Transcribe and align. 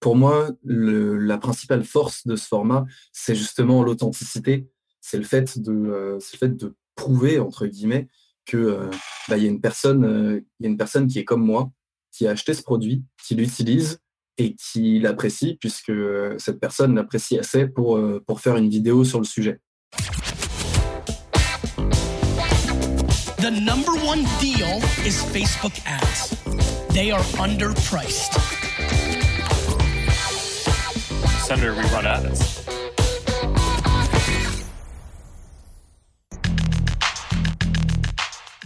Pour 0.00 0.16
moi, 0.16 0.48
la 0.64 1.36
principale 1.36 1.84
force 1.84 2.26
de 2.26 2.34
ce 2.34 2.46
format, 2.46 2.86
c'est 3.12 3.34
justement 3.34 3.82
l'authenticité. 3.82 4.66
C'est 5.02 5.18
le 5.18 5.24
fait 5.24 5.58
de, 5.58 5.72
euh, 5.72 6.14
le 6.14 6.38
fait 6.38 6.56
de 6.56 6.74
prouver 6.94 7.38
entre 7.38 7.66
guillemets 7.66 8.08
que 8.46 8.56
euh, 8.56 8.90
bah, 9.28 9.36
y 9.36 9.44
a 9.44 9.48
une 9.48 9.60
personne, 9.60 10.04
euh, 10.04 10.40
y 10.58 10.66
a 10.66 10.68
une 10.70 10.78
personne 10.78 11.06
qui 11.06 11.18
est 11.18 11.24
comme 11.24 11.44
moi, 11.44 11.70
qui 12.12 12.26
a 12.26 12.30
acheté 12.30 12.54
ce 12.54 12.62
produit, 12.62 13.04
qui 13.22 13.34
l'utilise 13.34 13.98
et 14.38 14.54
qui 14.54 15.00
l'apprécie, 15.00 15.58
puisque 15.60 15.92
cette 16.38 16.60
personne 16.60 16.94
l'apprécie 16.94 17.38
assez 17.38 17.66
pour, 17.66 18.00
pour 18.26 18.40
faire 18.40 18.56
une 18.56 18.70
vidéo 18.70 19.04
sur 19.04 19.18
le 19.18 19.26
sujet. 19.26 19.60
Senator, 31.50 31.74
we 31.74 31.82
run 31.82 32.06
ads. 32.06 32.79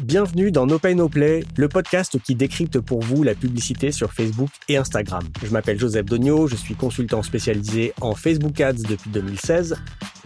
Bienvenue 0.04 0.50
dans 0.50 0.66
No 0.66 0.78
Pay 0.78 0.96
No 0.96 1.08
Play, 1.08 1.44
le 1.56 1.66
podcast 1.66 2.18
qui 2.22 2.34
décrypte 2.34 2.78
pour 2.78 3.00
vous 3.00 3.22
la 3.22 3.34
publicité 3.34 3.90
sur 3.90 4.12
Facebook 4.12 4.50
et 4.68 4.76
Instagram. 4.76 5.22
Je 5.42 5.50
m'appelle 5.50 5.80
Joseph 5.80 6.04
Dogno, 6.04 6.46
je 6.46 6.56
suis 6.56 6.74
consultant 6.74 7.22
spécialisé 7.22 7.94
en 8.02 8.14
Facebook 8.14 8.60
Ads 8.60 8.82
depuis 8.86 9.08
2016. 9.08 9.76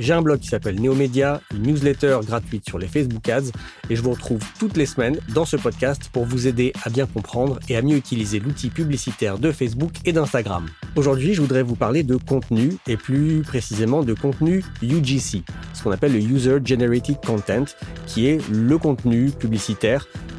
J'ai 0.01 0.13
un 0.13 0.23
blog 0.23 0.41
qui 0.41 0.49
s'appelle 0.49 0.81
Neomedia, 0.81 1.41
une 1.55 1.63
newsletter 1.63 2.19
gratuite 2.25 2.69
sur 2.69 2.79
les 2.79 2.89
Facebook 2.89 3.29
Ads 3.29 3.53
et 3.89 3.95
je 3.95 4.03
vous 4.03 4.11
retrouve 4.11 4.41
toutes 4.59 4.77
les 4.77 4.87
semaines 4.87 5.19
dans 5.33 5.45
ce 5.45 5.57
podcast 5.57 6.11
pour 6.13 6.25
vous 6.25 6.49
aider 6.49 6.73
à 6.85 6.91
bien 6.91 7.07
comprendre 7.07 7.61
et 7.69 7.77
à 7.77 7.83
mieux 7.83 7.97
utiliser 7.97 8.41
l'outil 8.41 8.71
publicitaire 8.71 9.39
de 9.39 9.53
Facebook 9.53 9.93
et 10.05 10.13
d'Instagram. 10.13 10.67
Aujourd'hui, 10.97 11.35
je 11.35 11.41
voudrais 11.41 11.63
vous 11.63 11.77
parler 11.77 12.03
de 12.03 12.17
contenu 12.17 12.77
et 12.89 12.97
plus 12.97 13.43
précisément 13.43 14.03
de 14.03 14.15
contenu 14.15 14.65
UGC, 14.83 15.45
ce 15.73 15.83
qu'on 15.85 15.93
appelle 15.93 16.15
le 16.15 16.21
User 16.21 16.59
Generated 16.65 17.19
Content, 17.25 17.67
qui 18.07 18.27
est 18.27 18.41
le 18.51 18.77
contenu 18.79 19.31
publicitaire 19.31 19.68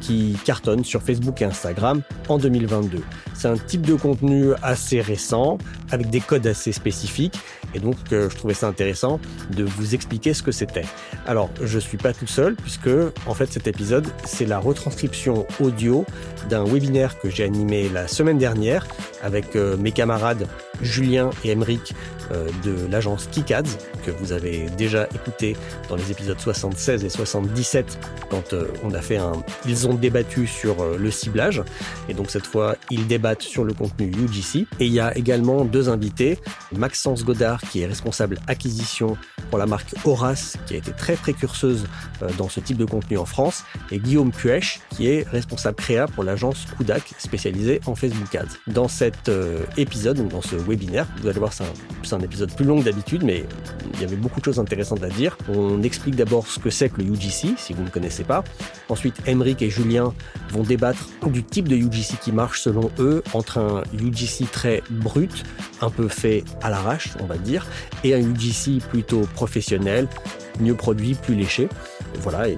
qui 0.00 0.36
cartonne 0.44 0.84
sur 0.84 1.02
Facebook 1.02 1.42
et 1.42 1.44
Instagram 1.44 2.02
en 2.28 2.38
2022. 2.38 3.02
C'est 3.34 3.48
un 3.48 3.56
type 3.56 3.82
de 3.82 3.94
contenu 3.94 4.52
assez 4.62 5.00
récent, 5.00 5.58
avec 5.90 6.10
des 6.10 6.20
codes 6.20 6.46
assez 6.46 6.72
spécifiques, 6.72 7.38
et 7.74 7.80
donc 7.80 7.96
euh, 8.12 8.28
je 8.30 8.36
trouvais 8.36 8.54
ça 8.54 8.68
intéressant 8.68 9.20
de 9.50 9.64
vous 9.64 9.94
expliquer 9.94 10.34
ce 10.34 10.42
que 10.42 10.52
c'était. 10.52 10.84
Alors, 11.26 11.50
je 11.62 11.78
suis 11.78 11.98
pas 11.98 12.12
tout 12.12 12.26
seul, 12.26 12.54
puisque 12.56 12.90
en 13.26 13.34
fait 13.34 13.52
cet 13.52 13.66
épisode, 13.66 14.06
c'est 14.24 14.46
la 14.46 14.58
retranscription 14.58 15.46
audio 15.60 16.04
d'un 16.48 16.64
webinaire 16.64 17.18
que 17.18 17.30
j'ai 17.30 17.44
animé 17.44 17.88
la 17.88 18.08
semaine 18.08 18.38
dernière 18.38 18.86
avec 19.22 19.56
euh, 19.56 19.76
mes 19.76 19.92
camarades 19.92 20.46
Julien 20.80 21.30
et 21.44 21.50
Emeric 21.50 21.94
euh, 22.32 22.48
de 22.64 22.74
l'agence 22.90 23.28
Kikads, 23.30 23.76
que 24.04 24.10
vous 24.10 24.32
avez 24.32 24.70
déjà 24.78 25.06
écouté 25.14 25.56
dans 25.88 25.96
les 25.96 26.10
épisodes 26.10 26.40
76 26.40 27.04
et 27.04 27.10
77 27.10 27.98
quand 28.30 28.54
on 28.82 28.94
a 28.94 29.02
fait 29.02 29.18
un... 29.18 29.32
Ils 29.66 29.86
ont 29.88 29.94
débattu 29.94 30.46
sur 30.46 30.76
le 30.96 31.10
ciblage, 31.10 31.62
et 32.08 32.14
donc 32.14 32.30
cette 32.30 32.46
fois, 32.46 32.76
ils 32.90 33.06
débattent 33.06 33.42
sur 33.42 33.64
le 33.64 33.74
contenu 33.74 34.10
UGC. 34.10 34.66
Et 34.78 34.86
il 34.86 34.92
y 34.92 35.00
a 35.00 35.16
également 35.16 35.64
deux 35.64 35.88
invités, 35.88 36.38
Maxence 36.72 37.24
Godard, 37.24 37.59
qui 37.70 37.82
est 37.82 37.86
responsable 37.86 38.38
acquisition 38.46 39.16
pour 39.50 39.58
la 39.58 39.66
marque 39.66 39.94
Horace, 40.04 40.56
qui 40.66 40.74
a 40.74 40.76
été 40.76 40.92
très 40.92 41.14
précurseuse 41.14 41.86
dans 42.38 42.48
ce 42.48 42.60
type 42.60 42.76
de 42.76 42.84
contenu 42.84 43.18
en 43.18 43.24
France, 43.24 43.64
et 43.90 43.98
Guillaume 43.98 44.32
Puech, 44.32 44.80
qui 44.90 45.08
est 45.08 45.28
responsable 45.28 45.76
créa 45.76 46.06
pour 46.06 46.24
l'agence 46.24 46.66
Kudak, 46.76 47.14
spécialisée 47.18 47.80
en 47.86 47.94
Facebook 47.94 48.34
Ads. 48.34 48.56
Dans 48.66 48.88
cet 48.88 49.30
épisode, 49.76 50.28
dans 50.28 50.42
ce 50.42 50.56
webinaire, 50.56 51.06
vous 51.20 51.28
allez 51.28 51.38
voir, 51.38 51.52
c'est 51.52 52.14
un 52.14 52.20
épisode 52.20 52.52
plus 52.54 52.64
long 52.64 52.80
d'habitude, 52.80 53.22
mais 53.24 53.44
il 53.94 54.00
y 54.00 54.04
avait 54.04 54.16
beaucoup 54.16 54.40
de 54.40 54.44
choses 54.44 54.58
intéressantes 54.58 55.02
à 55.02 55.08
dire. 55.08 55.36
On 55.48 55.82
explique 55.82 56.16
d'abord 56.16 56.46
ce 56.46 56.58
que 56.58 56.70
c'est 56.70 56.88
que 56.88 57.00
le 57.00 57.08
UGC, 57.08 57.54
si 57.56 57.72
vous 57.72 57.82
ne 57.82 57.88
connaissez 57.88 58.24
pas. 58.24 58.44
Ensuite, 58.88 59.16
Emric 59.26 59.62
et 59.62 59.70
Julien 59.70 60.12
vont 60.50 60.62
débattre 60.62 61.08
du 61.26 61.44
type 61.44 61.68
de 61.68 61.76
UGC 61.76 62.18
qui 62.20 62.32
marche 62.32 62.60
selon 62.60 62.90
eux, 62.98 63.22
entre 63.32 63.58
un 63.58 63.82
UGC 63.92 64.50
très 64.50 64.82
brut, 64.90 65.44
un 65.80 65.90
peu 65.90 66.08
fait 66.08 66.44
à 66.62 66.70
l'arrache, 66.70 67.10
on 67.20 67.26
va 67.26 67.36
dire, 67.36 67.49
et 68.04 68.14
un 68.14 68.20
UGC 68.20 68.80
plutôt 68.88 69.26
professionnel, 69.34 70.08
mieux 70.58 70.74
produit, 70.74 71.14
plus 71.14 71.34
léché. 71.34 71.68
Voilà, 72.20 72.48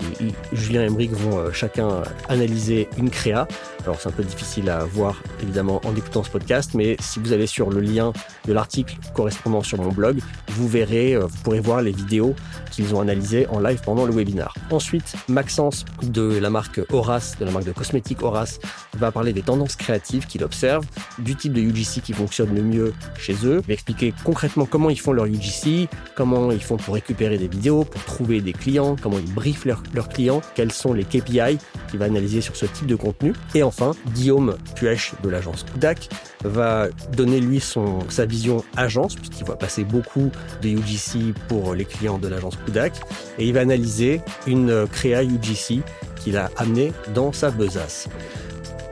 Julien 0.52 0.82
et 0.82 0.86
Emmerich 0.86 1.12
vont 1.12 1.38
euh, 1.38 1.52
chacun 1.52 2.02
analyser 2.28 2.88
une 2.96 3.10
créa. 3.10 3.46
Alors 3.84 4.00
c'est 4.00 4.08
un 4.08 4.12
peu 4.12 4.22
difficile 4.22 4.70
à 4.70 4.84
voir 4.84 5.20
évidemment 5.42 5.80
en 5.84 5.94
écoutant 5.94 6.22
ce 6.22 6.30
podcast, 6.30 6.72
mais 6.74 6.96
si 7.00 7.18
vous 7.18 7.32
allez 7.32 7.46
sur 7.46 7.70
le 7.70 7.80
lien 7.80 8.12
de 8.46 8.52
l'article 8.52 8.96
correspondant 9.14 9.62
sur 9.62 9.78
mon 9.78 9.90
blog, 9.90 10.20
vous 10.48 10.68
verrez, 10.68 11.14
euh, 11.14 11.26
vous 11.26 11.38
pourrez 11.42 11.60
voir 11.60 11.82
les 11.82 11.92
vidéos 11.92 12.34
qu'ils 12.70 12.94
ont 12.94 13.00
analysées 13.00 13.46
en 13.48 13.60
live 13.60 13.80
pendant 13.84 14.06
le 14.06 14.12
webinar. 14.12 14.54
Ensuite, 14.70 15.14
Maxence 15.28 15.84
de 16.02 16.38
la 16.38 16.50
marque 16.50 16.80
Horace, 16.90 17.36
de 17.38 17.44
la 17.44 17.50
marque 17.50 17.66
de 17.66 17.72
cosmétiques 17.72 18.22
Horace, 18.22 18.58
va 18.96 19.12
parler 19.12 19.32
des 19.32 19.42
tendances 19.42 19.76
créatives 19.76 20.26
qu'il 20.26 20.42
observe, 20.44 20.84
du 21.18 21.36
type 21.36 21.52
de 21.52 21.60
UGC 21.60 22.00
qui 22.02 22.12
fonctionne 22.12 22.54
le 22.54 22.62
mieux 22.62 22.94
chez 23.18 23.34
eux, 23.44 23.60
il 23.62 23.66
va 23.66 23.74
expliquer 23.74 24.14
concrètement 24.24 24.66
comment 24.66 24.90
ils 24.90 25.00
font 25.00 25.12
leur 25.12 25.26
UGC, 25.26 25.88
comment 26.14 26.50
ils 26.50 26.62
font 26.62 26.76
pour 26.76 26.94
récupérer 26.94 27.38
des 27.38 27.48
vidéos, 27.48 27.81
pour 27.84 28.02
trouver 28.04 28.40
des 28.40 28.52
clients, 28.52 28.96
comment 29.00 29.18
ils 29.18 29.32
briefent 29.32 29.64
leurs 29.64 30.08
clients, 30.08 30.40
quels 30.54 30.72
sont 30.72 30.92
les 30.92 31.04
KPI 31.04 31.58
qu'il 31.88 31.98
va 31.98 32.06
analyser 32.06 32.40
sur 32.40 32.56
ce 32.56 32.66
type 32.66 32.86
de 32.86 32.96
contenu. 32.96 33.34
Et 33.54 33.62
enfin, 33.62 33.92
Guillaume 34.14 34.56
Puech 34.74 35.12
de 35.22 35.28
l'agence 35.28 35.64
Kudak 35.64 36.08
va 36.44 36.88
donner 37.16 37.40
lui 37.40 37.62
sa 38.08 38.26
vision 38.26 38.64
agence, 38.76 39.14
puisqu'il 39.14 39.44
va 39.44 39.56
passer 39.56 39.84
beaucoup 39.84 40.30
de 40.62 40.68
UGC 40.68 41.34
pour 41.48 41.74
les 41.74 41.84
clients 41.84 42.18
de 42.18 42.28
l'agence 42.28 42.56
Kudak, 42.66 42.94
et 43.38 43.46
il 43.46 43.54
va 43.54 43.60
analyser 43.60 44.20
une 44.46 44.86
créa 44.90 45.22
UGC 45.22 45.82
qu'il 46.16 46.36
a 46.36 46.50
amené 46.56 46.92
dans 47.14 47.32
sa 47.32 47.50
besace. 47.50 48.08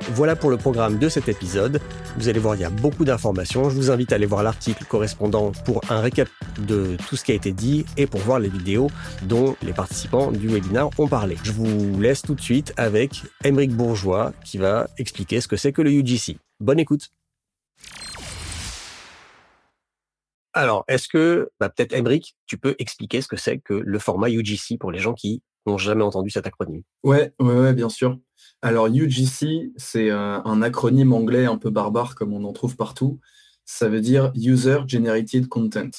Voilà 0.08 0.34
pour 0.34 0.50
le 0.50 0.56
programme 0.56 0.98
de 0.98 1.08
cet 1.08 1.28
épisode. 1.28 1.80
Vous 2.16 2.28
allez 2.28 2.40
voir, 2.40 2.54
il 2.54 2.62
y 2.62 2.64
a 2.64 2.70
beaucoup 2.70 3.04
d'informations. 3.04 3.70
Je 3.70 3.76
vous 3.76 3.90
invite 3.90 4.12
à 4.12 4.16
aller 4.16 4.26
voir 4.26 4.42
l'article 4.42 4.84
correspondant 4.84 5.52
pour 5.64 5.80
un 5.90 6.00
récap 6.00 6.28
de 6.66 6.96
tout 7.08 7.16
ce 7.16 7.24
qui 7.24 7.32
a 7.32 7.34
été 7.34 7.52
dit 7.52 7.84
et 7.96 8.06
pour 8.06 8.20
voir 8.20 8.38
les 8.38 8.48
vidéos 8.48 8.90
dont 9.22 9.56
les 9.62 9.72
participants 9.72 10.32
du 10.32 10.48
webinaire 10.48 10.88
ont 10.98 11.08
parlé. 11.08 11.36
Je 11.44 11.52
vous 11.52 12.00
laisse 12.00 12.22
tout 12.22 12.34
de 12.34 12.40
suite 12.40 12.72
avec 12.76 13.22
Émeric 13.44 13.72
Bourgeois 13.72 14.32
qui 14.44 14.58
va 14.58 14.88
expliquer 14.98 15.40
ce 15.40 15.48
que 15.48 15.56
c'est 15.56 15.72
que 15.72 15.82
le 15.82 15.92
UGC. 15.92 16.38
Bonne 16.60 16.80
écoute. 16.80 17.10
Alors, 20.52 20.84
est-ce 20.88 21.08
que, 21.08 21.50
bah, 21.60 21.68
peut-être 21.68 21.92
Émeric, 21.92 22.36
tu 22.46 22.58
peux 22.58 22.74
expliquer 22.78 23.22
ce 23.22 23.28
que 23.28 23.36
c'est 23.36 23.58
que 23.58 23.74
le 23.74 23.98
format 24.00 24.28
UGC 24.28 24.78
pour 24.78 24.90
les 24.90 24.98
gens 24.98 25.14
qui 25.14 25.42
n'ont 25.66 25.78
jamais 25.78 26.02
entendu 26.02 26.30
cet 26.30 26.46
acronyme? 26.46 26.82
Ouais, 27.04 27.32
ouais, 27.38 27.54
ouais, 27.54 27.72
bien 27.72 27.88
sûr. 27.88 28.18
Alors 28.62 28.88
UGC, 28.88 29.72
c'est 29.76 30.10
un, 30.10 30.62
acronyme 30.62 31.12
anglais 31.12 31.46
un 31.46 31.56
peu 31.56 31.70
barbare 31.70 32.14
comme 32.14 32.34
on 32.34 32.44
en 32.44 32.52
trouve 32.52 32.76
partout. 32.76 33.18
Ça 33.64 33.88
veut 33.88 34.00
dire 34.00 34.32
User 34.34 34.80
Generated 34.86 35.48
Content. 35.48 35.90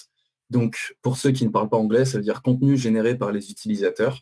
Donc 0.51 0.95
pour 1.01 1.17
ceux 1.17 1.31
qui 1.31 1.45
ne 1.45 1.49
parlent 1.49 1.69
pas 1.69 1.77
anglais, 1.77 2.05
ça 2.05 2.17
veut 2.17 2.23
dire 2.23 2.41
contenu 2.43 2.77
généré 2.77 3.17
par 3.17 3.31
les 3.31 3.49
utilisateurs. 3.49 4.21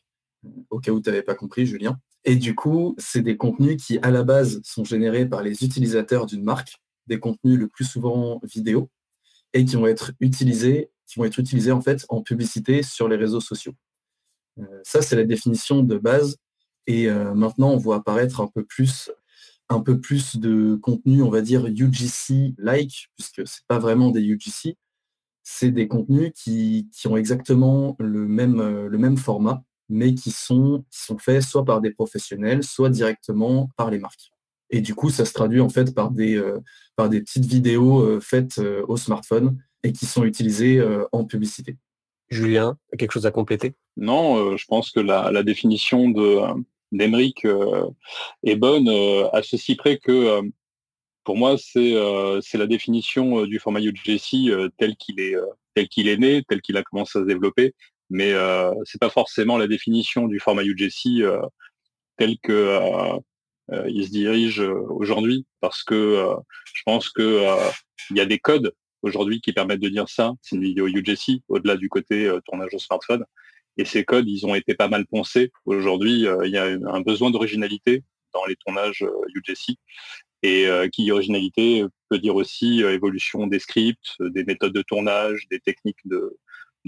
Au 0.70 0.80
cas 0.80 0.92
où 0.92 1.02
tu 1.02 1.10
n'avais 1.10 1.22
pas 1.22 1.36
compris, 1.36 1.66
Julien. 1.66 2.00
Et 2.24 2.36
du 2.36 2.56
coup, 2.56 2.96
c'est 2.98 3.22
des 3.22 3.36
contenus 3.36 3.78
qui, 3.84 3.98
à 4.00 4.12
la 4.12 4.24
base, 4.24 4.62
sont 4.64 4.86
générés 4.86 5.26
par 5.26 5.44
les 5.44 5.64
utilisateurs 5.64 6.26
d'une 6.26 6.44
marque, 6.44 6.78
des 7.08 7.20
contenus 7.20 7.58
le 7.60 7.68
plus 7.68 7.86
souvent 7.86 8.40
vidéo, 8.44 8.90
et 9.54 9.66
qui 9.66 9.76
vont 9.76 9.88
être 9.88 10.12
utilisés, 10.20 10.92
qui 11.08 11.20
vont 11.20 11.26
être 11.26 11.40
utilisés 11.40 11.72
en 11.72 11.82
fait 11.82 12.06
en 12.10 12.22
publicité 12.22 12.84
sur 12.84 13.10
les 13.10 13.16
réseaux 13.16 13.42
sociaux. 13.42 13.74
Euh, 14.60 14.64
ça, 14.84 15.02
c'est 15.02 15.16
la 15.16 15.24
définition 15.24 15.82
de 15.82 15.98
base 15.98 16.38
et 16.90 17.08
euh, 17.08 17.36
maintenant, 17.36 17.70
on 17.70 17.78
voit 17.78 17.98
apparaître 17.98 18.42
un 18.42 18.48
peu 18.48 18.66
plus 18.66 19.12
un 19.72 19.80
peu 19.82 20.00
plus 20.02 20.38
de 20.38 20.74
contenu, 20.82 21.22
on 21.22 21.30
va 21.30 21.42
dire 21.42 21.68
UGC-like, 21.68 23.10
puisque 23.16 23.48
ce 23.48 23.60
pas 23.68 23.78
vraiment 23.78 24.10
des 24.10 24.22
UGC, 24.22 24.76
c'est 25.44 25.70
des 25.70 25.88
contenus 25.88 26.32
qui, 26.34 26.90
ont 27.06 27.16
exactement 27.16 27.96
le 28.00 28.28
même, 28.28 28.60
euh, 28.60 28.88
le 28.88 28.98
même 28.98 29.18
format, 29.18 29.62
mais 29.88 30.16
qui 30.16 30.32
sont, 30.32 30.84
sont 30.90 31.20
faits 31.20 31.44
soit 31.44 31.64
par 31.64 31.82
des 31.82 31.92
professionnels, 31.92 32.64
soit 32.64 32.90
directement 32.90 33.70
par 33.78 33.92
les 33.92 34.00
marques. 34.00 34.32
Et 34.72 34.82
du 34.82 34.96
coup, 34.96 35.12
ça 35.12 35.26
se 35.26 35.34
traduit 35.34 35.62
en 35.62 35.70
fait 35.70 35.94
par 35.94 36.10
des, 36.10 36.36
euh, 36.36 36.58
par 36.96 37.08
des 37.08 37.22
petites 37.22 37.46
vidéos 37.46 38.20
faites 38.20 38.60
au 38.88 38.98
smartphone 38.98 39.62
et 39.84 39.92
qui 39.92 40.08
sont 40.08 40.24
utilisées 40.24 40.84
en 41.12 41.26
publicité. 41.26 41.78
Julien, 42.30 42.78
quelque 42.98 43.12
chose 43.12 43.28
à 43.28 43.32
compléter? 43.32 43.76
Non, 43.98 44.58
je 44.58 44.66
pense 44.66 44.90
que 44.92 45.00
la 45.00 45.44
définition 45.44 46.10
de, 46.10 46.42
d'Emeric 46.92 47.46
euh, 47.46 47.86
est 48.44 48.56
bonne 48.56 48.90
euh, 48.90 49.30
à 49.32 49.44
ceci 49.44 49.76
près 49.76 49.98
que 49.98 50.12
euh, 50.12 50.42
pour 51.24 51.38
moi, 51.38 51.58
c'est 51.60 52.58
la 52.58 52.66
définition 52.66 53.46
du 53.46 53.60
format 53.60 53.82
UGC 53.82 54.50
tel 54.78 54.96
qu'il 54.96 55.20
est 55.20 55.36
tel 55.76 55.88
qu'il 55.88 56.08
est 56.08 56.18
né, 56.18 56.44
tel 56.50 56.60
qu'il 56.60 56.76
a 56.76 56.82
commencé 56.82 57.20
à 57.20 57.22
se 57.22 57.28
développer. 57.28 57.76
Mais 58.10 58.34
c'est 58.86 59.00
pas 59.00 59.12
forcément 59.12 59.60
la 59.60 59.68
définition 59.68 60.28
du 60.28 60.40
format 60.40 60.64
UGC 60.64 61.22
tel 62.18 62.40
que 62.42 62.80
il 63.90 64.06
se 64.06 64.10
dirige 64.10 64.60
aujourd'hui, 64.60 65.46
parce 65.60 65.84
que 65.84 66.34
je 66.74 66.82
pense 66.84 67.10
que 67.10 67.46
il 68.10 68.18
y 68.18 68.22
a 68.22 68.26
des 68.26 68.40
codes 68.40 68.74
aujourd'hui 69.04 69.40
qui 69.40 69.54
permettent 69.54 69.82
de 69.82 69.90
dire 69.90 70.10
ça. 70.10 70.32
C'est 70.42 70.56
une 70.56 70.64
vidéo 70.64 70.88
UGC, 70.88 71.44
au-delà 71.48 71.78
du 71.78 71.90
côté 71.90 72.28
tournage 72.46 72.74
au 72.74 72.80
smartphone. 72.80 73.24
Et 73.80 73.86
ces 73.86 74.04
codes, 74.04 74.28
ils 74.28 74.46
ont 74.46 74.56
été 74.56 74.76
pas 74.76 74.90
mal 74.90 75.08
poncés. 75.08 75.54
Aujourd'hui, 75.64 76.26
il 76.44 76.52
y 76.52 76.58
a 76.58 76.66
un 76.66 77.00
besoin 77.00 77.32
d'originalité 77.32 78.04
dans 78.34 78.46
les 78.46 78.58
tournages 78.58 79.06
UGC. 79.34 79.78
Et 80.44 80.68
qui 80.92 81.04
dit 81.04 81.12
originalité 81.14 81.86
peut 82.10 82.20
dire 82.20 82.36
aussi 82.36 82.82
évolution 82.82 83.48
des 83.48 83.60
scripts, 83.60 84.16
des 84.20 84.44
méthodes 84.44 84.74
de 84.74 84.82
tournage, 84.82 85.48
des 85.50 85.62
techniques 85.62 86.06
de, 86.06 86.38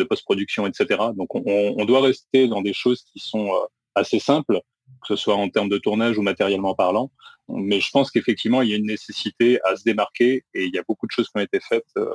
post-production, 0.10 0.68
etc. 0.68 1.00
Donc 1.16 1.34
on, 1.34 1.86
doit 1.86 2.02
rester 2.02 2.48
dans 2.48 2.62
des 2.62 2.74
choses 2.74 3.04
qui 3.04 3.20
sont 3.20 3.54
euh, 3.54 3.66
assez 3.96 4.20
simples, 4.20 4.60
que 5.02 5.08
ce 5.08 5.16
soit 5.16 5.36
en 5.36 5.48
termes 5.50 5.70
de 5.70 5.78
tournage 5.78 6.18
ou 6.18 6.22
matériellement 6.22 6.74
parlant. 6.74 7.12
Mais 7.48 7.80
je 7.80 7.90
pense 7.92 8.12
qu'effectivement, 8.12 8.62
il 8.62 8.70
y 8.70 8.74
a 8.74 8.78
une 8.78 8.88
nécessité 8.88 9.60
à 9.64 9.76
se 9.76 9.84
démarquer 9.84 10.44
et 10.54 10.66
il 10.66 10.74
y 10.74 10.80
a 10.80 10.84
beaucoup 10.88 11.06
de 11.06 11.12
choses 11.12 11.28
qui 11.28 11.38
ont 11.38 11.44
été 11.44 11.60
faites 11.60 11.86
euh, 11.98 12.10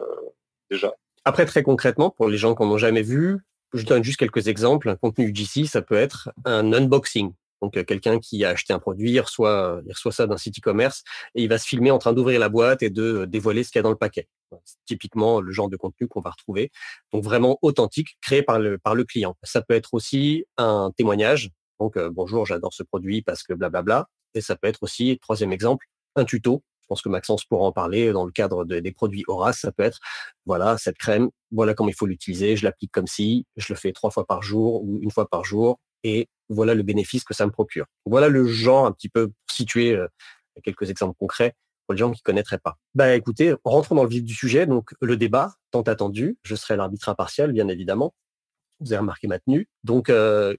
déjà. 0.71 0.93
Après, 1.25 1.47
très 1.47 1.63
concrètement, 1.63 2.11
pour 2.11 2.29
les 2.29 2.37
gens 2.37 2.55
qui 2.55 2.63
n'ont 2.63 2.79
jamais 2.79 3.03
vu, 3.03 3.39
je 3.77 3.87
donne 3.87 4.03
juste 4.03 4.19
quelques 4.19 4.49
exemples. 4.49 4.89
Un 4.89 4.97
contenu 4.97 5.29
UGC, 5.29 5.67
ça 5.67 5.83
peut 5.83 5.97
être 5.97 6.31
un 6.45 6.73
unboxing. 6.73 7.33
Donc 7.63 7.77
euh, 7.77 7.85
quelqu'un 7.85 8.19
qui 8.19 8.45
a 8.45 8.51
acheté 8.51 8.73
un 8.73 8.79
produit, 8.79 9.13
il 9.13 9.21
reçoit, 9.21 9.81
reçoit 9.89 10.13
ça 10.13 10.27
d'un 10.27 10.37
site 10.37 10.59
e-commerce 10.59 11.03
et 11.35 11.43
il 11.43 11.49
va 11.49 11.59
se 11.59 11.67
filmer 11.67 11.91
en 11.91 11.99
train 11.99 12.13
d'ouvrir 12.13 12.39
la 12.39 12.49
boîte 12.49 12.83
et 12.83 12.91
de 12.91 13.25
dévoiler 13.25 13.65
ce 13.65 13.71
qu'il 13.71 13.79
y 13.79 13.81
a 13.81 13.83
dans 13.83 13.91
le 13.91 13.97
paquet. 13.97 14.29
C'est 14.65 14.77
typiquement 14.85 15.41
le 15.41 15.53
genre 15.53 15.69
de 15.69 15.77
contenu 15.77 16.07
qu'on 16.07 16.21
va 16.21 16.31
retrouver. 16.31 16.71
Donc 17.13 17.25
vraiment 17.25 17.59
authentique, 17.63 18.19
créé 18.21 18.43
par 18.43 18.59
le, 18.59 18.79
par 18.79 18.95
le 18.95 19.05
client. 19.05 19.37
Ça 19.43 19.63
peut 19.63 19.75
être 19.75 19.95
aussi 19.95 20.45
un 20.57 20.93
témoignage. 20.97 21.51
Donc 21.81 21.97
euh, 21.97 22.11
bonjour, 22.13 22.47
j'adore 22.47 22.73
ce 22.73 22.83
produit 22.83 23.23
parce 23.23 23.43
que 23.43 23.55
blablabla. 23.55 24.09
Et 24.35 24.41
ça 24.41 24.55
peut 24.55 24.69
être 24.69 24.83
aussi, 24.83 25.19
troisième 25.21 25.53
exemple, 25.53 25.87
un 26.15 26.25
tuto. 26.25 26.63
Je 26.87 26.95
pense 26.95 27.03
que 27.03 27.09
Maxence 27.09 27.45
pourra 27.45 27.65
en 27.65 27.73
parler 27.73 28.13
dans 28.13 28.25
le 28.25 28.31
cadre 28.31 28.65
des 28.65 28.93
produits 28.93 29.25
Horace. 29.27 29.59
Ça 29.59 29.73
peut 29.73 29.83
être, 29.83 29.99
voilà, 30.45 30.79
cette 30.79 30.97
crème, 30.97 31.31
voilà 31.51 31.75
comment 31.75 31.89
il 31.89 31.97
faut 31.97 32.07
l'utiliser. 32.07 32.55
Je 32.55 32.65
l'applique 32.65 32.93
comme 32.93 33.09
si, 33.09 33.45
je 33.57 33.73
le 33.73 33.77
fais 33.77 33.91
trois 33.91 34.13
fois 34.13 34.25
par 34.25 34.43
jour 34.43 34.85
ou 34.85 35.01
une 35.03 35.11
fois 35.11 35.29
par 35.29 35.45
jour. 35.45 35.81
Et 36.05 36.29
voilà 36.49 36.75
le 36.75 36.85
bénéfice 36.85 37.25
que 37.25 37.35
ça 37.35 37.45
me 37.45 37.51
procure. 37.51 37.87
Voilà 38.05 38.29
le 38.29 38.47
genre 38.47 38.87
un 38.87 38.93
petit 38.93 39.09
peu 39.09 39.33
situé, 39.51 39.97
euh, 39.97 40.07
quelques 40.63 40.89
exemples 40.91 41.17
concrets 41.19 41.55
pour 41.87 41.95
les 41.95 41.99
gens 41.99 42.13
qui 42.13 42.23
connaîtraient 42.23 42.59
pas. 42.59 42.77
Bah 42.95 43.17
écoutez, 43.17 43.57
rentrons 43.65 43.97
dans 43.97 44.05
le 44.05 44.09
vif 44.09 44.23
du 44.23 44.35
sujet. 44.35 44.67
Donc 44.67 44.95
le 45.01 45.17
débat 45.17 45.55
tant 45.73 45.83
attendu, 45.83 46.39
je 46.45 46.55
serai 46.55 46.77
l'arbitre 46.77 47.09
impartial 47.09 47.51
bien 47.51 47.67
évidemment. 47.67 48.15
Vous 48.79 48.93
avez 48.93 49.01
remarqué 49.01 49.27
ma 49.27 49.41
tenue. 49.41 49.69
Donc 49.83 50.09
euh, 50.09 50.55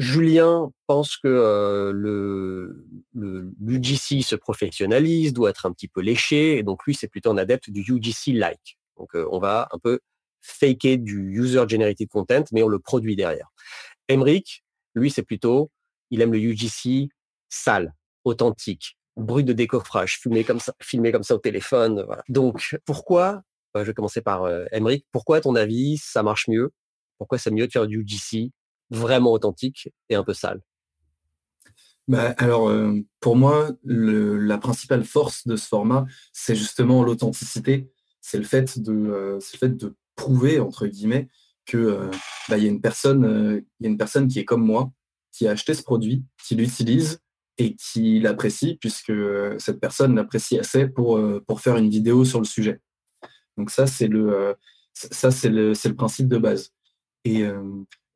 Julien 0.00 0.72
pense 0.86 1.16
que 1.16 1.28
euh, 1.28 1.92
le, 1.92 2.86
le 3.14 3.52
UGC 3.66 4.22
se 4.22 4.34
professionnalise, 4.34 5.32
doit 5.32 5.50
être 5.50 5.66
un 5.66 5.72
petit 5.72 5.88
peu 5.88 6.00
léché, 6.00 6.58
et 6.58 6.62
donc 6.62 6.84
lui 6.86 6.94
c'est 6.94 7.08
plutôt 7.08 7.30
un 7.30 7.38
adepte 7.38 7.70
du 7.70 7.82
UGC-like. 7.82 8.78
Donc 8.96 9.10
on 9.14 9.38
va 9.38 9.68
un 9.72 9.78
peu 9.78 10.00
faker 10.40 10.98
du 10.98 11.38
user-generated 11.38 12.08
content, 12.08 12.44
mais 12.52 12.62
on 12.62 12.68
le 12.68 12.78
produit 12.78 13.16
derrière. 13.16 13.48
Emric, 14.08 14.64
lui 14.94 15.10
c'est 15.10 15.22
plutôt, 15.22 15.70
il 16.10 16.20
aime 16.20 16.32
le 16.32 16.38
UGC 16.38 17.08
sale, 17.48 17.94
authentique, 18.24 18.96
bruit 19.16 19.44
de 19.44 19.52
décoffrage, 19.52 20.18
filmé 20.18 20.44
comme 20.44 20.60
ça, 20.60 20.74
filmé 20.80 21.12
comme 21.12 21.22
ça 21.22 21.34
au 21.34 21.38
téléphone. 21.38 22.06
Donc, 22.28 22.78
pourquoi, 22.84 23.42
euh, 23.76 23.80
je 23.80 23.88
vais 23.88 23.94
commencer 23.94 24.20
par 24.22 24.44
euh, 24.44 24.64
pourquoi 25.12 25.38
à 25.38 25.40
ton 25.40 25.54
avis, 25.54 25.98
ça 25.98 26.22
marche 26.22 26.48
mieux? 26.48 26.72
Pourquoi 27.18 27.38
c'est 27.38 27.50
mieux 27.50 27.66
de 27.66 27.72
faire 27.72 27.86
du 27.86 28.00
UGC 28.00 28.50
vraiment 28.90 29.32
authentique 29.32 29.92
et 30.08 30.14
un 30.14 30.24
peu 30.24 30.34
sale 30.34 30.60
bah, 32.08 32.34
alors, 32.38 32.68
euh, 32.68 32.98
pour 33.20 33.36
moi, 33.36 33.70
la 33.84 34.58
principale 34.58 35.04
force 35.04 35.46
de 35.46 35.54
ce 35.54 35.68
format, 35.68 36.06
c'est 36.32 36.56
justement 36.56 37.04
l'authenticité. 37.04 37.92
C'est 38.20 38.38
le 38.38 38.44
fait 38.44 38.80
de, 38.80 38.92
euh, 38.92 39.34
le 39.34 39.58
fait 39.58 39.76
de 39.76 39.94
prouver 40.16 40.58
entre 40.58 40.88
guillemets 40.88 41.28
que 41.66 42.10
bah, 42.48 42.58
il 42.58 42.64
y 42.64 42.66
a 42.66 42.70
une 42.70 42.80
personne, 42.80 43.62
il 43.78 43.84
y 43.84 43.86
a 43.86 43.90
une 43.90 43.98
personne 43.98 44.26
qui 44.26 44.40
est 44.40 44.44
comme 44.44 44.64
moi, 44.64 44.90
qui 45.32 45.46
a 45.46 45.52
acheté 45.52 45.74
ce 45.74 45.82
produit, 45.82 46.24
qui 46.42 46.54
l'utilise 46.56 47.20
et 47.58 47.76
qui 47.76 48.20
l'apprécie 48.20 48.76
puisque 48.80 49.12
cette 49.58 49.80
personne 49.80 50.14
l'apprécie 50.14 50.58
assez 50.58 50.86
pour, 50.86 51.18
euh, 51.18 51.44
pour 51.46 51.60
faire 51.60 51.76
une 51.76 51.90
vidéo 51.90 52.24
sur 52.24 52.38
le 52.38 52.46
sujet. 52.46 52.80
Donc 53.56 53.70
ça, 53.70 53.86
c'est 53.86 54.08
le, 54.08 54.32
euh, 54.32 54.54
ça, 54.94 55.30
c'est 55.30 55.50
le, 55.50 55.72
le, 55.72 55.94
principe 55.94 56.28
de 56.28 56.38
base. 56.38 56.72
Et, 57.24 57.42
euh, 57.42 57.62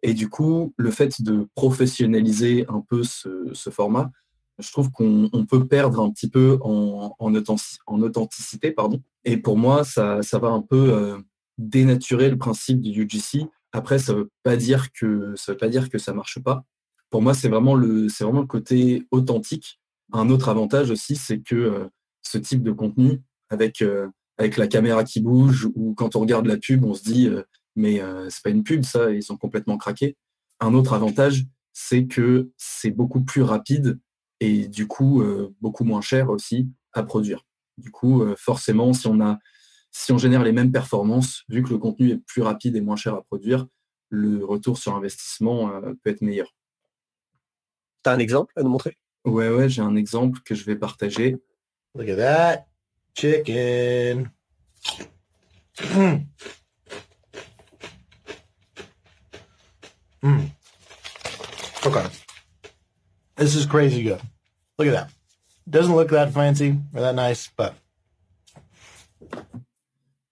et, 0.07 0.15
du 0.15 0.29
coup, 0.29 0.75
le 0.77 0.91
fait 0.91 1.23
de 1.23 1.49
professionnaliser 1.55 2.67
un 2.69 2.81
peu 2.81 3.03
ce, 3.03 3.71
format, 3.71 4.11
je 4.59 4.71
trouve 4.71 4.91
qu'on 4.91 5.47
peut 5.49 5.67
perdre 5.67 6.01
un 6.01 6.11
petit 6.11 6.29
peu 6.29 6.59
en, 6.63 7.15
en, 7.19 7.35
en, 7.35 8.03
authenticité. 8.03 8.71
Pardon. 8.71 9.01
Et 9.25 9.37
pour 9.37 9.57
moi, 9.57 9.83
ça, 9.85 10.21
va 10.33 10.49
un 10.49 10.63
peu 10.63 11.17
dénaturer 11.59 12.31
le 12.31 12.39
principe 12.39 12.81
du 12.81 13.03
UGC. 13.03 13.47
Après, 13.73 13.99
ça 13.99 14.13
ne 14.13 14.19
veut 14.19 14.31
pas 14.43 14.57
dire 14.57 14.93
que 14.93 15.35
ça 15.37 15.53
veut 15.53 15.59
pas 15.59 15.69
dire 15.69 15.91
que 15.91 15.99
ça 15.99 16.13
marche 16.13 16.39
pas 16.39 16.65
pour 17.15 17.23
moi, 17.23 17.33
c'est 17.33 17.49
vraiment, 17.49 17.77
le, 17.77 18.09
vraiment 18.19 18.41
le 18.41 18.47
côté 18.49 19.07
authentique. 19.13 19.79
Un 20.13 20.31
autre 20.31 20.49
avantage 20.49 20.91
aussi, 20.91 21.15
c'est 21.15 21.39
que 21.39 21.55
euh, 21.55 21.89
ce 22.23 22.39
type 22.39 22.65
de 22.65 22.73
contenu, 22.73 23.23
avec, 23.51 23.83
euh, 23.83 24.09
avec 24.37 24.57
la 24.57 24.67
caméra 24.67 25.05
qui 25.05 25.21
bouge, 25.21 25.69
ou 25.77 25.95
quand 25.95 26.17
on 26.17 26.21
regarde 26.23 26.47
la 26.47 26.57
pub, 26.57 26.85
on 26.85 26.93
se 26.93 27.05
dit, 27.05 27.31
euh, 27.77 28.25
mais 28.25 28.31
c'est 28.31 28.43
pas 28.43 28.51
une 28.51 28.65
pub, 28.65 28.85
ça, 28.85 29.11
ils 29.11 29.23
sont 29.23 29.37
complètement 29.37 29.77
craqués. 29.77 30.17
Un 30.61 30.75
autre 30.75 30.93
avantage, 30.93 31.45
c'est 31.73 32.07
que 32.07 32.51
c'est 32.57 32.91
beaucoup 32.91 33.23
plus 33.23 33.43
rapide 33.43 33.99
et 34.41 34.69
du 34.69 34.87
coup, 34.87 35.23
beaucoup 35.61 35.85
moins 35.85 36.01
cher 36.01 36.31
aussi 36.31 36.69
à 36.93 37.03
produire. 37.03 37.45
Du 37.79 37.91
coup, 37.91 38.25
forcément, 38.37 38.93
si 38.93 39.07
on, 39.09 39.21
a, 39.21 39.39
si 39.91 40.13
on 40.13 40.19
génère 40.19 40.45
les 40.45 40.53
mêmes 40.53 40.71
performances, 40.71 41.43
vu 41.49 41.63
que 41.63 41.71
le 41.71 41.79
contenu 41.79 42.11
est 42.11 42.19
plus 42.19 42.43
rapide 42.43 42.77
et 42.77 42.81
moins 42.81 42.97
cher 42.97 43.15
à 43.15 43.23
produire, 43.23 43.67
le 44.11 44.45
retour 44.45 44.79
sur 44.79 44.95
investissement 44.95 45.81
peut 46.03 46.11
être 46.11 46.21
meilleur. 46.21 46.55
Tu 48.05 48.11
as 48.11 48.13
un 48.13 48.19
exemple 48.19 48.53
à 48.57 48.63
nous 48.63 48.71
montrer? 48.71 48.97
Ouais, 49.25 49.49
ouais, 49.49 49.69
j'ai 49.69 49.83
un 49.83 49.97
exemple 49.97 50.41
que 50.45 50.55
je 50.55 50.65
vais 50.65 50.77
partager. 50.77 51.39
Look 51.97 52.09
at 52.09 52.17
that. 52.17 52.67
Chicken. 53.17 54.31
Mm. 60.25 60.51
This 63.37 63.55
is 63.55 63.67
crazy 63.67 64.03
good. 64.03 64.21
Look 64.79 64.89
at 64.89 64.93
that. 64.93 65.11
Doesn't 65.69 65.95
look 65.95 66.09
that 66.11 66.33
fancy 66.33 66.79
or 66.95 67.03
that 67.03 67.15
nice, 67.15 67.51
but. 67.57 67.75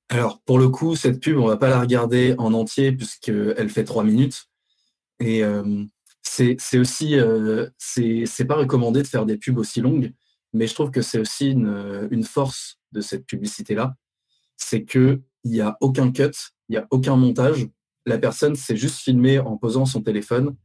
Alors, 0.08 0.40
pour 0.44 0.58
le 0.58 0.68
coup, 0.68 0.96
cette 0.96 1.20
pub, 1.20 1.38
on 1.38 1.46
va 1.46 1.56
pas 1.56 1.68
la 1.68 1.80
regarder 1.80 2.34
en 2.38 2.52
entier 2.54 2.92
puisqu'elle 2.92 3.68
fait 3.68 3.84
trois 3.84 4.04
minutes. 4.04 4.46
Et 5.20 5.44
euh, 5.44 5.84
c'est 6.22 6.78
aussi, 6.78 7.18
euh, 7.18 7.68
c'est 7.78 8.44
pas 8.46 8.56
recommandé 8.56 9.02
de 9.02 9.06
faire 9.06 9.26
des 9.26 9.36
pubs 9.36 9.58
aussi 9.58 9.80
longues, 9.80 10.12
mais 10.52 10.66
je 10.66 10.74
trouve 10.74 10.90
que 10.90 11.02
c'est 11.02 11.18
aussi 11.18 11.50
une, 11.50 12.08
une, 12.10 12.24
force 12.24 12.78
de 12.92 13.00
cette 13.00 13.26
publicité-là, 13.26 13.94
c'est 14.56 14.84
qu'il 14.84 15.22
n'y 15.44 15.60
a 15.60 15.76
aucun 15.80 16.10
cut, 16.12 16.30
il 16.68 16.72
n'y 16.72 16.76
a 16.76 16.86
aucun 16.90 17.16
montage. 17.16 17.68
La 18.06 18.18
personne 18.18 18.56
s'est 18.56 18.76
juste 18.76 18.98
filmée 18.98 19.38
en 19.38 19.56
posant 19.56 19.86
son 19.86 20.02
téléphone. 20.02 20.56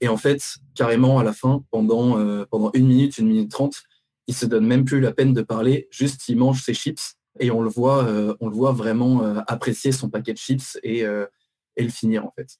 Et 0.00 0.08
en 0.08 0.16
fait, 0.16 0.42
carrément, 0.74 1.18
à 1.18 1.24
la 1.24 1.32
fin, 1.32 1.64
pendant, 1.70 2.18
euh, 2.18 2.44
pendant 2.50 2.70
une 2.74 2.86
minute, 2.86 3.18
une 3.18 3.28
minute 3.28 3.50
trente, 3.50 3.82
il 4.26 4.34
se 4.34 4.46
donne 4.46 4.66
même 4.66 4.84
plus 4.84 5.00
la 5.00 5.12
peine 5.12 5.32
de 5.32 5.42
parler, 5.42 5.88
juste 5.90 6.28
il 6.28 6.36
mange 6.36 6.62
ses 6.62 6.74
chips 6.74 7.16
et 7.38 7.50
on 7.50 7.62
le 7.62 7.70
voit, 7.70 8.04
euh, 8.04 8.34
on 8.40 8.48
le 8.48 8.54
voit 8.54 8.72
vraiment 8.72 9.22
apprécier 9.46 9.92
son 9.92 10.10
paquet 10.10 10.32
de 10.32 10.38
chips 10.38 10.78
et, 10.82 11.00
et 11.00 11.82
le 11.82 11.88
finir 11.88 12.26
en 12.26 12.32
fait 12.32 12.58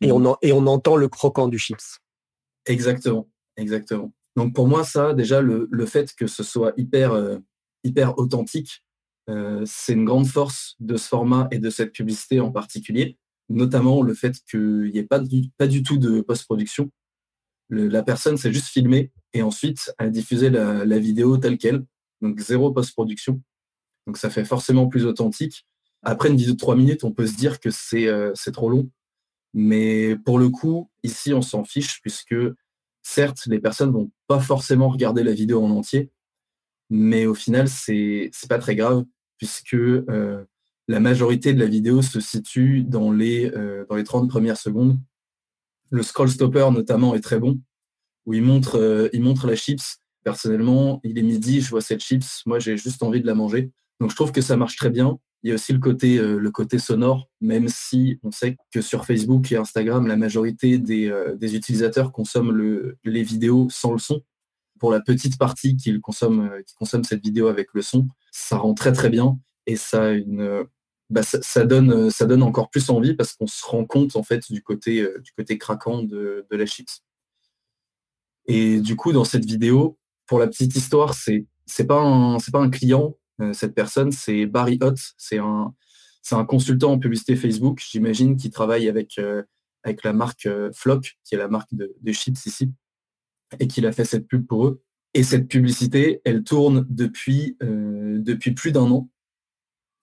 et 0.00 0.12
on, 0.12 0.36
et 0.42 0.52
on 0.52 0.66
entend 0.66 0.96
le 0.96 1.08
croquant 1.08 1.48
du 1.48 1.58
chips. 1.58 2.00
Exactement, 2.66 3.28
exactement. 3.56 4.12
Donc 4.36 4.54
pour 4.54 4.68
moi, 4.68 4.84
ça, 4.84 5.14
déjà, 5.14 5.40
le, 5.40 5.86
fait 5.86 6.14
que 6.14 6.26
ce 6.26 6.42
soit 6.42 6.72
hyper, 6.76 7.12
euh, 7.12 7.38
hyper 7.84 8.18
authentique, 8.18 8.84
euh, 9.30 9.62
c'est 9.66 9.94
une 9.94 10.04
grande 10.04 10.26
force 10.26 10.76
de 10.80 10.96
ce 10.96 11.08
format 11.08 11.48
et 11.50 11.58
de 11.58 11.70
cette 11.70 11.92
publicité 11.92 12.40
en 12.40 12.50
particulier, 12.50 13.18
notamment 13.48 14.02
le 14.02 14.14
fait 14.14 14.36
qu'il 14.50 14.90
n'y 14.92 14.98
ait 14.98 15.04
pas 15.04 15.18
du, 15.18 15.82
tout 15.82 15.98
de 15.98 16.20
post-production. 16.20 16.90
La 17.70 18.02
personne 18.02 18.36
s'est 18.36 18.52
juste 18.52 18.68
filmée 18.68 19.10
et 19.32 19.42
ensuite 19.42 19.92
a 19.98 20.08
diffusé 20.08 20.50
la, 20.50 20.98
vidéo 20.98 21.38
telle 21.38 21.58
qu'elle, 21.58 21.84
donc 22.20 22.40
zéro 22.40 22.72
post-production. 22.72 23.40
Donc 24.06 24.18
ça 24.18 24.30
fait 24.30 24.44
forcément 24.44 24.86
plus 24.88 25.06
authentique. 25.06 25.66
Après 26.02 26.28
une 26.28 26.36
vidéo 26.36 26.52
de 26.52 26.58
trois 26.58 26.76
minutes, 26.76 27.04
on 27.04 27.12
peut 27.12 27.26
se 27.26 27.36
dire 27.36 27.60
que 27.60 27.70
c'est 27.70 28.06
euh, 28.06 28.32
trop 28.52 28.68
long. 28.68 28.90
Mais 29.54 30.16
pour 30.16 30.38
le 30.38 30.50
coup, 30.50 30.90
ici, 31.02 31.32
on 31.32 31.40
s'en 31.40 31.64
fiche 31.64 32.00
puisque 32.02 32.34
certes, 33.02 33.46
les 33.46 33.60
personnes 33.60 33.92
vont 33.92 34.10
pas 34.26 34.40
forcément 34.40 34.88
regarder 34.88 35.22
la 35.22 35.32
vidéo 35.32 35.64
en 35.64 35.70
entier, 35.70 36.10
mais 36.90 37.26
au 37.26 37.34
final, 37.34 37.68
c'est 37.68 38.30
n'est 38.30 38.48
pas 38.48 38.58
très 38.58 38.74
grave 38.76 39.04
puisque 39.38 39.74
euh, 39.74 40.44
la 40.88 41.00
majorité 41.00 41.54
de 41.54 41.60
la 41.60 41.66
vidéo 41.66 42.02
se 42.02 42.20
situe 42.20 42.82
dans 42.82 43.10
les, 43.10 43.50
euh, 43.54 43.84
dans 43.88 43.96
les 43.96 44.04
30 44.04 44.28
premières 44.28 44.58
secondes. 44.58 44.98
Le 45.90 46.02
scroll 46.02 46.28
stopper 46.28 46.68
notamment 46.72 47.14
est 47.14 47.20
très 47.20 47.38
bon, 47.38 47.60
où 48.26 48.34
il 48.34 48.42
montre, 48.42 48.78
euh, 48.78 49.08
il 49.12 49.22
montre 49.22 49.46
la 49.46 49.56
chips. 49.56 50.00
Personnellement, 50.24 51.00
il 51.04 51.18
est 51.18 51.22
midi, 51.22 51.60
je 51.60 51.70
vois 51.70 51.80
cette 51.80 52.00
chips, 52.00 52.42
moi 52.46 52.58
j'ai 52.58 52.76
juste 52.76 53.02
envie 53.02 53.20
de 53.20 53.26
la 53.26 53.34
manger. 53.34 53.70
Donc 54.00 54.10
je 54.10 54.16
trouve 54.16 54.32
que 54.32 54.40
ça 54.40 54.56
marche 54.56 54.76
très 54.76 54.90
bien. 54.90 55.18
Il 55.42 55.48
y 55.48 55.52
a 55.52 55.56
aussi 55.56 55.74
le 55.74 55.78
côté, 55.78 56.18
côté 56.54 56.78
sonore, 56.78 57.28
même 57.42 57.68
si 57.68 58.18
on 58.22 58.30
sait 58.30 58.56
que 58.72 58.80
sur 58.80 59.04
Facebook 59.04 59.52
et 59.52 59.56
Instagram, 59.56 60.06
la 60.06 60.16
majorité 60.16 60.78
des, 60.78 61.12
utilisateurs 61.54 62.12
consomment 62.12 62.94
les 63.04 63.22
vidéos 63.22 63.68
sans 63.68 63.92
le 63.92 63.98
son. 63.98 64.22
Pour 64.80 64.90
la 64.90 65.00
petite 65.00 65.36
partie 65.36 65.76
qui 65.76 66.00
consomme, 66.00 66.50
cette 67.02 67.22
vidéo 67.22 67.48
avec 67.48 67.68
le 67.74 67.82
son, 67.82 68.08
ça 68.32 68.56
rend 68.56 68.72
très 68.72 68.92
très 68.92 69.10
bien 69.10 69.38
et 69.66 69.76
ça 69.76 70.12
une, 70.12 70.64
bah, 71.10 71.22
ça, 71.22 71.64
donne, 71.64 72.10
ça 72.10 72.26
donne 72.26 72.42
encore 72.42 72.70
plus 72.70 72.90
envie 72.90 73.14
parce 73.14 73.34
qu'on 73.34 73.46
se 73.46 73.64
rend 73.64 73.84
compte 73.84 74.16
en 74.16 74.22
fait 74.22 74.50
du 74.50 74.62
côté, 74.62 75.06
du 75.22 75.32
côté 75.32 75.58
craquant 75.58 76.02
de, 76.02 76.46
de 76.50 76.56
la 76.56 76.66
chips. 76.66 77.02
Et 78.46 78.80
du 78.80 78.96
coup, 78.96 79.12
dans 79.12 79.24
cette 79.24 79.44
vidéo, 79.44 79.98
pour 80.26 80.38
la 80.38 80.46
petite 80.46 80.74
histoire, 80.76 81.14
c'est 81.14 81.46
c'est 81.66 81.86
pas 81.86 82.00
un 82.00 82.38
c'est 82.38 82.52
pas 82.52 82.60
un 82.60 82.70
client 82.70 83.14
euh, 83.40 83.52
cette 83.52 83.74
personne, 83.74 84.12
c'est 84.12 84.46
Barry 84.46 84.78
Hott, 84.80 84.98
c'est 85.18 85.38
un 85.38 85.74
c'est 86.22 86.36
un 86.36 86.44
consultant 86.44 86.92
en 86.92 86.98
publicité 86.98 87.36
Facebook, 87.36 87.82
j'imagine, 87.86 88.36
qui 88.36 88.50
travaille 88.50 88.88
avec 88.88 89.18
euh, 89.18 89.42
avec 89.82 90.04
la 90.04 90.12
marque 90.12 90.46
euh, 90.46 90.70
Flock, 90.74 91.18
qui 91.24 91.34
est 91.34 91.38
la 91.38 91.48
marque 91.48 91.74
de, 91.74 92.12
chips 92.12 92.46
ici, 92.46 92.72
et 93.60 93.68
qu'il 93.68 93.86
a 93.86 93.92
fait 93.92 94.04
cette 94.04 94.26
pub 94.28 94.46
pour 94.46 94.66
eux. 94.66 94.82
Et 95.14 95.22
cette 95.22 95.48
publicité, 95.48 96.20
elle 96.24 96.42
tourne 96.44 96.86
depuis 96.88 97.56
depuis 97.60 98.52
plus 98.52 98.72
d'un 98.72 98.90
an. 98.90 99.08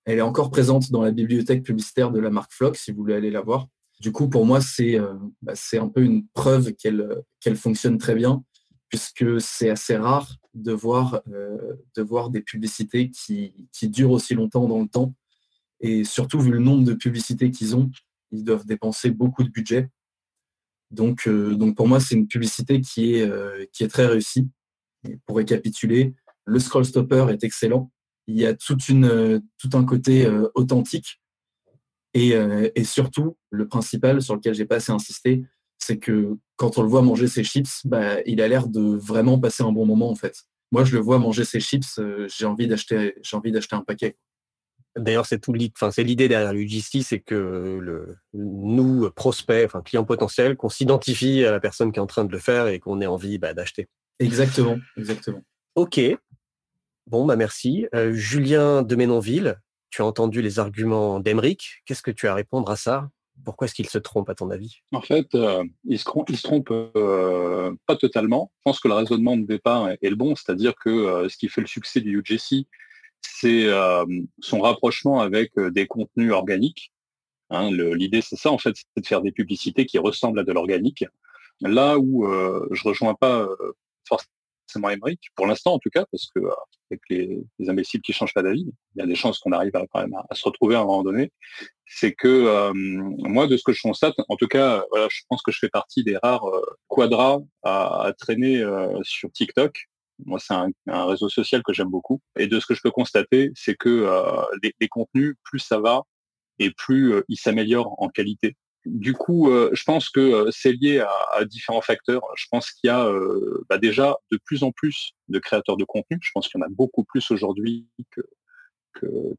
Elle 0.06 0.18
est 0.18 0.22
encore 0.22 0.50
présente 0.50 0.92
dans 0.92 1.02
la 1.02 1.12
bibliothèque 1.12 1.64
publicitaire 1.64 2.12
de 2.12 2.20
la 2.20 2.30
marque 2.30 2.54
Flock, 2.54 2.76
si 2.76 2.92
vous 2.92 2.98
voulez 2.98 3.14
aller 3.14 3.32
la 3.32 3.42
voir. 3.42 3.68
Du 4.00 4.12
coup, 4.12 4.28
pour 4.30 4.46
moi, 4.46 4.62
c'est 4.62 5.00
bah, 5.44 5.54
c'est 5.54 5.78
un 5.78 5.88
peu 5.88 6.02
une 6.02 6.28
preuve 6.30 6.74
qu'elle 6.74 7.22
qu'elle 7.40 7.56
fonctionne 7.56 8.00
très 8.00 8.16
bien 8.16 8.44
puisque 8.92 9.40
c'est 9.40 9.70
assez 9.70 9.96
rare 9.96 10.36
de 10.54 10.74
voir, 10.74 11.22
euh, 11.32 12.30
des 12.30 12.42
publicités 12.42 13.10
qui, 13.10 13.54
durent 13.84 14.12
aussi 14.12 14.36
longtemps 14.36 14.68
dans 14.68 14.82
le 14.82 14.88
temps. 14.88 15.16
Et 15.80 16.04
surtout, 16.04 16.42
vu 16.42 16.52
le 16.52 16.60
nombre 16.60 16.84
de 16.84 16.94
publicités 16.94 17.52
qu'ils 17.52 17.76
ont, 17.76 17.90
ils 18.32 18.44
doivent 18.44 18.66
dépenser 18.66 19.10
beaucoup 19.10 19.44
de 19.44 19.50
budget. 19.50 19.90
Donc, 20.92 21.26
euh, 21.26 21.74
pour 21.74 21.88
moi, 21.88 22.02
c'est 22.02 22.16
une 22.16 22.28
publicité 22.28 22.82
qui 22.82 23.16
est, 23.16 23.22
euh, 23.22 23.66
qui 23.72 23.84
est 23.84 23.88
très 23.88 24.06
réussie. 24.06 24.50
pour 25.26 25.38
récapituler, 25.38 26.14
le 26.46 26.60
scroll 26.60 26.86
stopper 26.86 27.26
est 27.32 27.44
excellent. 27.44 27.92
Il 28.32 28.40
y 28.40 28.46
a 28.46 28.54
toute 28.54 28.88
une, 28.90 29.42
tout 29.58 29.70
un 29.74 29.84
côté 29.84 30.28
authentique. 30.56 31.22
Et, 32.14 32.34
et, 32.76 32.84
surtout, 32.84 33.38
le 33.50 33.68
principal 33.68 34.22
sur 34.22 34.36
lequel 34.36 34.54
j'ai 34.54 34.66
pas 34.66 34.76
assez 34.76 34.92
insisté, 34.92 35.44
c'est 35.78 35.98
que 35.98 36.38
quand 36.56 36.78
on 36.78 36.84
le 36.84 36.88
voit 36.88 37.02
manger 37.02 37.28
ses 37.28 37.44
chips, 37.44 37.86
bah, 37.86 38.22
il 38.26 38.42
a 38.42 38.48
l'air 38.48 38.68
de 38.68 38.82
vraiment 38.82 39.40
passer 39.40 39.64
un 39.64 39.72
bon 39.72 39.86
moment 39.86 40.10
en 40.10 40.16
fait. 40.16 40.44
Moi, 40.72 40.86
je 40.86 40.96
le 40.96 41.02
vois 41.02 41.20
manger 41.20 41.44
ses 41.44 41.60
chips, 41.60 41.98
euh, 42.00 42.28
j'ai 42.30 42.46
envie 42.46 42.68
d'acheter, 42.68 43.16
j'ai 43.22 43.36
envie 43.36 43.52
d'acheter 43.52 43.76
un 43.76 43.82
paquet. 43.82 44.16
D'ailleurs, 44.98 45.26
c'est 45.26 45.40
tout 45.40 45.54
enfin, 45.76 45.90
c'est 45.90 46.04
l'idée 46.04 46.28
derrière 46.28 46.54
l'UGC, 46.54 47.02
c'est 47.02 47.20
que 47.20 47.80
le, 47.82 48.18
nous, 48.34 49.10
prospects, 49.12 49.66
enfin, 49.66 49.82
clients 49.82 50.04
potentiels, 50.04 50.56
qu'on 50.56 50.70
s'identifie 50.70 51.46
à 51.46 51.52
la 51.52 51.60
personne 51.60 51.92
qui 51.92 52.00
est 52.00 52.02
en 52.02 52.08
train 52.08 52.26
de 52.26 52.32
le 52.32 52.40
faire 52.40 52.68
et 52.68 52.80
qu'on 52.80 53.00
ait 53.02 53.08
envie 53.08 53.38
bah, 53.38 53.54
d'acheter. 53.54 53.88
Exactement, 54.20 54.78
exactement. 54.98 55.42
Ok. 55.76 56.00
Bon, 57.12 57.26
bah 57.26 57.36
merci. 57.36 57.88
Euh, 57.94 58.14
Julien 58.14 58.84
de 58.84 58.96
Ménonville, 58.96 59.60
tu 59.90 60.02
as 60.02 60.06
entendu 60.06 60.42
les 60.42 60.60
arguments 60.60 61.20
d'Emeric. 61.20 61.82
Qu'est-ce 61.86 62.02
que 62.02 62.10
tu 62.10 62.30
as 62.30 62.32
à 62.32 62.36
répondre 62.36 62.72
à 62.72 62.78
ça? 62.78 63.10
Pourquoi 63.44 63.66
est-ce 63.66 63.76
qu'il 63.76 63.90
se 63.90 63.98
trompe 63.98 64.30
à 64.30 64.36
ton 64.36 64.50
avis? 64.50 64.78
En 64.94 65.02
fait, 65.02 65.36
euh, 65.36 65.62
il, 65.84 66.00
se, 66.00 66.06
trompe 66.42 66.72
euh, 66.72 67.76
pas 67.86 67.98
totalement. 67.98 68.54
Je 68.60 68.62
pense 68.64 68.80
que 68.80 68.88
le 68.88 68.94
raisonnement 68.94 69.36
de 69.36 69.46
départ 69.46 69.90
est, 69.90 70.10
le 70.10 70.16
bon, 70.16 70.38
c'est-à-dire 70.38 70.74
que 70.82 71.28
ce 71.28 71.36
qui 71.36 71.50
fait 71.50 71.60
le 71.60 71.68
succès 71.68 72.00
du 72.00 72.18
UGC, 72.18 72.66
c'est 73.20 73.68
son 74.40 74.62
rapprochement 74.62 75.20
avec 75.20 75.52
des 75.60 75.88
contenus 75.88 76.32
organiques. 76.32 76.94
Hein, 77.50 77.72
l'idée, 77.72 78.22
c'est 78.22 78.38
ça, 78.38 78.52
en 78.52 78.58
fait, 78.58 78.74
c'est 78.78 79.02
de 79.02 79.06
faire 79.06 79.22
des 79.22 79.34
publicités 79.34 79.86
qui 79.86 79.98
ressemblent 79.98 80.40
à 80.40 80.46
de 80.46 80.52
l'organique. 80.54 81.04
Là 81.60 82.00
où 82.00 82.26
je 82.72 82.84
rejoins 82.86 83.16
pas 83.16 83.50
forcément 84.08 84.32
Emmerich, 84.76 85.22
pour 85.36 85.48
l'instant 85.48 85.74
en 85.74 85.80
tout 85.80 85.90
cas, 85.90 86.06
parce 86.12 86.28
que 86.34 86.40
euh, 86.40 86.52
avec 86.90 87.02
les, 87.10 87.44
imbéciles 87.68 88.02
qui 88.02 88.14
changent 88.14 88.34
pas 88.34 88.44
d'avis, 88.44 88.66
il 88.96 89.00
y 89.00 89.02
a 89.02 89.06
des 89.06 89.16
chances 89.16 89.40
qu'on 89.40 89.52
arrive 89.52 89.76
à, 89.76 89.86
quand 89.88 90.02
même 90.02 90.14
à, 90.30 90.36
se 90.36 90.44
retrouver 90.44 90.76
à 90.76 90.80
un 90.80 90.86
moment 90.86 91.04
donné. 91.04 91.32
C'est 91.86 92.14
que 92.14 92.28
euh, 92.28 92.72
moi, 92.74 93.48
de 93.48 93.58
ce 93.58 93.64
que 93.64 93.74
je 93.74 93.82
constate, 93.82 94.16
en 94.30 94.36
tout 94.36 94.48
cas, 94.48 94.86
voilà, 94.92 95.08
je 95.10 95.22
pense 95.30 95.42
que 95.42 95.52
je 95.52 95.60
fais 95.60 95.70
partie 95.70 96.04
des 96.04 96.18
rares 96.18 96.48
euh, 96.48 96.62
quadras 96.88 97.40
à, 97.64 98.14
traîner 98.18 98.64
sur 99.04 99.32
TikTok. 99.32 99.88
Moi, 100.26 100.40
c'est 100.40 100.54
un, 100.54 101.06
réseau 101.06 101.30
social 101.30 101.64
que 101.64 101.74
j'aime 101.74 101.90
beaucoup. 101.90 102.22
Et 102.38 102.48
de 102.48 102.60
ce 102.60 102.66
que 102.66 102.74
je 102.74 102.82
peux 102.82 102.92
constater, 102.92 103.52
c'est 103.56 103.76
que 103.76 104.10
les, 104.64 104.88
contenus, 104.88 105.36
plus 105.44 105.60
ça 105.60 105.80
va, 105.80 106.04
et 106.60 106.72
plus 106.72 107.14
ils 107.28 107.38
s'améliorent 107.38 107.96
en 108.02 108.10
qualité. 108.10 108.56
Du 108.86 109.14
coup, 109.14 109.52
euh, 109.52 109.70
je 109.74 109.84
pense 109.84 110.10
que 110.10 110.20
euh, 110.20 110.50
c'est 110.52 110.72
lié 110.72 111.06
à, 111.34 111.46
différents 111.46 111.82
facteurs. 111.82 112.24
Je 112.36 112.46
pense 112.50 112.72
qu'il 112.72 112.88
y 112.88 112.92
a 112.92 113.06
euh, 113.06 113.64
bah, 113.70 113.78
déjà 113.78 114.16
de 114.32 114.40
plus 114.44 114.64
en 114.64 114.72
plus 114.72 115.12
de 115.28 115.38
créateurs 115.38 115.78
de 115.78 115.84
contenu. 115.84 116.18
Je 116.22 116.32
pense 116.34 116.48
qu'il 116.48 116.60
y 116.60 116.64
en 116.64 116.66
a 116.66 116.70
beaucoup 116.70 117.04
plus 117.04 117.30
aujourd'hui 117.30 117.86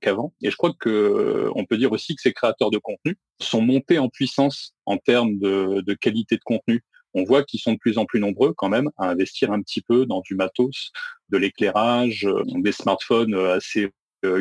qu'avant. 0.00 0.32
Et 0.42 0.50
je 0.50 0.56
crois 0.56 0.72
que 0.78 1.50
on 1.54 1.66
peut 1.66 1.76
dire 1.76 1.92
aussi 1.92 2.14
que 2.14 2.22
ces 2.22 2.32
créateurs 2.32 2.70
de 2.70 2.78
contenu 2.78 3.16
sont 3.40 3.60
montés 3.60 3.98
en 3.98 4.08
puissance 4.08 4.74
en 4.86 4.96
termes 4.96 5.38
de, 5.38 5.94
qualité 5.94 6.36
de 6.36 6.42
contenu. 6.44 6.82
On 7.12 7.24
voit 7.24 7.42
qu'ils 7.42 7.60
sont 7.60 7.72
de 7.72 7.78
plus 7.78 7.98
en 7.98 8.06
plus 8.06 8.20
nombreux 8.20 8.54
quand 8.56 8.70
même 8.70 8.90
à 8.96 9.10
investir 9.10 9.52
un 9.52 9.60
petit 9.60 9.82
peu 9.82 10.06
dans 10.06 10.20
du 10.20 10.36
matos, 10.36 10.92
de 11.28 11.36
l'éclairage, 11.36 12.26
des 12.46 12.72
smartphones 12.72 13.34
assez 13.34 13.90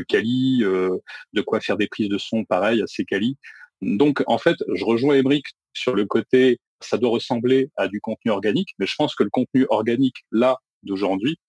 quali, 0.08 0.60
de 0.60 1.42
quoi 1.42 1.60
faire 1.60 1.76
des 1.76 1.88
prises 1.88 2.08
de 2.08 2.18
son 2.18 2.46
pareil 2.46 2.82
assez 2.82 3.04
quali. 3.04 3.38
Donc, 3.82 4.24
en 4.28 4.38
fait, 4.38 4.58
je 4.74 4.86
rejoins 4.86 5.16
Emric 5.16 5.46
sur 5.74 5.96
le 5.96 6.06
côté, 6.06 6.60
ça 6.82 6.98
doit 6.98 7.10
ressembler 7.10 7.70
à 7.78 7.88
du 7.88 8.00
contenu 8.00 8.32
organique, 8.32 8.70
mais 8.80 8.86
je 8.86 8.96
pense 8.96 9.16
que 9.16 9.24
le 9.24 9.30
contenu 9.30 9.66
organique, 9.70 10.26
là, 10.32 10.58
d'aujourd'hui, 10.84 11.40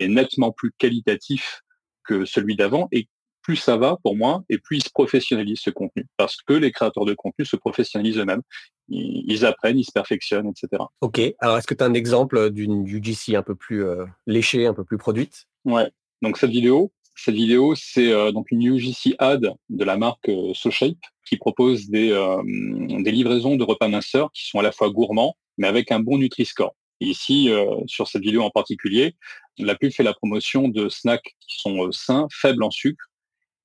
est 0.00 0.08
nettement 0.08 0.52
plus 0.52 0.72
qualitatif 0.78 1.62
que 2.04 2.24
celui 2.24 2.56
d'avant. 2.56 2.88
Et 2.92 3.08
plus 3.42 3.56
ça 3.56 3.76
va 3.76 3.98
pour 4.02 4.16
moi, 4.16 4.42
et 4.48 4.58
plus 4.58 4.78
ils 4.78 4.84
se 4.84 4.90
professionnalisent 4.90 5.60
ce 5.60 5.70
contenu. 5.70 6.06
Parce 6.16 6.36
que 6.42 6.54
les 6.54 6.72
créateurs 6.72 7.04
de 7.04 7.14
contenu 7.14 7.44
se 7.44 7.56
professionnalisent 7.56 8.18
eux-mêmes. 8.18 8.42
Ils, 8.88 9.46
apprennent, 9.46 9.78
ils 9.78 9.84
se 9.84 9.92
perfectionnent, 9.92 10.48
etc. 10.48 10.82
Ok. 11.00 11.20
Alors, 11.38 11.58
est-ce 11.58 11.66
que 11.66 11.74
tu 11.74 11.84
as 11.84 11.86
un 11.86 11.94
exemple 11.94 12.50
d'une 12.50 12.86
UGC 12.86 13.34
un 13.34 13.42
peu 13.42 13.54
plus 13.54 13.84
euh, 13.84 14.04
léchée, 14.26 14.66
un 14.66 14.74
peu 14.74 14.84
plus 14.84 14.98
produite? 14.98 15.46
Ouais. 15.64 15.90
Donc, 16.22 16.38
cette 16.38 16.50
vidéo, 16.50 16.92
cette 17.14 17.34
vidéo, 17.34 17.74
c'est 17.76 18.12
euh, 18.12 18.32
donc 18.32 18.50
une 18.50 18.62
UGC 18.62 19.14
ad 19.18 19.54
de 19.68 19.84
la 19.84 19.96
marque 19.96 20.28
euh, 20.28 20.52
SoShape 20.52 20.98
qui 21.26 21.36
propose 21.36 21.88
des, 21.88 22.10
euh, 22.10 22.42
des 22.44 23.12
livraisons 23.12 23.56
de 23.56 23.64
repas 23.64 23.88
minceurs 23.88 24.32
qui 24.32 24.46
sont 24.46 24.58
à 24.58 24.62
la 24.62 24.72
fois 24.72 24.90
gourmands, 24.90 25.36
mais 25.56 25.68
avec 25.68 25.92
un 25.92 26.00
bon 26.00 26.18
Nutri-Score. 26.18 26.74
ici, 27.00 27.50
sur 27.86 28.08
cette 28.08 28.22
vidéo 28.22 28.42
en 28.42 28.50
particulier, 28.50 29.14
la 29.58 29.74
pub 29.74 29.92
fait 29.92 30.02
la 30.02 30.14
promotion 30.14 30.68
de 30.68 30.88
snacks 30.88 31.34
qui 31.40 31.60
sont 31.60 31.92
sains, 31.92 32.26
faibles 32.30 32.62
en 32.62 32.70
sucre 32.70 33.10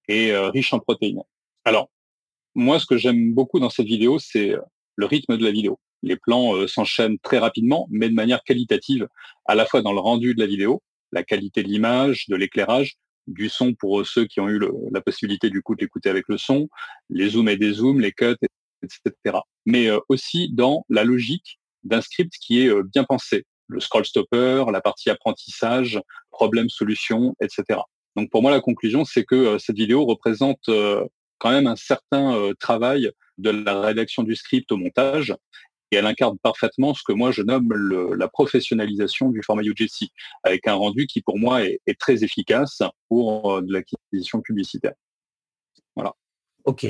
et 0.07 0.35
riches 0.35 0.73
en 0.73 0.79
protéines. 0.79 1.21
Alors, 1.65 1.89
moi, 2.53 2.79
ce 2.79 2.85
que 2.85 2.97
j'aime 2.97 3.33
beaucoup 3.33 3.59
dans 3.59 3.69
cette 3.69 3.87
vidéo, 3.87 4.19
c'est 4.19 4.55
le 4.95 5.05
rythme 5.05 5.37
de 5.37 5.43
la 5.43 5.51
vidéo. 5.51 5.79
Les 6.03 6.17
plans 6.17 6.67
s'enchaînent 6.67 7.19
très 7.19 7.39
rapidement, 7.39 7.87
mais 7.89 8.09
de 8.09 8.13
manière 8.13 8.43
qualitative, 8.43 9.07
à 9.45 9.55
la 9.55 9.65
fois 9.65 9.81
dans 9.81 9.93
le 9.93 9.99
rendu 9.99 10.33
de 10.35 10.39
la 10.39 10.47
vidéo, 10.47 10.81
la 11.11 11.23
qualité 11.23 11.63
de 11.63 11.69
l'image, 11.69 12.27
de 12.27 12.35
l'éclairage, 12.35 12.97
du 13.29 13.47
son 13.47 13.73
pour 13.73 14.05
ceux 14.05 14.25
qui 14.25 14.39
ont 14.39 14.49
eu 14.49 14.59
la 14.91 15.01
possibilité 15.01 15.49
du 15.49 15.61
coup 15.61 15.75
de 15.75 15.81
l'écouter 15.81 16.09
avec 16.09 16.25
le 16.27 16.37
son, 16.37 16.67
les 17.09 17.29
zooms 17.29 17.47
et 17.47 17.57
des 17.57 17.73
zooms, 17.73 18.01
les 18.01 18.11
cuts, 18.11 18.35
etc. 18.83 19.37
Mais 19.65 19.87
euh, 19.87 19.99
aussi 20.09 20.49
dans 20.51 20.85
la 20.89 21.03
logique 21.03 21.59
d'un 21.83 22.01
script 22.01 22.33
qui 22.41 22.61
est 22.61 22.67
euh, 22.67 22.83
bien 22.83 23.03
pensé. 23.03 23.45
Le 23.67 23.79
scroll 23.79 24.05
stopper, 24.05 24.65
la 24.71 24.81
partie 24.81 25.09
apprentissage, 25.09 26.01
problème, 26.31 26.69
solution, 26.69 27.35
etc. 27.39 27.79
Donc 28.15 28.31
pour 28.31 28.41
moi, 28.41 28.51
la 28.51 28.61
conclusion, 28.61 29.05
c'est 29.05 29.23
que 29.23 29.35
euh, 29.35 29.59
cette 29.59 29.77
vidéo 29.77 30.05
représente 30.05 30.69
quand 31.37 31.51
même 31.51 31.67
un 31.67 31.77
certain 31.77 32.51
travail 32.59 33.11
de 33.37 33.49
la 33.49 33.79
rédaction 33.79 34.23
du 34.23 34.35
script 34.35 34.69
au 34.73 34.77
montage 34.77 35.33
et 35.91 35.95
elle 35.95 36.05
incarne 36.05 36.37
parfaitement 36.39 36.93
ce 36.93 37.01
que 37.05 37.13
moi 37.13 37.31
je 37.31 37.41
nomme 37.41 37.73
la 38.15 38.27
professionnalisation 38.27 39.29
du 39.29 39.41
format 39.43 39.63
UGC, 39.63 40.09
avec 40.43 40.67
un 40.67 40.73
rendu 40.73 41.07
qui 41.07 41.21
pour 41.21 41.37
moi 41.37 41.63
est, 41.63 41.79
très 41.99 42.23
efficace 42.23 42.81
pour 43.07 43.51
euh, 43.51 43.61
de 43.61 43.73
l'acquisition 43.73 44.41
publicitaire. 44.41 44.93
Voilà. 45.95 46.13
Ok, 46.65 46.87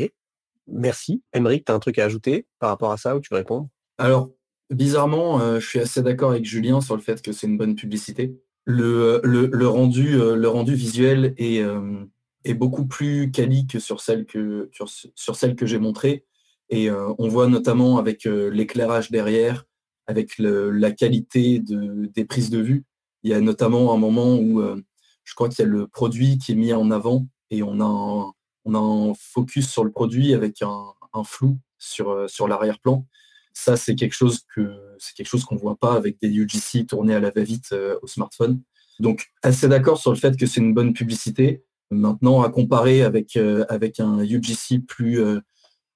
merci. 0.67 1.23
Emeric, 1.33 1.65
tu 1.65 1.71
as 1.71 1.75
un 1.75 1.79
truc 1.79 1.97
à 1.99 2.05
ajouter 2.05 2.45
par 2.59 2.69
rapport 2.69 2.91
à 2.91 2.97
ça 2.97 3.15
ou 3.15 3.19
tu 3.19 3.29
veux 3.31 3.37
répondre? 3.37 3.69
Alors, 3.97 4.29
bizarrement, 4.69 5.39
euh, 5.39 5.59
je 5.59 5.67
suis 5.67 5.79
assez 5.79 6.01
d'accord 6.01 6.31
avec 6.31 6.45
Julien 6.45 6.81
sur 6.81 6.95
le 6.95 7.01
fait 7.01 7.21
que 7.21 7.31
c'est 7.31 7.47
une 7.47 7.57
bonne 7.57 7.75
publicité. 7.75 8.37
Le, 8.65 9.21
le, 9.23 9.67
rendu, 9.67 10.17
le 10.17 10.47
rendu 10.47 10.75
visuel 10.75 11.33
est, 11.37 11.63
euh, 11.63 12.05
est 12.43 12.53
beaucoup 12.53 12.85
plus 12.85 13.31
quali 13.31 13.65
que 13.65 13.79
sur 13.79 13.99
celle 13.99 14.25
que, 14.25 14.69
sur, 14.71 14.87
sur 14.87 15.35
celle 15.35 15.55
que 15.55 15.65
j'ai 15.65 15.79
montrée. 15.79 16.25
Et 16.69 16.89
euh, 16.89 17.13
on 17.17 17.27
voit 17.27 17.47
notamment 17.47 17.97
avec 17.97 18.25
euh, 18.25 18.49
l'éclairage 18.49 19.11
derrière, 19.11 19.65
avec 20.07 20.37
la 20.37 20.91
qualité 20.91 21.59
des 21.59 22.25
prises 22.25 22.49
de 22.49 22.59
vue. 22.59 22.85
Il 23.23 23.29
y 23.29 23.33
a 23.33 23.41
notamment 23.41 23.93
un 23.93 23.97
moment 23.97 24.35
où 24.35 24.59
euh, 24.59 24.81
je 25.23 25.35
crois 25.35 25.49
qu'il 25.49 25.63
y 25.63 25.67
a 25.67 25.71
le 25.71 25.87
produit 25.87 26.37
qui 26.37 26.53
est 26.53 26.55
mis 26.55 26.73
en 26.73 26.89
avant 26.89 27.27
et 27.51 27.61
on 27.61 27.79
a 27.79 28.31
on 28.65 28.75
a 28.75 28.79
un 28.79 29.13
focus 29.15 29.69
sur 29.69 29.83
le 29.83 29.91
produit 29.91 30.33
avec 30.33 30.61
un, 30.61 30.93
flou 31.23 31.57
sur, 31.77 32.29
sur 32.29 32.47
l'arrière-plan. 32.47 33.05
Ça, 33.53 33.77
c'est 33.77 33.95
quelque 33.95 34.13
chose 34.13 34.41
que 34.53 34.95
c'est 34.99 35.15
quelque 35.15 35.27
chose 35.27 35.45
qu'on 35.45 35.55
ne 35.55 35.59
voit 35.59 35.77
pas 35.77 35.93
avec 35.93 36.19
des 36.19 36.29
UGC 36.29 36.85
tournés 36.87 37.15
à 37.15 37.19
la 37.19 37.31
va-vite 37.31 37.73
au 38.01 38.07
smartphone. 38.07 38.61
Donc, 38.99 39.27
assez 39.41 39.67
d'accord 39.67 39.97
sur 39.97 40.11
le 40.11 40.17
fait 40.17 40.37
que 40.37 40.45
c'est 40.45 40.59
une 40.59 40.73
bonne 40.73 40.93
publicité. 40.93 41.63
Maintenant, 41.89 42.41
à 42.41 42.49
comparer 42.49 43.01
avec, 43.01 43.37
avec 43.69 43.99
un 43.99 44.19
UGC 44.19 44.85
plus, 44.85 45.23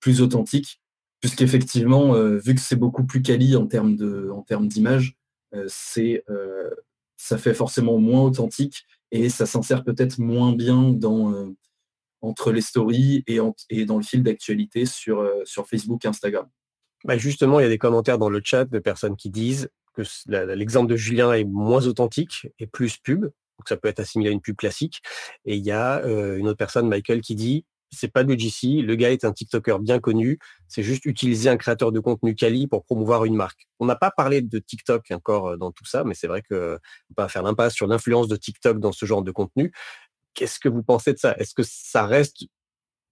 plus 0.04 0.22
authentique, 0.22 0.82
puisqu'effectivement, 1.22 2.14
vu 2.14 2.54
que 2.54 2.60
c'est 2.60 2.76
beaucoup 2.76 3.06
plus 3.06 3.22
quali 3.22 3.56
en 3.56 3.66
termes 3.68 4.68
d'image, 4.68 5.16
c'est 5.68 6.24
ça 7.24 7.38
fait 7.38 7.54
forcément 7.54 7.98
moins 8.00 8.24
authentique 8.24 8.86
et 9.12 9.30
ça 9.30 9.46
s'insère 9.46 9.84
peut-être 9.86 10.18
moins 10.18 10.52
bien 10.52 10.90
dans, 10.90 11.32
euh, 11.32 11.56
entre 12.22 12.52
les 12.52 12.62
stories 12.62 13.24
et, 13.28 13.38
dans 13.86 13.98
le 13.98 14.04
fil 14.04 14.24
d'actualité 14.24 14.86
sur, 14.86 15.20
euh, 15.20 15.44
Facebook 15.66 16.04
et 16.04 16.10
Instagram. 16.10 16.50
Bah 17.06 17.18
justement, 17.18 17.60
il 17.60 17.64
y 17.64 17.66
a 17.66 17.70
des 17.70 17.78
commentaires 17.78 18.18
dans 18.18 18.30
le 18.30 18.42
chat 18.44 18.66
de 18.66 18.80
personnes 18.80 19.16
qui 19.16 19.30
disent 19.30 19.70
que 19.94 20.02
l'exemple 20.56 20.90
de 20.90 20.98
Julien 20.98 21.32
est 21.32 21.44
moins 21.44 21.86
authentique 21.86 22.48
et 22.60 22.68
plus 22.68 22.98
pub. 22.98 23.22
Donc 23.22 23.70
ça 23.70 23.78
peut 23.78 23.88
être 23.88 24.00
assimilé 24.00 24.32
à 24.32 24.34
une 24.34 24.42
pub 24.42 24.56
classique. 24.56 25.02
Et 25.46 25.56
il 25.56 25.64
y 25.64 25.72
a 25.72 26.00
euh, 26.00 26.38
une 26.38 26.48
autre 26.48 26.58
personne, 26.58 26.88
Michael, 26.88 27.22
qui 27.22 27.36
dit 27.36 27.66
c'est 27.94 28.12
pas 28.12 28.24
de 28.24 28.38
GC, 28.38 28.82
le 28.82 28.96
gars 28.96 29.12
est 29.12 29.26
un 29.26 29.32
TikToker 29.32 29.80
bien 29.80 30.00
connu, 30.00 30.40
c'est 30.68 30.84
juste 30.84 31.06
utiliser 31.06 31.50
un 31.50 31.58
créateur 31.58 31.92
de 31.92 32.00
contenu 32.00 32.36
quali 32.36 32.68
pour 32.68 32.84
promouvoir 32.84 33.26
une 33.26 33.36
marque. 33.36 33.68
On 33.80 33.86
n'a 33.86 33.96
pas 33.96 34.12
parlé 34.12 34.42
de 34.42 34.60
TikTok 34.60 35.12
encore 35.12 35.50
euh, 35.50 35.58
dans 35.58 35.72
tout 35.72 35.86
ça, 35.86 36.04
mais 36.04 36.14
c'est 36.14 36.28
vrai 36.28 36.42
que 36.42 36.80
on 37.10 37.14
peut 37.14 37.28
faire 37.28 37.44
l'impasse 37.44 37.74
sur 37.74 37.88
l'influence 37.88 38.28
de 38.28 38.36
TikTok 38.36 38.80
dans 38.80 38.92
ce 38.92 39.06
genre 39.06 39.24
de 39.24 39.32
contenu. 39.32 39.72
Qu'est-ce 40.34 40.60
que 40.60 40.70
vous 40.70 40.84
pensez 40.84 41.14
de 41.14 41.20
ça? 41.20 41.36
Est-ce 41.38 41.54
que 41.54 41.64
ça 41.64 42.06
reste 42.06 42.46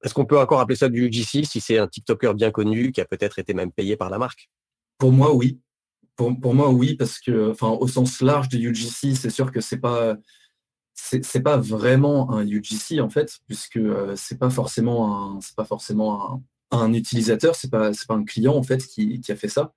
est-ce 0.04 0.14
qu'on 0.14 0.26
peut 0.26 0.40
encore 0.40 0.60
appeler 0.60 0.76
ça 0.76 0.90
du 0.90 1.06
UGC 1.06 1.46
si 1.46 1.62
c'est 1.62 1.78
un 1.78 1.88
TikToker 1.88 2.34
bien 2.34 2.52
connu 2.52 2.92
qui 2.92 3.02
a 3.02 3.06
peut-être 3.06 3.38
été 3.38 3.54
même 3.54 3.72
payé 3.72 3.96
par 3.96 4.10
la 4.10 4.18
marque? 4.18 4.50
Pour 4.98 5.12
moi, 5.12 5.34
oui. 5.34 5.60
Pour, 6.16 6.54
moi, 6.54 6.70
oui, 6.70 6.96
parce 6.96 7.20
que, 7.20 7.54
au 7.62 7.88
sens 7.88 8.22
large 8.22 8.48
du 8.48 8.70
UGC, 8.70 9.16
c'est 9.16 9.30
sûr 9.30 9.52
que 9.52 9.60
c'est 9.60 9.80
pas 9.80 10.18
c'est 11.04 11.42
pas 11.42 11.58
vraiment 11.58 12.32
un 12.32 12.46
UGC 12.48 13.00
en 13.02 13.10
fait, 13.10 13.40
puisque 13.48 13.78
euh, 13.78 14.14
c'est 14.16 14.38
pas 14.38 14.50
forcément 14.50 15.36
un, 15.36 15.40
pas 15.56 15.66
forcément 15.66 16.44
un, 16.70 16.94
utilisateur, 16.94 17.56
c'est 17.56 17.72
pas, 17.72 17.92
pas 18.08 18.14
un 18.14 18.24
client 18.24 18.56
en 18.56 18.64
fait 18.64 18.86
qui, 18.86 19.22
a 19.30 19.36
fait 19.36 19.48
ça. 19.48 19.74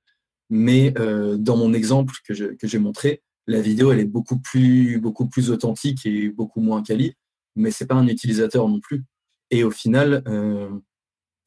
Mais 0.51 0.93
euh, 0.99 1.37
dans 1.37 1.57
mon 1.57 1.73
exemple 1.73 2.15
que, 2.25 2.35
j'ai 2.35 2.79
montré, 2.79 3.23
la 3.47 3.61
vidéo 3.61 3.91
elle 3.91 4.01
est 4.01 4.05
beaucoup 4.05 4.39
plus, 4.39 5.01
beaucoup 5.01 5.27
plus 5.27 5.51
authentique 5.51 6.05
et 6.05 6.29
beaucoup 6.29 6.61
moins 6.61 6.83
quali, 6.83 7.15
mais 7.57 7.71
c'est 7.71 7.87
pas 7.87 7.95
un 7.95 8.07
utilisateur 8.07 8.69
non 8.69 8.81
plus. 8.81 9.05
Et 9.51 9.65
au 9.65 9.71
final, 9.71 10.23
euh, 10.29 10.71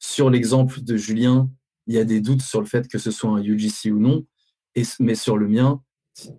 sur 0.00 0.28
l'exemple 0.28 0.80
de 0.82 0.96
Julien, 0.96 1.48
il 1.86 1.94
y 1.94 1.98
a 1.98 2.04
des 2.04 2.20
doutes 2.20 2.42
sur 2.42 2.60
le 2.60 2.66
fait 2.66 2.88
que 2.88 2.98
ce 2.98 3.10
soit 3.10 3.30
un 3.30 3.42
UGC 3.42 3.92
ou 3.92 4.00
non, 4.00 4.26
et, 4.74 4.82
mais 4.98 5.14
sur 5.14 5.38
le 5.38 5.48
mien, 5.48 5.82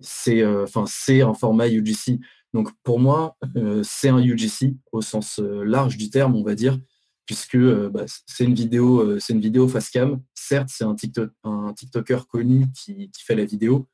c'est 0.02 0.46
enfin 0.46 0.84
c'est 0.86 1.22
un 1.22 1.34
format 1.34 1.70
UGC. 1.70 2.20
Donc 2.54 2.72
pour 2.84 3.00
moi, 3.00 3.36
euh, 3.56 3.82
c'est 3.84 4.10
un 4.10 4.20
UGC 4.20 4.76
au 4.92 5.02
sens 5.02 5.40
euh, 5.40 5.64
large 5.64 5.98
du 5.98 6.10
terme, 6.10 6.36
on 6.36 6.44
va 6.44 6.56
dire, 6.56 6.80
puisque 7.26 7.56
euh, 7.56 7.90
bah, 7.90 8.06
c'est 8.26 8.44
une 8.44 8.56
vidéo, 8.56 9.20
c'est 9.20 9.34
une 9.34 9.42
vidéo 9.42 9.68
face 9.68 9.90
cam. 9.90 10.22
Certes, 10.34 10.70
c'est 10.72 10.84
un, 10.84 10.96
TikTok, 10.96 11.32
un 11.44 11.74
TikToker 11.74 12.28
connu 12.28 12.66
qui, 12.74 13.12
fait 13.20 13.36
la 13.36 13.46
vidéo, 13.46 13.88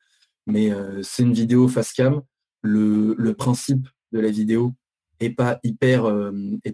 mais 0.47 0.71
c'est 1.01 1.23
une 1.23 1.33
vidéo 1.33 1.67
face 1.67 1.91
cam. 1.91 2.21
Le, 2.61 3.33
principe 3.33 3.87
de 4.11 4.19
la 4.19 4.31
vidéo 4.31 4.73
est 5.19 5.29
pas 5.29 5.59
hyper, 5.63 6.03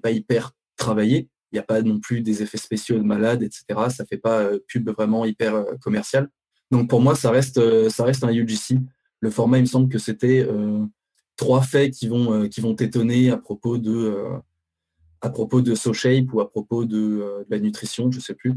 pas 0.01 0.11
hyper 0.11 0.51
travaillé. 0.77 1.29
Il 1.51 1.55
n'y 1.55 1.59
a 1.59 1.63
pas 1.63 1.81
non 1.81 1.99
plus 1.99 2.21
des 2.21 2.43
effets 2.43 2.57
spéciaux 2.57 2.97
de 2.97 3.03
malade, 3.03 3.43
etc. 3.43 3.63
Ça 3.89 4.05
fait 4.05 4.17
pas 4.17 4.49
pub 4.67 4.89
vraiment 4.89 5.25
hyper 5.25 5.65
commercial. 5.81 6.29
Donc 6.69 6.89
pour 6.89 7.01
moi, 7.01 7.15
ça 7.15 7.31
reste, 7.31 7.89
ça 7.89 8.03
reste 8.05 8.23
un 8.23 8.31
UGC. 8.31 8.77
Le 9.19 9.29
format, 9.31 9.57
il 9.57 9.61
me 9.61 9.65
semble 9.65 9.89
que 9.89 9.97
c'était 9.97 10.47
trois 11.41 11.63
faits 11.63 11.91
qui 11.91 12.07
vont, 12.07 12.33
euh, 12.33 12.47
qui 12.47 12.61
vont 12.61 12.75
t'étonner 12.75 13.31
à 13.31 13.37
propos 13.37 13.79
de 13.79 13.91
euh, 13.91 14.37
à 15.21 15.29
propos 15.29 15.61
de 15.61 15.73
SoShape 15.73 16.31
ou 16.33 16.39
à 16.39 16.49
propos 16.49 16.85
de, 16.85 17.19
euh, 17.21 17.43
la 17.49 17.59
nutrition, 17.59 18.11
je 18.11 18.19
sais 18.19 18.35
plus. 18.35 18.53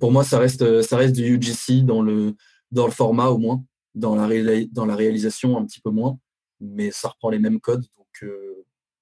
Pour 0.00 0.12
moi, 0.12 0.24
ça 0.24 0.38
reste, 0.38 0.82
ça 0.82 0.96
reste 0.96 1.14
du 1.14 1.24
UGC 1.24 1.84
dans 1.84 2.02
le, 2.02 2.34
dans 2.70 2.86
le 2.86 2.92
format 2.92 3.28
au 3.28 3.38
moins, 3.38 3.64
dans 3.94 4.14
la, 4.14 4.28
dans 4.72 4.86
la 4.86 4.96
réalisation 4.96 5.56
un 5.58 5.64
petit 5.64 5.80
peu 5.80 5.90
moins, 5.90 6.18
mais 6.60 6.90
ça 6.90 7.08
reprend 7.08 7.30
les 7.30 7.38
mêmes 7.38 7.60
codes, 7.60 7.84
donc, 7.96 8.30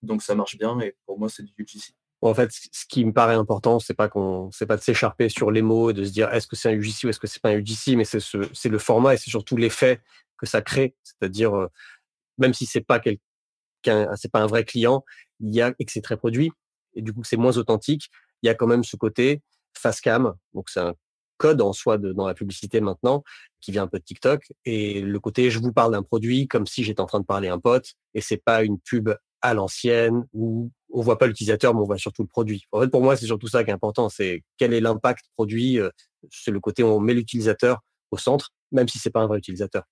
donc 0.03 0.23
ça 0.23 0.35
marche 0.35 0.57
bien 0.57 0.79
et 0.81 0.95
pour 1.07 1.19
moi, 1.19 1.29
c'est 1.29 1.43
du 1.43 1.53
UGC. 1.59 1.93
En 2.23 2.35
fait, 2.35 2.51
ce 2.51 2.87
qui 2.87 3.05
me 3.05 3.13
paraît 3.13 3.35
important, 3.35 3.79
c'est 3.79 3.95
pas 3.95 4.09
qu'on, 4.09 4.51
c'est 4.51 4.67
pas 4.67 4.77
de 4.77 4.83
s'écharper 4.83 5.29
sur 5.29 5.51
les 5.51 5.63
mots 5.63 5.91
et 5.91 5.95
de 5.95 6.05
se 6.05 6.13
dire 6.13 6.33
est-ce 6.33 6.47
que 6.47 6.57
c'est 6.57 6.71
un 6.71 6.75
UGC 6.75 7.05
ou 7.05 7.09
est-ce 7.11 7.21
que 7.21 7.27
c'est 7.27 7.43
pas 7.43 7.51
un 7.51 7.59
UGC, 7.59 7.97
mais 7.97 8.05
c'est 8.05 8.21
ce, 8.21 8.39
c'est 8.55 8.71
le 8.71 8.79
format 8.79 9.15
et 9.15 9.17
c'est 9.17 9.31
surtout 9.31 9.57
l'effet 9.57 10.01
que 10.39 10.47
ça 10.47 10.63
crée. 10.63 10.95
C'est-à-dire, 11.03 11.69
même 12.39 12.55
si 12.55 12.67
c'est 12.67 12.81
pas 12.81 13.01
quelqu'un, 13.01 14.09
c'est 14.17 14.31
pas 14.31 14.41
un 14.41 14.47
vrai 14.47 14.65
client, 14.65 15.05
il 15.41 15.55
y 15.55 15.61
a 15.61 15.75
et 15.79 15.85
que 15.85 15.93
c'est 15.93 16.03
très 16.03 16.17
produit 16.17 16.53
et 16.95 17.03
du 17.03 17.13
coup 17.13 17.25
c'est 17.25 17.37
moins 17.37 17.57
authentique. 17.57 18.09
Il 18.43 18.47
y 18.47 18.51
a 18.51 18.55
quand 18.55 18.67
même 18.67 18.85
ce 18.85 18.97
côté 18.97 19.43
face 19.77 20.01
cam, 20.01 20.35
donc 20.55 20.69
c'est 20.69 20.81
un 20.81 20.95
code 21.39 21.61
en 21.61 21.73
soi 21.73 21.99
de, 21.99 22.13
dans 22.13 22.27
la 22.27 22.35
publicité 22.35 22.81
maintenant 22.81 23.25
qui 23.61 23.73
vient 23.73 23.83
un 23.83 23.89
peu 23.89 23.99
de 23.99 24.05
TikTok 24.05 24.45
et 24.65 25.01
le 25.01 25.19
côté 25.19 25.51
je 25.51 25.59
vous 25.59 25.73
parle 25.73 25.93
d'un 25.93 26.03
produit 26.03 26.47
comme 26.47 26.67
si 26.67 26.85
j'étais 26.85 27.01
en 27.01 27.07
train 27.07 27.21
de 27.21 27.25
parler 27.25 27.49
à 27.49 27.55
un 27.55 27.59
pote 27.59 27.95
et 28.15 28.21
c'est 28.21 28.37
pas 28.37 28.63
une 28.63 28.79
pub 28.79 29.11
à 29.41 29.55
l'ancienne 29.55 30.25
où 30.33 30.71
on 30.93 31.01
voit 31.01 31.19
pas 31.19 31.27
l'utilisateur 31.27 31.75
mais 31.75 31.81
on 31.81 31.85
voit 31.85 31.99
surtout 31.99 32.23
le 32.23 32.29
produit. 32.29 32.65
En 32.71 32.81
fait 32.81 32.89
pour 32.89 33.03
moi 33.03 33.17
c'est 33.17 33.27
surtout 33.27 33.49
ça 33.49 33.65
qui 33.65 33.71
est 33.71 33.73
important, 33.73 34.09
c'est 34.09 34.45
quel 34.57 34.73
est 34.73 34.81
l'impact 34.81 35.25
produit, 35.35 35.81
euh, 35.81 35.91
c'est 36.31 36.53
le 36.53 36.61
côté 36.61 36.85
où 36.85 36.89
on 36.89 37.01
met 37.01 37.15
l'utilisateur 37.15 37.81
au 38.13 38.19
centre 38.19 38.51
même 38.71 38.87
si 38.87 38.99
c'est 38.99 39.11
pas 39.11 39.21
un 39.21 39.27
vrai 39.27 39.39
utilisateur. 39.39 39.83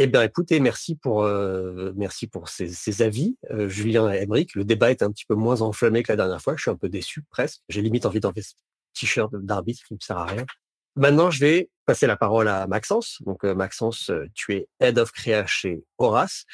Eh 0.00 0.06
bien, 0.06 0.22
écoutez, 0.22 0.60
merci 0.60 0.94
pour, 0.94 1.24
euh, 1.24 1.92
merci 1.96 2.28
pour 2.28 2.48
ces, 2.48 3.02
avis, 3.02 3.36
euh, 3.50 3.68
Julien 3.68 4.12
et 4.12 4.18
Emeric. 4.22 4.54
Le 4.54 4.64
débat 4.64 4.92
est 4.92 5.02
un 5.02 5.10
petit 5.10 5.24
peu 5.24 5.34
moins 5.34 5.60
enflammé 5.60 6.04
que 6.04 6.12
la 6.12 6.16
dernière 6.16 6.40
fois. 6.40 6.54
Je 6.54 6.62
suis 6.62 6.70
un 6.70 6.76
peu 6.76 6.88
déçu, 6.88 7.24
presque. 7.30 7.62
J'ai 7.68 7.82
limite 7.82 8.06
envie 8.06 8.20
d'enlever 8.20 8.42
ce 8.42 8.52
t-shirt 8.94 9.34
d'arbitre 9.34 9.82
qui 9.82 9.94
ne 9.94 9.96
me 9.96 10.00
sert 10.00 10.16
à 10.16 10.24
rien. 10.24 10.46
Maintenant, 10.94 11.32
je 11.32 11.40
vais 11.40 11.70
passer 11.84 12.06
la 12.06 12.16
parole 12.16 12.46
à 12.46 12.68
Maxence. 12.68 13.20
Donc, 13.26 13.44
euh, 13.44 13.56
Maxence, 13.56 14.12
tu 14.34 14.54
es 14.54 14.68
Head 14.78 14.98
of 15.00 15.10
Créa 15.10 15.46
chez 15.46 15.82
Horace. 15.98 16.44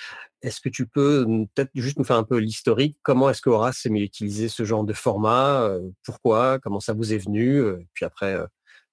Est-ce 0.40 0.62
que 0.62 0.70
tu 0.70 0.86
peux 0.86 1.26
peut-être 1.54 1.70
juste 1.74 1.98
nous 1.98 2.04
faire 2.04 2.16
un 2.16 2.24
peu 2.24 2.38
l'historique? 2.38 2.96
Comment 3.02 3.28
est-ce 3.28 3.42
que 3.42 3.50
Horace 3.50 3.84
mieux 3.90 4.04
utilisé 4.04 4.48
ce 4.48 4.64
genre 4.64 4.84
de 4.84 4.94
format 4.94 5.70
Pourquoi 6.02 6.58
Comment 6.60 6.80
ça 6.80 6.94
vous 6.94 7.12
est 7.12 7.18
venu 7.18 7.62
Puis 7.92 8.06
après, 8.06 8.38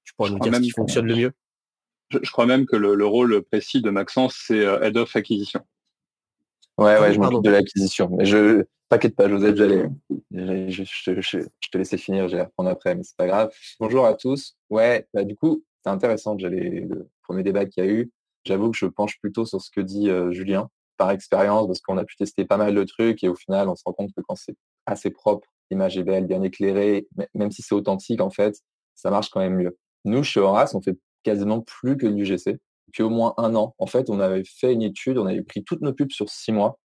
tu 0.04 0.14
pourras 0.14 0.30
nous 0.30 0.40
dire 0.40 0.54
ce 0.56 0.60
qui 0.60 0.72
fonctionne 0.72 1.06
le 1.06 1.16
mieux. 1.16 1.32
Je, 2.12 2.32
crois 2.32 2.46
même 2.46 2.66
que 2.66 2.76
le, 2.76 3.06
rôle 3.06 3.42
précis 3.44 3.82
de 3.82 3.90
Maxence, 3.90 4.44
c'est 4.48 4.66
euh, 4.66 4.82
Head 4.82 4.98
of 4.98 5.16
Acquisition. 5.16 5.62
Ouais, 6.78 7.00
ouais, 7.00 7.14
je 7.14 7.20
m'occupe 7.20 7.44
de 7.44 7.52
l'acquisition. 7.52 8.10
Mais 8.12 8.26
je 8.26 8.64
t'inquiète 8.90 9.16
pas, 9.16 9.30
Joseph, 9.30 9.56
j'allais, 9.56 9.90
je, 10.32 11.48
te 11.72 11.78
laissais 11.78 11.98
finir, 11.98 12.28
j'allais 12.28 12.44
reprendre 12.44 12.70
après, 12.70 12.96
mais 12.96 13.04
c'est 13.04 13.16
pas 13.16 13.28
grave. 13.28 13.52
Bonjour 13.80 14.06
à 14.06 14.14
tous. 14.14 14.58
Ouais, 14.70 15.08
bah, 15.14 15.24
du 15.24 15.36
coup, 15.36 15.64
c'est 15.84 15.90
intéressant. 15.90 16.38
J'allais 16.38 16.88
le 16.90 17.08
premier 17.24 17.44
débat 17.44 17.66
qu'il 17.66 17.84
y 17.84 17.88
a 17.88 17.90
eu. 17.90 18.12
J'avoue 18.46 18.72
que 18.72 18.78
je 18.78 18.88
penche 18.88 19.20
plutôt 19.20 19.46
sur 19.46 19.62
ce 19.62 19.70
que 19.70 19.82
dit 19.82 20.10
euh, 20.10 20.32
Julien 20.32 20.70
par 20.98 21.12
expérience, 21.12 21.68
parce 21.68 21.82
qu'on 21.82 21.98
a 21.98 22.04
pu 22.04 22.16
tester 22.16 22.46
pas 22.46 22.58
mal 22.58 22.76
de 22.76 22.84
trucs 22.84 23.24
et 23.24 23.30
au 23.30 23.36
final, 23.36 23.70
on 23.70 23.76
se 23.76 23.84
rend 23.86 23.94
compte 23.94 24.12
que 24.16 24.22
quand 24.22 24.36
c'est 24.36 24.56
assez 24.86 25.10
propre, 25.10 25.48
l'image 25.72 25.98
est 25.98 26.04
belle, 26.04 26.28
bien 26.28 26.44
éclairée, 26.44 27.08
même 27.34 27.52
si 27.52 27.64
c'est 27.64 27.74
authentique, 27.74 28.22
en 28.22 28.30
fait, 28.30 28.56
ça 28.94 29.10
marche 29.10 29.30
quand 29.30 29.40
même 29.40 29.56
mieux. 29.56 29.78
Nous, 30.06 30.24
chez 30.24 30.40
Horace, 30.40 30.76
on 30.76 30.82
fait 30.82 30.98
quasiment 31.24 31.62
plus 31.62 31.98
que 31.98 32.08
du 32.08 32.26
GC 32.26 32.60
depuis 32.88 33.04
au 33.04 33.10
moins 33.10 33.34
un 33.38 33.56
an. 33.56 33.74
En 33.78 33.88
fait, 33.88 34.10
on 34.10 34.20
avait 34.20 34.44
fait 34.44 34.74
une 34.74 34.82
étude, 34.82 35.18
on 35.18 35.26
avait 35.26 35.44
pris 35.44 35.64
toutes 35.64 35.82
nos 35.82 35.94
pubs 35.94 36.12
sur 36.12 36.30
six 36.30 36.52
mois 36.52 36.80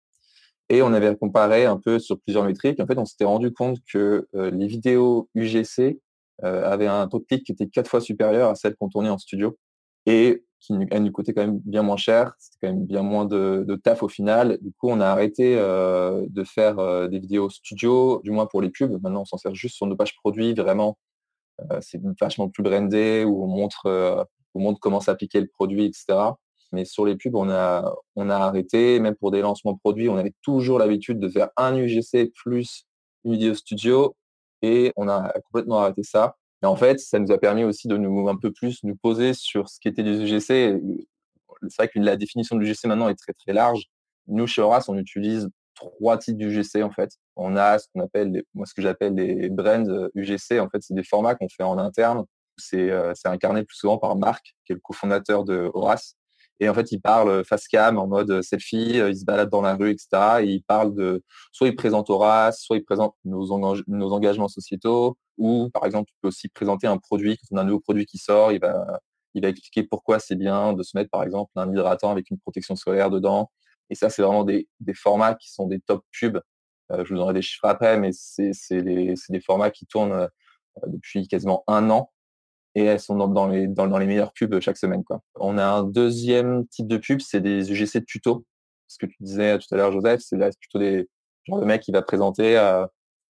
et 0.69 0.82
on 0.82 0.93
avait 0.93 1.15
comparé 1.15 1.65
un 1.65 1.78
peu 1.78 2.00
sur 2.00 2.19
plusieurs 2.19 2.45
métriques. 2.45 2.80
En 2.80 2.88
fait, 2.88 2.98
on 2.98 3.06
s'était 3.06 3.26
rendu 3.26 3.52
compte 3.54 3.80
que 3.91 4.28
euh, 4.36 4.52
les 4.52 4.67
vidéos 4.67 5.30
UGC 5.36 6.00
euh, 6.43 6.69
avaient 6.69 6.88
un 6.88 7.08
taux 7.08 7.19
de 7.19 7.26
clic 7.26 7.43
qui 7.43 7.52
était 7.52 7.67
quatre 7.67 7.89
fois 7.89 8.02
supérieur 8.02 8.50
à 8.50 8.56
celles 8.56 8.76
qu'on 8.76 8.89
tournait 8.89 9.10
en 9.10 9.17
studio 9.17 9.58
et 10.06 10.43
qui 10.60 10.74
nous 10.74 11.12
coûtait 11.12 11.34
quand 11.34 11.45
même 11.45 11.60
bien 11.60 11.84
moins 11.84 11.98
cher. 11.98 12.34
C'était 12.39 12.58
quand 12.62 12.74
même 12.74 12.86
bien 12.86 13.04
moins 13.04 13.26
de, 13.26 13.80
taf 13.84 14.02
au 14.02 14.08
final. 14.08 14.58
Du 14.62 14.71
coup, 14.74 14.89
on 14.89 15.00
a 15.00 15.08
arrêté 15.08 15.56
euh, 15.58 16.26
de 16.30 16.43
faire 16.43 17.10
des 17.10 17.19
vidéos 17.19 17.50
studio, 17.50 18.21
du 18.24 18.32
moins 18.32 18.48
pour 18.48 18.62
les 18.62 18.69
pubs. 18.69 18.91
Maintenant, 19.04 19.21
on 19.21 19.26
s'en 19.26 19.38
sert 19.38 19.54
juste 19.54 19.76
sur 19.76 19.86
nos 19.86 19.95
pages 19.95 20.15
produits, 20.15 20.54
vraiment 20.54 20.98
c'est 21.82 22.02
vachement 22.20 22.50
plus 22.50 22.63
brandé, 22.63 23.24
où 23.26 23.44
on 23.44 23.48
montre, 23.48 23.86
euh, 23.88 24.24
on 24.54 24.62
montre 24.62 24.80
comment 24.80 25.00
s'appliquer 25.00 25.41
le 25.41 25.48
produit, 25.48 25.86
etc. 25.86 26.18
Mais 26.72 26.86
sur 26.86 27.06
les 27.06 27.15
pubs, 27.15 27.36
on 27.36 27.50
a, 27.50 27.94
on 28.15 28.30
a 28.30 28.36
arrêté, 28.36 29.00
même 29.00 29.15
pour 29.15 29.32
des 29.32 29.41
lancements 29.41 29.76
produits, 29.76 30.10
on 30.10 30.18
avait 30.18 30.34
toujours 30.41 30.80
l'habitude 30.80 31.20
de 31.20 31.30
faire 31.30 31.50
un 31.58 31.76
UGC 31.76 32.32
plus 32.34 32.86
une 33.24 33.34
vidéo 33.34 33.54
studio 33.54 34.15
et 34.62 34.94
on 34.96 35.08
a 35.08 35.32
complètement 35.46 35.80
arrêté 35.80 36.04
ça. 36.04 36.36
Et 36.63 36.65
en 36.65 36.76
fait, 36.76 37.00
ça 37.00 37.20
nous 37.20 37.32
a 37.32 37.38
permis 37.38 37.63
aussi 37.63 37.88
de 37.88 37.98
nous 37.98 38.28
un 38.30 38.38
peu 38.38 38.52
plus 38.52 38.84
nous 38.84 38.96
poser 38.96 39.34
sur 39.34 39.70
ce 39.70 39.80
qu'était 39.80 40.04
des 40.04 40.22
UGC. 40.22 40.80
C'est 41.68 41.78
vrai 41.78 41.88
que 41.88 42.00
la 42.00 42.15
définition 42.15 42.56
de 42.56 42.62
l'UGC 42.62 42.86
maintenant 42.86 43.10
est 43.10 43.15
très 43.15 43.34
très 43.34 43.54
large. 43.54 43.86
Nous, 44.28 44.48
chez 44.48 44.62
Horace, 44.62 44.89
on 44.89 44.98
utilise 44.98 45.50
trois 45.76 46.18
types 46.18 46.38
d'UGC 46.38 46.84
en 46.84 46.92
fait. 46.92 47.12
On 47.36 47.56
a 47.56 47.80
ce 47.80 47.88
qu'on 47.94 48.02
appelle, 48.02 48.44
moi 48.54 48.66
ce 48.66 48.74
que 48.74 48.82
j'appelle 48.82 49.16
les 49.16 49.50
brands 49.50 50.10
UGC. 50.16 50.60
En 50.60 50.70
fait, 50.70 50.82
c'est 50.82 50.94
des 50.94 51.04
formats 51.04 51.36
qu'on 51.36 51.50
fait 51.50 51.64
en 51.64 51.78
interne. 51.78 52.26
C'est 52.58 52.92
incarné 53.26 53.64
plus 53.64 53.76
souvent 53.76 53.98
par 53.98 54.16
Marc, 54.16 54.56
qui 54.66 54.72
est 54.74 54.76
le 54.76 54.82
cofondateur 54.82 55.44
de 55.44 55.70
Horace. 55.74 56.16
Et 56.62 56.70
en 56.70 56.74
fait, 56.74 56.92
il 56.94 57.02
parle 57.02 57.44
face 57.44 57.68
cam 57.68 57.98
en 57.98 58.08
mode 58.08 58.42
selfie, 58.42 58.98
il 58.98 59.18
se 59.18 59.26
balade 59.26 59.50
dans 59.50 59.62
la 59.62 59.76
rue, 59.76 59.92
etc. 59.92 60.08
Et 60.42 60.46
il 60.46 60.64
parle 60.64 60.96
de, 60.96 61.22
soit 61.52 61.68
il 61.68 61.76
présente 61.76 62.10
Horace, 62.10 62.62
soit 62.62 62.78
il 62.78 62.84
présente 62.86 63.14
nos, 63.26 63.60
nos 63.88 64.14
engagements 64.14 64.48
sociétaux, 64.48 65.18
ou 65.38 65.70
par 65.74 65.86
exemple, 65.86 66.10
il 66.14 66.16
peut 66.22 66.28
aussi 66.30 66.48
présenter 66.48 66.88
un 66.88 66.98
produit, 66.98 67.38
quand 67.38 67.48
on 67.52 67.58
a 67.58 67.62
un 67.62 67.66
nouveau 67.66 67.82
produit 67.82 68.06
qui 68.06 68.18
sort, 68.18 68.54
il 68.54 68.60
va, 68.62 69.02
il 69.34 69.42
va 69.42 69.50
expliquer 69.50 69.84
pourquoi 69.84 70.20
c'est 70.20 70.36
bien 70.36 70.74
de 70.74 70.82
se 70.82 70.98
mettre 70.98 71.10
par 71.12 71.24
exemple 71.24 71.52
un 71.56 71.70
hydratant 71.70 72.10
avec 72.10 72.32
une 72.32 72.40
protection 72.40 72.76
solaire 72.76 73.10
dedans. 73.10 73.52
Et 73.89 73.95
ça, 73.95 74.10
c'est 74.10 74.21
vraiment 74.21 74.43
des, 74.43 74.67
formats 74.93 75.36
qui 75.36 75.52
sont 75.52 75.67
des 75.67 75.80
top 75.80 76.04
pubs. 76.19 76.41
je 76.89 77.04
vous 77.10 77.15
donnerai 77.15 77.34
des 77.34 77.41
chiffres 77.41 77.65
après, 77.65 78.00
mais 78.00 78.12
c'est 78.12 78.82
des, 78.82 79.15
formats 79.45 79.71
qui 79.71 79.86
tournent 79.86 80.30
depuis 80.88 81.28
quasiment 81.28 81.63
un 81.67 81.89
an 81.89 82.12
et 82.78 82.84
elles 82.84 83.00
sont 83.00 83.15
dans, 83.15 83.48
les, 83.48 83.67
dans, 83.67 83.98
les 83.98 84.06
meilleures 84.06 84.34
pubs 84.34 84.60
chaque 84.60 84.78
semaine. 84.78 85.04
On 85.36 85.58
a 85.58 85.65
un 85.65 85.84
deuxième 85.84 86.67
type 86.67 86.88
de 86.88 86.98
pub, 86.98 87.21
c'est 87.21 87.39
des 87.39 87.71
UGC 87.71 88.00
de 88.00 88.06
tuto. 88.06 88.45
Ce 88.88 88.98
que 88.98 89.06
tu 89.06 89.15
disais 89.21 89.58
tout 89.60 89.74
à 89.74 89.78
l'heure, 89.78 89.91
Joseph, 89.91 90.21
c'est 90.21 90.38
plutôt 90.60 90.80
des 90.80 91.08
genre 91.45 91.60
le 91.60 91.65
mec 91.65 91.82
qui 91.82 91.91
va 91.91 92.02
présenter 92.02 92.60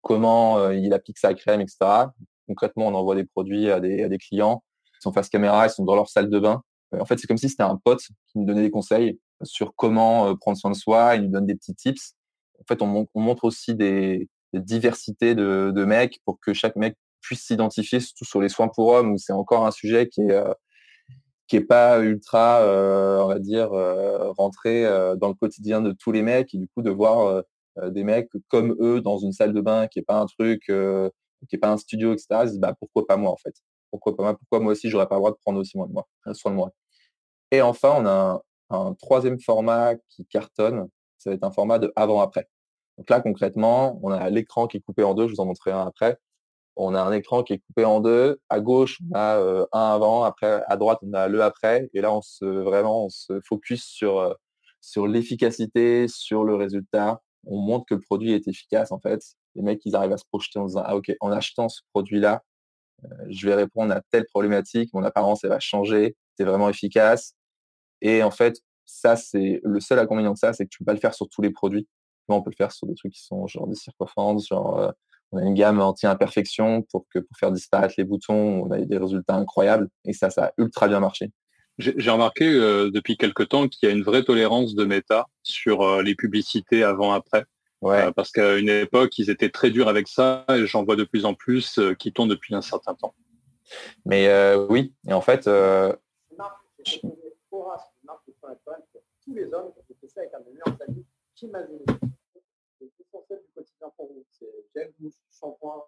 comment 0.02 0.72
il 0.72 0.94
applique 0.94 1.18
sa 1.18 1.34
crème, 1.34 1.62
etc. 1.62 2.08
Concrètement, 2.48 2.88
on 2.88 2.94
envoie 2.96 3.16
des 3.16 3.26
produits 3.26 3.70
à 3.70 3.80
des, 3.80 4.04
à 4.04 4.10
des 4.10 4.18
clients 4.18 4.64
sont 5.06 5.14
face 5.14 5.30
caméra, 5.30 5.66
ils 5.68 5.70
sont 5.70 5.86
dans 5.86 5.96
leur 5.96 6.10
salle 6.10 6.30
de 6.30 6.40
bain. 6.40 6.62
Euh, 6.94 7.00
en 7.00 7.06
fait, 7.06 7.18
c'est 7.18 7.28
comme 7.28 7.38
si 7.38 7.50
c'était 7.50 7.64
un 7.64 7.78
pote 7.78 8.02
qui 8.02 8.40
nous 8.40 8.46
donnait 8.46 8.64
des 8.64 8.72
conseils 8.72 9.20
sur 9.44 9.76
comment 9.76 10.28
euh, 10.28 10.36
prendre 10.36 10.58
soin 10.58 10.72
de 10.72 10.76
soi, 10.76 11.16
il 11.16 11.24
nous 11.24 11.32
donne 11.32 11.46
des 11.46 11.56
petits 11.56 11.76
tips. 11.76 12.16
En 12.60 12.64
fait, 12.68 12.82
on, 12.82 13.08
montre 13.16 13.44
aussi 13.46 13.76
des, 13.76 14.30
diversités 14.54 15.36
de, 15.36 15.86
mecs 15.86 16.20
pour 16.26 16.40
que 16.40 16.54
chaque 16.54 16.76
mec 16.76 16.96
puisse 17.22 17.44
s'identifier, 17.46 18.00
surtout 18.00 18.26
sur 18.26 18.42
les 18.42 18.50
soins 18.50 18.70
pour 18.70 18.88
hommes, 18.90 19.14
où 19.14 19.18
c'est 19.18 19.34
encore 19.34 19.66
un 19.66 19.72
sujet 19.72 20.08
qui 20.08 20.22
est 20.22 20.32
euh, 20.32 21.66
pas 21.68 22.00
ultra, 22.00 22.62
on 22.64 23.28
va 23.28 23.40
dire, 23.40 23.70
rentré 24.38 24.84
dans 25.18 25.28
le 25.28 25.34
quotidien 25.34 25.82
de 25.82 25.92
tous 25.92 26.12
les 26.12 26.22
mecs, 26.22 26.54
et 26.54 26.58
du 26.58 26.68
coup 26.68 26.82
de 26.82 26.92
voir 26.92 27.44
des 27.88 28.04
mecs 28.04 28.30
comme 28.48 28.76
eux 28.80 29.02
dans 29.02 29.18
une 29.18 29.34
salle 29.34 29.54
de 29.54 29.62
bain 29.62 29.88
qui 29.88 30.00
est 30.00 30.04
pas 30.04 30.20
un 30.20 30.26
truc, 30.26 30.62
qui 30.66 31.56
est 31.56 31.60
pas 31.60 31.72
un 31.72 31.78
studio, 31.78 32.14
etc. 32.14 32.28
Bah 32.58 32.74
pourquoi 32.80 33.06
pas 33.08 33.18
moi 33.18 33.32
en 33.32 33.38
fait? 33.38 33.56
Pourquoi 33.92 34.16
pas 34.16 34.34
Pourquoi 34.34 34.60
moi 34.60 34.74
aussi, 34.74 34.90
j'aurais 34.90 35.08
pas 35.08 35.16
le 35.16 35.20
droit 35.20 35.32
de 35.32 35.38
prendre 35.38 35.60
aussi 35.60 35.78
de 35.78 35.84
moi, 35.92 36.08
soin 36.34 36.52
de 36.52 36.58
moi? 36.58 36.72
Et 37.52 37.62
enfin, 37.62 37.94
on 37.98 38.06
a 38.06 38.42
troisième 39.00 39.40
format 39.40 39.96
qui 40.10 40.26
cartonne. 40.26 40.88
Ça 41.18 41.30
va 41.30 41.36
être 41.36 41.44
un 41.44 41.52
format 41.52 41.80
de 41.80 41.92
avant-après. 41.96 42.48
Donc 42.98 43.10
là, 43.10 43.22
concrètement, 43.22 44.00
on 44.04 44.12
a 44.12 44.30
l'écran 44.30 44.68
qui 44.68 44.78
est 44.78 44.82
coupé 44.82 45.04
en 45.04 45.14
deux. 45.14 45.28
Je 45.28 45.34
vous 45.34 45.40
en 45.40 45.46
montrerai 45.46 45.72
un 45.72 45.86
après. 45.86 46.18
On 46.78 46.94
a 46.94 47.02
un 47.02 47.12
écran 47.14 47.44
qui 47.44 47.54
est 47.54 47.60
coupé 47.60 47.86
en 47.86 48.02
deux. 48.02 48.42
À 48.50 48.60
gauche, 48.60 49.00
on 49.12 49.16
a 49.16 49.38
euh, 49.38 49.66
un 49.72 49.94
avant. 49.94 50.24
Après, 50.24 50.64
à 50.68 50.78
droite, 50.78 51.00
on 51.02 51.14
a 51.14 51.28
le 51.28 51.42
après. 51.42 51.90
Et 51.94 52.02
là, 52.02 52.14
on 52.14 52.22
se 52.22 52.46
vraiment, 52.46 53.06
on 53.06 53.10
se 53.10 53.40
focus 53.48 53.84
sur 53.86 54.20
euh, 54.20 54.34
sur 54.82 55.08
l'efficacité, 55.08 56.08
sur 56.08 56.44
le 56.44 56.56
résultat. 56.56 57.22
On 57.48 57.60
montre 57.60 57.86
que 57.88 57.96
le 57.96 58.02
produit 58.02 58.34
est 58.34 58.48
efficace 58.48 58.92
en 58.92 59.00
fait. 59.00 59.22
Les 59.56 59.62
mecs, 59.64 59.82
ils 59.86 59.96
arrivent 59.96 60.14
à 60.14 60.18
se 60.18 60.26
projeter 60.26 60.60
en 60.60 60.66
disant 60.66 60.84
ah 60.86 60.96
ok, 60.96 61.12
en 61.22 61.32
achetant 61.32 61.70
ce 61.70 61.82
produit-là, 61.94 62.44
je 63.30 63.48
vais 63.48 63.56
répondre 63.56 63.94
à 63.94 64.02
telle 64.12 64.26
problématique, 64.26 64.94
mon 64.94 65.04
apparence 65.04 65.44
elle 65.44 65.50
va 65.52 65.60
changer, 65.60 66.16
c'est 66.38 66.44
vraiment 66.44 66.70
efficace. 66.70 67.36
Et 68.06 68.22
en 68.22 68.30
fait, 68.30 68.62
ça 68.86 69.16
c'est 69.16 69.62
le 69.64 69.80
seul 69.80 69.98
inconvénient 69.98 70.34
de 70.34 70.38
ça, 70.38 70.54
c'est 70.54 70.66
que 70.66 70.70
tu 70.70 70.78
peux 70.78 70.86
pas 70.86 70.94
le 70.94 71.00
faire 71.00 71.16
sur 71.16 71.28
tous 71.28 71.42
les 71.42 71.50
produits. 71.50 71.88
on 72.28 72.44
peut 72.44 72.52
le 72.52 72.56
faire 72.56 72.72
sur 72.72 72.86
des 72.86 72.94
trucs 72.94 73.14
qui 73.14 73.24
sont 73.24 73.48
genre 73.48 73.68
des 73.68 73.76
circonférents, 73.76 74.38
genre 74.38 74.80
euh, 74.80 74.92
on 75.32 75.40
a 75.40 75.42
une 75.42 75.56
gamme 75.56 75.82
anti-imperfection 75.82 76.84
pour 76.84 77.08
que 77.12 77.18
pour 77.18 77.36
faire 77.36 77.52
disparaître 77.52 77.96
les 77.98 78.04
boutons, 78.04 78.64
on 78.64 78.72
a 78.72 78.80
des 78.80 78.98
résultats 78.98 79.34
incroyables. 79.34 79.90
Et 80.06 80.14
ça, 80.14 80.30
ça 80.30 80.46
a 80.46 80.52
ultra 80.60 80.88
bien 80.88 81.00
marché. 81.00 81.32
J'ai 81.80 82.10
remarqué 82.12 82.46
euh, 82.48 82.92
depuis 82.92 83.18
quelque 83.18 83.42
temps 83.42 83.68
qu'il 83.68 83.90
y 83.90 83.92
a 83.92 83.96
une 83.96 84.04
vraie 84.04 84.24
tolérance 84.24 84.76
de 84.76 84.86
méta 84.86 85.26
sur 85.42 85.82
euh, 85.82 86.04
les 86.04 86.14
publicités 86.14 86.84
avant-après. 86.84 87.46
Ouais. 87.82 88.14
Parce 88.14 88.32
qu'à 88.32 88.56
une 88.56 88.70
époque, 88.70 89.18
ils 89.18 89.32
étaient 89.32 89.50
très 89.50 89.72
durs 89.72 89.88
avec 89.90 90.08
ça 90.08 90.46
et 90.50 90.68
j'en 90.68 90.86
vois 90.86 90.96
de 90.96 91.04
plus 91.04 91.26
en 91.26 91.34
plus 91.34 91.80
qui 92.00 92.14
tournent 92.14 92.30
depuis 92.30 92.54
un 92.54 92.62
certain 92.62 92.94
temps. 92.94 93.16
Mais 94.06 94.56
oui, 94.70 94.94
et 95.08 95.14
en 95.14 95.22
fait. 95.22 95.50
Tous 99.26 99.34
les 99.34 99.52
hommes 99.54 99.72
qui 99.88 99.96
fait 99.96 100.08
ça 100.08 100.22
avec 100.22 100.34
un 100.34 100.38
ami 100.88 101.06
qui 101.36 101.48
m'amuse. 101.48 101.86
C'est 102.80 102.92
essentiel 103.00 103.40
du 103.40 103.52
quotidien 103.54 103.88
pour 103.98 104.08
vous. 104.08 104.24
C'est 104.32 104.48
gel, 104.76 104.94
douche, 105.00 105.16
shampoing, 105.32 105.84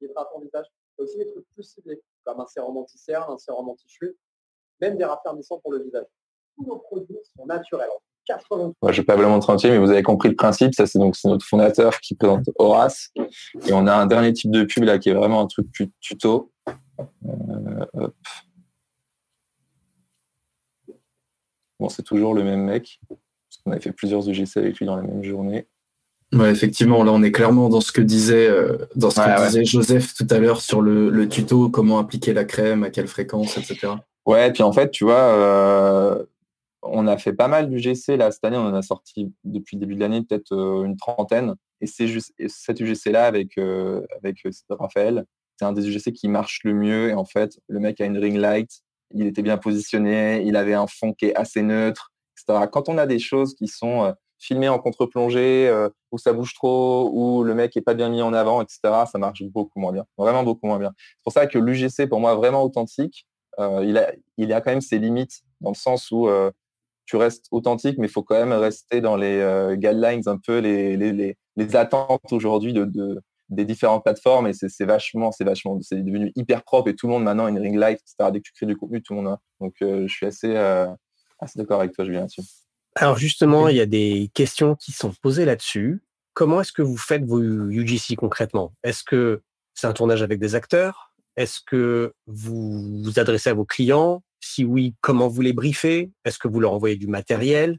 hydratant 0.00 0.40
visage. 0.40 0.66
Il 0.98 1.02
y 1.02 1.04
aussi 1.04 1.18
des 1.18 1.26
trucs 1.26 1.46
plus 1.54 1.62
ciblés, 1.62 2.00
comme 2.24 2.40
un 2.40 2.46
sérum 2.46 2.76
anti-cerne, 2.76 3.32
un 3.32 3.38
sérum 3.38 3.68
anti-chute, 3.68 4.16
même 4.80 4.96
des 4.96 5.04
raffermissants 5.04 5.58
pour 5.60 5.72
le 5.72 5.82
visage. 5.82 6.06
Tous 6.56 6.64
nos 6.64 6.78
produits 6.78 7.18
sont 7.36 7.46
naturels. 7.46 7.88
je 8.82 8.88
ne 8.88 8.92
vais 8.92 9.04
pas 9.04 9.16
vous 9.16 9.22
le 9.22 9.28
montrer 9.28 9.52
entier, 9.52 9.70
mais 9.70 9.78
vous 9.78 9.90
avez 9.90 10.02
compris 10.02 10.28
le 10.28 10.36
principe. 10.36 10.74
Ça, 10.74 10.86
c'est 10.86 10.98
donc 10.98 11.16
notre 11.24 11.44
fondateur 11.44 12.00
qui 12.00 12.14
présente 12.14 12.48
Horace. 12.56 13.10
Et 13.66 13.72
on 13.72 13.86
a 13.86 13.94
un 13.94 14.06
dernier 14.06 14.32
type 14.32 14.50
de 14.50 14.64
pub 14.64 14.84
là 14.84 14.98
qui 14.98 15.10
est 15.10 15.14
vraiment 15.14 15.40
un 15.40 15.46
truc 15.46 15.66
tuto. 16.00 16.52
Euh, 17.24 18.08
bon, 21.80 21.88
c'est 21.88 22.02
toujours 22.02 22.34
le 22.34 22.44
même 22.44 22.62
mec. 22.62 23.00
Parce 23.08 23.62
qu'on 23.64 23.72
a 23.72 23.80
fait 23.80 23.92
plusieurs 23.92 24.28
UGC 24.28 24.58
avec 24.58 24.78
lui 24.78 24.86
dans 24.86 24.96
la 24.96 25.02
même 25.02 25.24
journée. 25.24 25.66
Ouais, 26.32 26.52
effectivement, 26.52 27.02
là 27.02 27.10
on 27.12 27.24
est 27.24 27.32
clairement 27.32 27.68
dans 27.68 27.80
ce 27.80 27.90
que 27.90 28.00
disait, 28.00 28.46
euh, 28.46 28.76
dans 28.94 29.10
ce 29.10 29.16
que 29.16 29.46
disait 29.46 29.64
Joseph 29.64 30.14
tout 30.14 30.26
à 30.30 30.38
l'heure 30.38 30.60
sur 30.60 30.80
le, 30.80 31.28
tuto, 31.28 31.68
comment 31.70 31.98
appliquer 31.98 32.32
la 32.32 32.44
crème, 32.44 32.84
à 32.84 32.90
quelle 32.90 33.08
fréquence, 33.08 33.58
etc. 33.58 33.94
Ouais, 34.26 34.52
puis 34.52 34.62
en 34.62 34.72
fait, 34.72 34.92
tu 34.92 35.02
vois, 35.02 35.14
euh, 35.14 36.24
on 36.82 37.08
a 37.08 37.18
fait 37.18 37.32
pas 37.32 37.48
mal 37.48 37.68
d'UGC 37.68 38.16
là 38.16 38.30
cette 38.30 38.44
année, 38.44 38.56
on 38.56 38.66
en 38.66 38.74
a 38.74 38.82
sorti 38.82 39.32
depuis 39.42 39.76
le 39.76 39.80
début 39.80 39.96
de 39.96 40.00
l'année 40.00 40.22
peut-être 40.22 40.52
euh, 40.52 40.84
une 40.84 40.96
trentaine. 40.96 41.56
Et 41.80 41.86
c'est 41.86 42.06
juste 42.06 42.32
cet 42.46 42.78
UGC 42.78 43.06
là 43.06 43.24
avec 43.24 43.58
avec 43.58 44.46
Raphaël, 44.68 45.24
c'est 45.58 45.64
un 45.64 45.72
des 45.72 45.88
UGC 45.88 46.12
qui 46.12 46.28
marche 46.28 46.60
le 46.62 46.74
mieux. 46.74 47.08
Et 47.08 47.14
en 47.14 47.24
fait, 47.24 47.58
le 47.68 47.80
mec 47.80 48.00
a 48.00 48.04
une 48.04 48.18
ring 48.18 48.36
light, 48.36 48.82
il 49.12 49.26
était 49.26 49.42
bien 49.42 49.58
positionné, 49.58 50.42
il 50.42 50.56
avait 50.56 50.74
un 50.74 50.86
fond 50.86 51.12
qui 51.12 51.26
est 51.26 51.34
assez 51.34 51.62
neutre, 51.62 52.12
etc. 52.36 52.66
Quand 52.70 52.88
on 52.88 52.98
a 52.98 53.06
des 53.06 53.18
choses 53.18 53.54
qui 53.54 53.68
sont 53.68 54.14
filmées 54.38 54.68
en 54.68 54.78
contre-plongée, 54.78 55.70
où 56.12 56.18
ça 56.18 56.32
bouge 56.32 56.54
trop, 56.54 57.10
où 57.12 57.42
le 57.44 57.54
mec 57.54 57.76
est 57.76 57.82
pas 57.82 57.94
bien 57.94 58.08
mis 58.08 58.22
en 58.22 58.32
avant, 58.32 58.62
etc., 58.62 58.78
ça 59.10 59.18
marche 59.18 59.42
beaucoup 59.42 59.78
moins 59.80 59.92
bien, 59.92 60.04
vraiment 60.16 60.44
beaucoup 60.44 60.66
moins 60.66 60.78
bien. 60.78 60.92
C'est 60.96 61.24
pour 61.24 61.32
ça 61.32 61.46
que 61.46 61.58
l'UGC, 61.58 62.08
pour 62.08 62.20
moi, 62.20 62.34
vraiment 62.34 62.62
authentique, 62.62 63.26
il, 63.58 63.98
a, 63.98 64.12
il 64.38 64.52
a 64.52 64.60
quand 64.60 64.70
même 64.70 64.80
ses 64.80 64.98
limites 64.98 65.42
dans 65.60 65.70
le 65.70 65.76
sens 65.76 66.10
où 66.10 66.28
tu 67.10 67.16
restes 67.16 67.46
authentique, 67.50 67.98
mais 67.98 68.06
il 68.06 68.10
faut 68.10 68.22
quand 68.22 68.36
même 68.36 68.52
rester 68.52 69.00
dans 69.00 69.16
les 69.16 69.40
euh, 69.40 69.74
guidelines, 69.74 70.22
un 70.26 70.38
peu 70.38 70.58
les, 70.58 70.96
les, 70.96 71.36
les, 71.56 71.76
attentes 71.76 72.32
aujourd'hui 72.32 72.72
de, 72.72 72.84
de, 72.84 73.20
des 73.50 73.64
différentes 73.64 74.04
plateformes. 74.04 74.46
Et 74.46 74.52
c'est 74.52 74.84
vachement, 74.84 75.32
c'est 75.32 75.44
vachement, 75.44 75.78
c'est 75.82 76.02
devenu 76.02 76.32
hyper 76.36 76.62
propre 76.62 76.88
et 76.88 76.96
tout 76.96 77.06
le 77.06 77.12
monde 77.12 77.24
maintenant 77.24 77.46
a 77.46 77.50
une 77.50 77.58
ring 77.58 77.76
light, 77.76 78.00
etc. 78.00 78.30
Dès 78.32 78.38
que 78.38 78.44
tu 78.44 78.52
crées 78.52 78.66
du 78.66 78.76
contenu, 78.76 79.02
tout 79.02 79.14
le 79.14 79.22
monde 79.22 79.32
a. 79.34 79.40
Donc, 79.60 79.74
euh, 79.82 80.06
je 80.06 80.14
suis 80.14 80.26
assez, 80.26 80.56
euh, 80.56 80.86
assez 81.40 81.58
d'accord 81.58 81.80
avec 81.80 81.92
toi, 81.92 82.04
Julien, 82.04 82.20
là-dessus. 82.20 82.42
Alors, 82.96 83.18
justement, 83.18 83.68
il 83.68 83.76
y 83.76 83.80
a 83.80 83.86
des 83.86 84.30
questions 84.34 84.74
qui 84.74 84.92
sont 84.92 85.12
posées 85.22 85.44
là-dessus. 85.44 86.02
Comment 86.34 86.60
est-ce 86.60 86.72
que 86.72 86.82
vous 86.82 86.96
faites 86.96 87.24
vos 87.24 87.40
UGC 87.40 88.16
concrètement? 88.16 88.72
Est-ce 88.82 89.04
que 89.04 89.42
c'est 89.74 89.86
un 89.86 89.92
tournage 89.92 90.22
avec 90.22 90.38
des 90.40 90.54
acteurs? 90.54 91.12
Est-ce 91.36 91.60
que 91.64 92.12
vous 92.26 93.02
vous 93.02 93.18
adressez 93.18 93.50
à 93.50 93.54
vos 93.54 93.64
clients? 93.64 94.22
Si 94.40 94.64
oui, 94.64 94.94
comment 95.00 95.28
vous 95.28 95.42
les 95.42 95.52
briefez? 95.52 96.10
Est-ce 96.24 96.38
que 96.38 96.48
vous 96.48 96.60
leur 96.60 96.72
envoyez 96.72 96.96
du 96.96 97.06
matériel? 97.06 97.78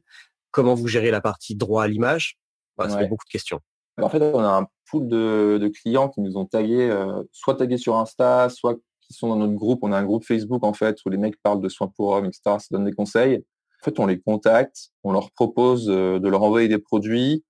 Comment 0.52 0.76
vous 0.76 0.88
gérez 0.88 1.12
la 1.12 1.22
partie 1.22 1.56
droit 1.56 1.84
à 1.84 1.88
l'image? 1.88 2.38
Voilà, 2.78 2.98
C'est 2.98 3.08
beaucoup 3.08 3.26
de 3.26 3.32
questions. 3.32 3.60
En 3.99 4.10
fait, 4.10 4.21
on 4.21 4.39
a 4.39 4.60
un 4.60 4.67
pool 4.89 5.08
de, 5.08 5.71
clients 5.73 6.10
qui 6.10 6.21
nous 6.21 6.38
ont 6.38 6.45
tagués, 6.45 6.89
euh, 6.89 7.23
soit 7.32 7.56
tagués 7.56 7.77
sur 7.77 7.97
Insta, 7.97 8.49
soit 8.49 8.75
qui 9.01 9.13
sont 9.13 9.27
dans 9.27 9.36
notre 9.36 9.54
groupe. 9.54 9.80
On 9.84 9.91
a 9.91 9.97
un 9.97 10.06
groupe 10.06 10.23
Facebook, 10.23 10.63
en 10.63 10.73
fait, 10.73 10.97
où 11.06 11.10
les 11.10 11.17
mecs 11.17 11.41
parlent 11.41 11.62
de 11.62 11.69
soins 11.69 11.91
pour 11.95 12.10
hommes, 12.10 12.25
etc., 12.25 12.41
ça 12.45 12.67
donne 12.71 12.86
des 12.86 12.93
conseils. 12.93 13.43
En 13.82 13.86
fait, 13.86 13.99
on 13.99 14.06
les 14.06 14.19
contacte, 14.19 14.91
on 15.04 15.12
leur 15.12 15.32
propose 15.32 15.89
euh, 15.89 16.19
de 16.19 16.30
leur 16.30 16.43
envoyer 16.43 16.67
des 16.67 16.77
produits 16.77 17.43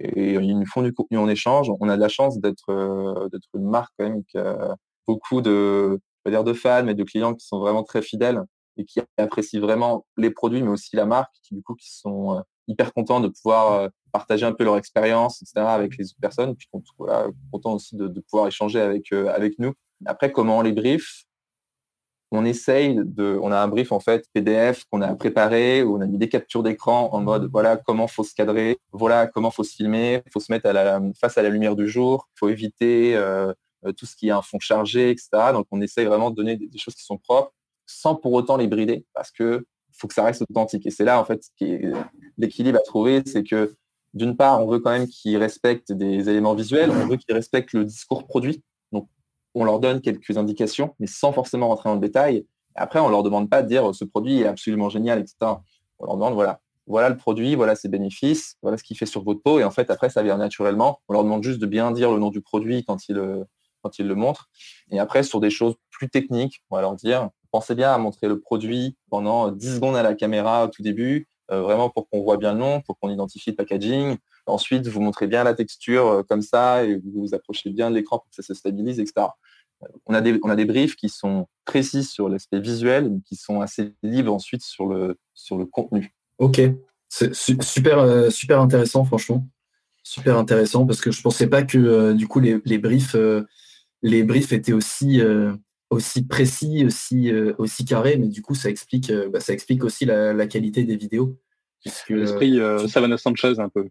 et 0.00 0.34
ils 0.34 0.58
nous 0.58 0.66
font 0.66 0.82
du 0.82 0.92
contenu 0.92 1.18
en 1.18 1.28
échange. 1.28 1.70
On 1.80 1.88
a 1.88 1.96
de 1.96 2.00
la 2.00 2.08
chance 2.08 2.38
d'être 2.38 2.70
euh, 2.70 3.28
une 3.54 3.68
marque 3.68 3.92
quand 3.98 4.08
même 4.08 4.24
qui 4.24 4.38
a 4.38 4.76
beaucoup 5.06 5.40
de, 5.40 6.00
pas 6.24 6.30
dire 6.30 6.44
de 6.44 6.52
fans, 6.52 6.84
mais 6.84 6.94
de 6.94 7.04
clients 7.04 7.34
qui 7.34 7.46
sont 7.46 7.60
vraiment 7.60 7.84
très 7.84 8.02
fidèles 8.02 8.42
et 8.76 8.84
qui 8.84 9.00
apprécient 9.18 9.60
vraiment 9.60 10.04
les 10.16 10.30
produits, 10.30 10.62
mais 10.62 10.70
aussi 10.70 10.96
la 10.96 11.06
marque, 11.06 11.32
qui 11.42 11.54
du 11.54 11.62
coup 11.62 11.74
qui 11.74 11.94
sont 11.94 12.38
euh, 12.38 12.40
hyper 12.68 12.92
contents 12.92 13.20
de 13.20 13.28
pouvoir 13.28 13.72
euh, 13.72 13.88
partager 14.12 14.46
un 14.46 14.52
peu 14.52 14.64
leur 14.64 14.76
expérience, 14.76 15.42
etc. 15.42 15.66
avec 15.66 15.96
les 15.96 16.06
autres 16.06 16.20
personnes, 16.20 16.54
puis 16.54 16.68
voilà, 16.98 17.26
contents 17.52 17.74
aussi 17.74 17.96
de, 17.96 18.08
pouvoir 18.30 18.48
échanger 18.48 18.80
avec 18.80 19.12
euh, 19.12 19.32
avec 19.34 19.58
nous. 19.58 19.72
Après, 20.06 20.32
comment 20.32 20.58
on 20.58 20.62
les 20.62 20.72
brief 20.72 21.24
on 22.36 22.44
essaye 22.44 22.96
de, 22.96 23.38
on 23.42 23.52
a 23.52 23.58
un 23.58 23.68
brief 23.68 23.92
en 23.92 24.00
fait 24.00 24.26
PDF 24.32 24.84
qu'on 24.90 25.02
a 25.02 25.14
préparé, 25.14 25.82
où 25.82 25.96
on 25.96 26.00
a 26.00 26.06
mis 26.06 26.18
des 26.18 26.28
captures 26.28 26.62
d'écran 26.62 27.10
en 27.12 27.20
mode 27.20 27.48
voilà 27.50 27.76
comment 27.76 28.08
faut 28.08 28.24
se 28.24 28.34
cadrer, 28.34 28.78
voilà 28.92 29.26
comment 29.26 29.50
faut 29.50 29.62
se 29.62 29.74
filmer, 29.74 30.22
faut 30.32 30.40
se 30.40 30.50
mettre 30.50 30.66
à 30.66 30.72
la, 30.72 31.00
face 31.20 31.38
à 31.38 31.42
la 31.42 31.48
lumière 31.48 31.76
du 31.76 31.88
jour, 31.88 32.28
faut 32.34 32.48
éviter 32.48 33.14
euh, 33.14 33.52
tout 33.96 34.06
ce 34.06 34.16
qui 34.16 34.28
est 34.28 34.32
un 34.32 34.42
fond 34.42 34.58
chargé, 34.58 35.10
etc. 35.10 35.28
Donc 35.52 35.66
on 35.70 35.80
essaye 35.80 36.06
vraiment 36.06 36.30
de 36.30 36.36
donner 36.36 36.56
des, 36.56 36.78
choses 36.78 36.94
qui 36.94 37.04
sont 37.04 37.18
propres, 37.18 37.52
sans 37.86 38.14
pour 38.14 38.32
autant 38.32 38.56
les 38.56 38.66
brider, 38.66 39.04
parce 39.14 39.30
que 39.30 39.66
faut 39.96 40.08
que 40.08 40.14
ça 40.14 40.24
reste 40.24 40.42
authentique. 40.42 40.86
Et 40.86 40.90
c'est 40.90 41.04
là 41.04 41.20
en 41.20 41.24
fait 41.24 41.42
l'équilibre 42.38 42.78
à 42.78 42.82
trouver, 42.82 43.22
c'est 43.26 43.44
que 43.44 43.74
d'une 44.12 44.36
part, 44.36 44.62
on 44.62 44.68
veut 44.68 44.78
quand 44.78 44.90
même 44.90 45.08
qu'ils 45.08 45.36
respectent 45.38 45.92
des 45.92 46.28
éléments 46.28 46.54
visuels, 46.54 46.90
on 46.90 47.06
veut 47.08 47.16
qu'ils 47.16 47.34
respectent 47.34 47.72
le 47.72 47.84
discours 47.84 48.24
produit 48.26 48.62
on 49.54 49.64
leur 49.64 49.78
donne 49.80 50.00
quelques 50.00 50.36
indications, 50.36 50.94
mais 50.98 51.06
sans 51.06 51.32
forcément 51.32 51.68
rentrer 51.68 51.88
dans 51.88 51.94
le 51.94 52.00
détail. 52.00 52.46
Après, 52.74 52.98
on 52.98 53.08
leur 53.08 53.22
demande 53.22 53.48
pas 53.48 53.62
de 53.62 53.68
dire 53.68 53.94
ce 53.94 54.04
produit 54.04 54.40
est 54.40 54.46
absolument 54.46 54.88
génial, 54.88 55.20
etc. 55.20 55.36
On 55.98 56.06
leur 56.06 56.16
demande 56.16 56.34
voilà, 56.34 56.60
voilà 56.86 57.08
le 57.08 57.16
produit, 57.16 57.54
voilà 57.54 57.76
ses 57.76 57.88
bénéfices, 57.88 58.56
voilà 58.62 58.76
ce 58.76 58.82
qu'il 58.82 58.98
fait 58.98 59.06
sur 59.06 59.22
votre 59.22 59.40
peau. 59.40 59.60
Et 59.60 59.64
en 59.64 59.70
fait, 59.70 59.90
après, 59.90 60.10
ça 60.10 60.22
vient 60.22 60.36
naturellement. 60.36 61.00
On 61.08 61.12
leur 61.12 61.22
demande 61.22 61.44
juste 61.44 61.60
de 61.60 61.66
bien 61.66 61.92
dire 61.92 62.10
le 62.10 62.18
nom 62.18 62.30
du 62.30 62.40
produit 62.40 62.84
quand 62.84 63.08
ils 63.08 63.14
le, 63.14 63.46
quand 63.82 63.98
ils 63.98 64.06
le 64.06 64.14
montrent. 64.16 64.48
Et 64.90 64.98
après, 64.98 65.22
sur 65.22 65.38
des 65.38 65.50
choses 65.50 65.76
plus 65.90 66.10
techniques, 66.10 66.64
on 66.70 66.76
va 66.76 66.82
leur 66.82 66.96
dire 66.96 67.30
pensez 67.54 67.76
bien 67.76 67.92
à 67.92 67.98
montrer 67.98 68.26
le 68.26 68.40
produit 68.40 68.96
pendant 69.10 69.52
10 69.52 69.76
secondes 69.76 69.94
à 69.94 70.02
la 70.02 70.14
caméra 70.14 70.64
au 70.64 70.68
tout 70.68 70.82
début, 70.82 71.28
euh, 71.52 71.62
vraiment 71.62 71.88
pour 71.88 72.08
qu'on 72.10 72.20
voit 72.20 72.36
bien 72.36 72.52
le 72.52 72.58
nom, 72.58 72.80
pour 72.80 72.98
qu'on 72.98 73.10
identifie 73.10 73.50
le 73.50 73.54
packaging. 73.54 74.16
Ensuite, 74.46 74.88
vous 74.88 75.00
montrez 75.00 75.28
bien 75.28 75.44
la 75.44 75.54
texture 75.54 76.08
euh, 76.08 76.22
comme 76.24 76.42
ça 76.42 76.82
et 76.82 76.96
vous 76.96 77.12
vous 77.14 77.32
approchez 77.32 77.70
bien 77.70 77.90
de 77.90 77.94
l'écran 77.94 78.18
pour 78.18 78.28
que 78.28 78.34
ça 78.34 78.42
se 78.42 78.54
stabilise, 78.54 78.98
etc. 78.98 79.28
Euh, 79.84 79.86
on 80.04 80.14
a 80.14 80.20
des, 80.20 80.40
on 80.42 80.48
a 80.48 80.56
des 80.56 80.64
briefs 80.64 80.96
qui 80.96 81.08
sont 81.08 81.46
précis 81.64 82.02
sur 82.02 82.28
l'aspect 82.28 82.58
visuel, 82.58 83.08
mais 83.08 83.20
qui 83.20 83.36
sont 83.36 83.60
assez 83.60 83.94
libres 84.02 84.34
ensuite 84.34 84.62
sur 84.62 84.88
le, 84.88 85.16
sur 85.32 85.56
le 85.56 85.64
contenu. 85.64 86.12
Ok, 86.38 86.60
c'est 87.08 87.32
super, 87.36 88.32
super 88.32 88.60
intéressant, 88.60 89.04
franchement. 89.04 89.46
Super 90.02 90.38
intéressant 90.38 90.86
parce 90.86 91.00
que 91.00 91.12
je 91.12 91.20
ne 91.20 91.22
pensais 91.22 91.46
pas 91.46 91.62
que 91.62 92.14
du 92.14 92.26
coup 92.26 92.40
les, 92.40 92.60
les 92.64 92.78
briefs, 92.78 93.16
les 94.02 94.24
briefs 94.24 94.52
étaient 94.52 94.72
aussi, 94.72 95.22
aussi 95.94 96.26
précis, 96.26 96.84
aussi, 96.84 97.32
aussi 97.58 97.84
carrés, 97.84 98.16
mais 98.18 98.28
du 98.28 98.42
coup 98.42 98.54
ça 98.54 98.68
explique, 98.68 99.12
bah, 99.32 99.40
ça 99.40 99.52
explique 99.52 99.84
aussi 99.84 100.04
la, 100.04 100.46
qualité 100.46 100.84
des 100.84 100.96
vidéos. 100.96 101.38
L'esprit 102.08 102.58
Savannah 102.88 103.18
Sanchez 103.18 103.58
un 103.58 103.68
peu. 103.68 103.88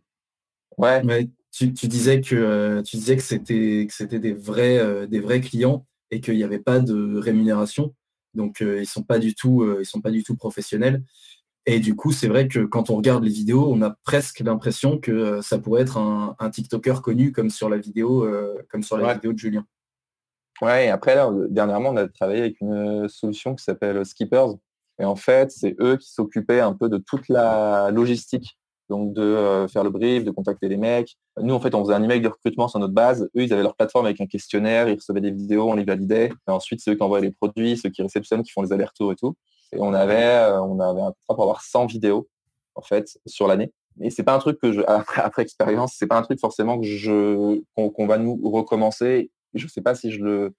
Ouais. 0.77 1.27
tu, 1.51 1.67
disais 1.67 2.21
que 2.21 2.35
euh, 2.35 2.81
tu 2.81 2.97
disais 2.97 3.15
que 3.15 3.21
c'était 3.21 3.85
que 3.87 3.93
c'était 3.93 4.19
des 4.19 4.33
vrais 4.33 4.79
euh, 4.79 5.05
des 5.07 5.19
vrais 5.19 5.41
clients 5.41 5.85
et 6.11 6.21
qu'il 6.21 6.35
n'y 6.35 6.43
avait 6.43 6.59
pas 6.59 6.79
de 6.79 7.17
rémunération. 7.17 7.93
Donc 8.33 8.61
euh, 8.61 8.81
ils 8.81 8.87
sont 8.87 9.03
pas 9.03 9.19
du 9.19 9.35
tout 9.35 9.65
ils 9.79 9.85
sont 9.85 10.01
pas 10.01 10.11
du 10.11 10.23
tout 10.23 10.35
professionnels. 10.35 11.03
Et 11.65 11.79
du 11.79 11.95
coup, 11.95 12.11
c'est 12.11 12.27
vrai 12.27 12.49
que 12.49 12.59
quand 12.59 12.89
on 12.89 12.97
regarde 12.97 13.23
les 13.23 13.31
vidéos, 13.31 13.71
on 13.71 13.81
a 13.81 13.95
presque 14.03 14.41
l'impression 14.41 14.97
que 14.99 15.39
ça 15.41 15.59
pourrait 15.59 15.83
être 15.83 15.97
un, 15.97 16.49
TikToker 16.49 17.01
connu 17.01 17.31
comme 17.31 17.49
sur 17.49 17.69
la 17.69 17.77
vidéo 17.77 18.27
comme 18.69 18.83
sur 18.83 18.97
la 18.97 19.13
vidéo 19.13 19.31
de 19.31 19.37
Julien. 19.37 19.65
Ouais, 20.61 20.85
et 20.85 20.89
après 20.89 21.15
là, 21.15 21.29
dernièrement, 21.49 21.89
on 21.89 21.97
a 21.97 22.07
travaillé 22.07 22.41
avec 22.41 22.61
une 22.61 23.07
solution 23.09 23.55
qui 23.55 23.63
s'appelle 23.63 24.05
Skippers. 24.05 24.55
Et 24.99 25.05
en 25.05 25.15
fait, 25.15 25.51
c'est 25.51 25.75
eux 25.79 25.97
qui 25.97 26.09
s'occupaient 26.11 26.59
un 26.59 26.73
peu 26.73 26.89
de 26.89 26.97
toute 26.97 27.27
la 27.27 27.89
logistique 27.91 28.57
donc 28.89 29.13
de 29.13 29.21
euh, 29.21 29.67
faire 29.67 29.83
le 29.83 29.89
brief, 29.89 30.23
de 30.23 30.31
contacter 30.31 30.67
les 30.67 30.77
mecs. 30.77 31.15
Nous, 31.41 31.53
en 31.53 31.59
fait, 31.59 31.73
on 31.73 31.83
faisait 31.83 31.95
un 31.95 32.03
email 32.03 32.21
de 32.21 32.27
recrutement 32.27 32.67
sur 32.67 32.79
notre 32.79 32.93
base. 32.93 33.23
Eux, 33.35 33.43
ils 33.43 33.53
avaient 33.53 33.63
leur 33.63 33.75
plateforme 33.75 34.05
avec 34.05 34.21
un 34.21 34.27
questionnaire, 34.27 34.87
ils 34.87 34.95
recevaient 34.95 35.21
des 35.21 35.31
vidéos, 35.31 35.69
on 35.69 35.73
les 35.73 35.85
validait. 35.85 36.31
Et 36.47 36.51
ensuite, 36.51 36.81
ceux 36.81 36.95
qui 36.95 37.03
envoyaient 37.03 37.25
les 37.25 37.31
produits, 37.31 37.77
ceux 37.77 37.89
qui 37.89 38.01
réceptionnent, 38.01 38.43
qui 38.43 38.51
font 38.51 38.61
les 38.61 38.73
allers-retours 38.73 39.11
et 39.11 39.15
tout. 39.15 39.35
Et 39.71 39.77
on 39.79 39.93
avait, 39.93 40.23
euh, 40.23 40.61
on 40.61 40.79
avait 40.79 41.01
un 41.01 41.13
contrat 41.13 41.35
pour 41.35 41.43
avoir 41.43 41.61
100 41.61 41.87
vidéos, 41.87 42.27
en 42.75 42.81
fait, 42.81 43.17
sur 43.25 43.47
l'année. 43.47 43.71
Et 44.01 44.09
c'est 44.09 44.23
pas 44.23 44.35
un 44.35 44.39
truc 44.39 44.59
que 44.59 44.71
je, 44.71 44.81
après, 44.87 45.21
après 45.21 45.41
expérience, 45.41 45.95
c'est 45.97 46.07
pas 46.07 46.17
un 46.17 46.21
truc 46.21 46.39
forcément 46.39 46.79
que 46.79 46.85
je, 46.85 47.61
qu'on, 47.75 48.05
va 48.05 48.17
nous 48.17 48.39
recommencer. 48.43 49.31
Je 49.53 49.67
sais 49.67 49.81
pas 49.81 49.95
si 49.95 50.11
je 50.11 50.23
le 50.23 50.55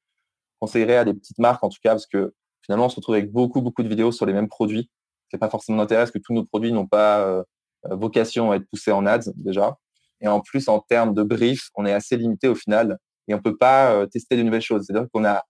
conseillerais 0.60 0.96
à 0.96 1.04
des 1.04 1.14
petites 1.14 1.38
marques, 1.38 1.62
en 1.62 1.68
tout 1.68 1.78
cas, 1.82 1.90
parce 1.90 2.06
que 2.06 2.34
finalement, 2.62 2.86
on 2.86 2.88
se 2.88 2.96
retrouve 2.96 3.14
avec 3.14 3.30
beaucoup, 3.32 3.60
beaucoup 3.60 3.82
de 3.82 3.88
vidéos 3.88 4.12
sur 4.12 4.26
les 4.26 4.32
mêmes 4.32 4.48
produits. 4.48 4.90
C'est 5.30 5.38
pas 5.38 5.50
forcément 5.50 5.86
parce 5.86 6.10
que 6.10 6.18
tous 6.18 6.32
nos 6.32 6.44
produits 6.44 6.72
n'ont 6.72 6.86
pas 6.86 7.20
euh, 7.20 7.42
euh, 7.86 7.96
vocation 7.96 8.52
à 8.52 8.56
être 8.56 8.68
poussé 8.70 8.92
en 8.92 9.06
ads 9.06 9.32
déjà. 9.36 9.76
Et 10.20 10.28
en 10.28 10.40
plus, 10.40 10.68
en 10.68 10.80
termes 10.80 11.14
de 11.14 11.22
brief, 11.22 11.70
on 11.74 11.84
est 11.84 11.92
assez 11.92 12.16
limité 12.16 12.48
au 12.48 12.54
final 12.54 12.98
et 13.28 13.34
on 13.34 13.38
ne 13.38 13.42
peut 13.42 13.56
pas 13.56 13.92
euh, 13.92 14.06
tester 14.06 14.36
de 14.36 14.42
nouvelles 14.42 14.62
choses. 14.62 14.84
C'est-à-dire 14.86 15.08
qu'on 15.12 15.24
a 15.24 15.42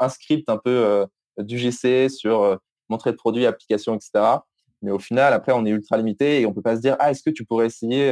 un 0.00 0.08
script 0.08 0.48
un 0.48 0.58
peu 0.58 1.06
du 1.38 1.56
GC 1.56 2.08
sur 2.08 2.58
montrer 2.88 3.10
le 3.10 3.16
produit, 3.16 3.46
application, 3.46 3.94
etc. 3.94 4.38
Mais 4.82 4.90
au 4.90 4.98
final, 4.98 5.32
après, 5.32 5.52
on 5.52 5.64
est 5.64 5.70
ultra 5.70 5.96
limité 5.96 6.40
et 6.40 6.46
on 6.46 6.50
ne 6.50 6.54
peut 6.54 6.62
pas 6.62 6.76
se 6.76 6.80
dire, 6.80 6.96
ah, 6.98 7.12
est-ce 7.12 7.22
que 7.22 7.30
tu 7.30 7.44
pourrais 7.44 7.66
essayer, 7.66 8.10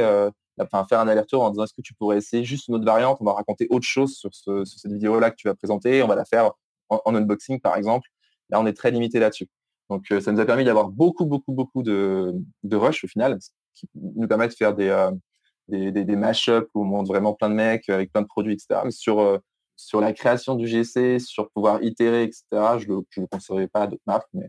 enfin, 0.59 0.85
faire 0.85 0.99
un 0.99 1.07
aller-retour 1.07 1.43
en 1.43 1.49
disant, 1.49 1.63
est-ce 1.63 1.73
que 1.73 1.81
tu 1.81 1.93
pourrais 1.93 2.17
essayer 2.17 2.43
juste 2.43 2.67
une 2.67 2.75
autre 2.75 2.85
variante? 2.85 3.17
On 3.21 3.25
va 3.25 3.33
raconter 3.33 3.67
autre 3.69 3.85
chose 3.85 4.15
sur, 4.15 4.33
cette 4.33 4.91
vidéo-là 4.91 5.31
que 5.31 5.35
tu 5.35 5.47
vas 5.47 5.55
présenter. 5.55 6.03
On 6.03 6.07
va 6.07 6.15
la 6.15 6.25
faire 6.25 6.51
en, 6.89 7.15
unboxing, 7.15 7.59
par 7.59 7.75
exemple. 7.75 8.09
Là, 8.49 8.59
on 8.59 8.65
est 8.65 8.73
très 8.73 8.91
limité 8.91 9.19
là-dessus. 9.19 9.47
Donc, 9.89 10.05
euh, 10.11 10.21
ça 10.21 10.31
nous 10.31 10.39
a 10.39 10.45
permis 10.45 10.63
d'avoir 10.63 10.89
beaucoup, 10.89 11.25
beaucoup, 11.25 11.51
beaucoup 11.51 11.83
de, 11.83 12.33
de 12.63 12.75
rush 12.75 13.03
au 13.03 13.07
final, 13.07 13.37
qui 13.75 13.89
nous 13.95 14.27
permet 14.27 14.47
de 14.47 14.53
faire 14.53 14.73
des, 14.73 14.89
euh, 14.89 15.11
des, 15.67 15.91
des, 15.91 16.15
mash-ups 16.15 16.69
où 16.73 16.81
on 16.81 16.85
monte 16.85 17.07
vraiment 17.07 17.33
plein 17.33 17.49
de 17.49 17.55
mecs 17.55 17.89
avec 17.89 18.11
plein 18.11 18.21
de 18.21 18.27
produits, 18.27 18.53
etc. 18.53 18.81
Mais 18.85 18.91
sur, 18.91 19.19
euh, 19.19 19.39
sur 19.75 20.01
la 20.01 20.13
création 20.13 20.55
du 20.55 20.67
GC, 20.67 21.19
sur 21.19 21.49
pouvoir 21.51 21.83
itérer, 21.83 22.23
etc., 22.23 22.43
je 22.79 22.89
ne 22.89 23.01
le 23.17 23.27
conseillerais 23.27 23.67
pas 23.67 23.83
à 23.83 23.87
d'autres 23.87 24.03
marques, 24.05 24.29
mais 24.33 24.47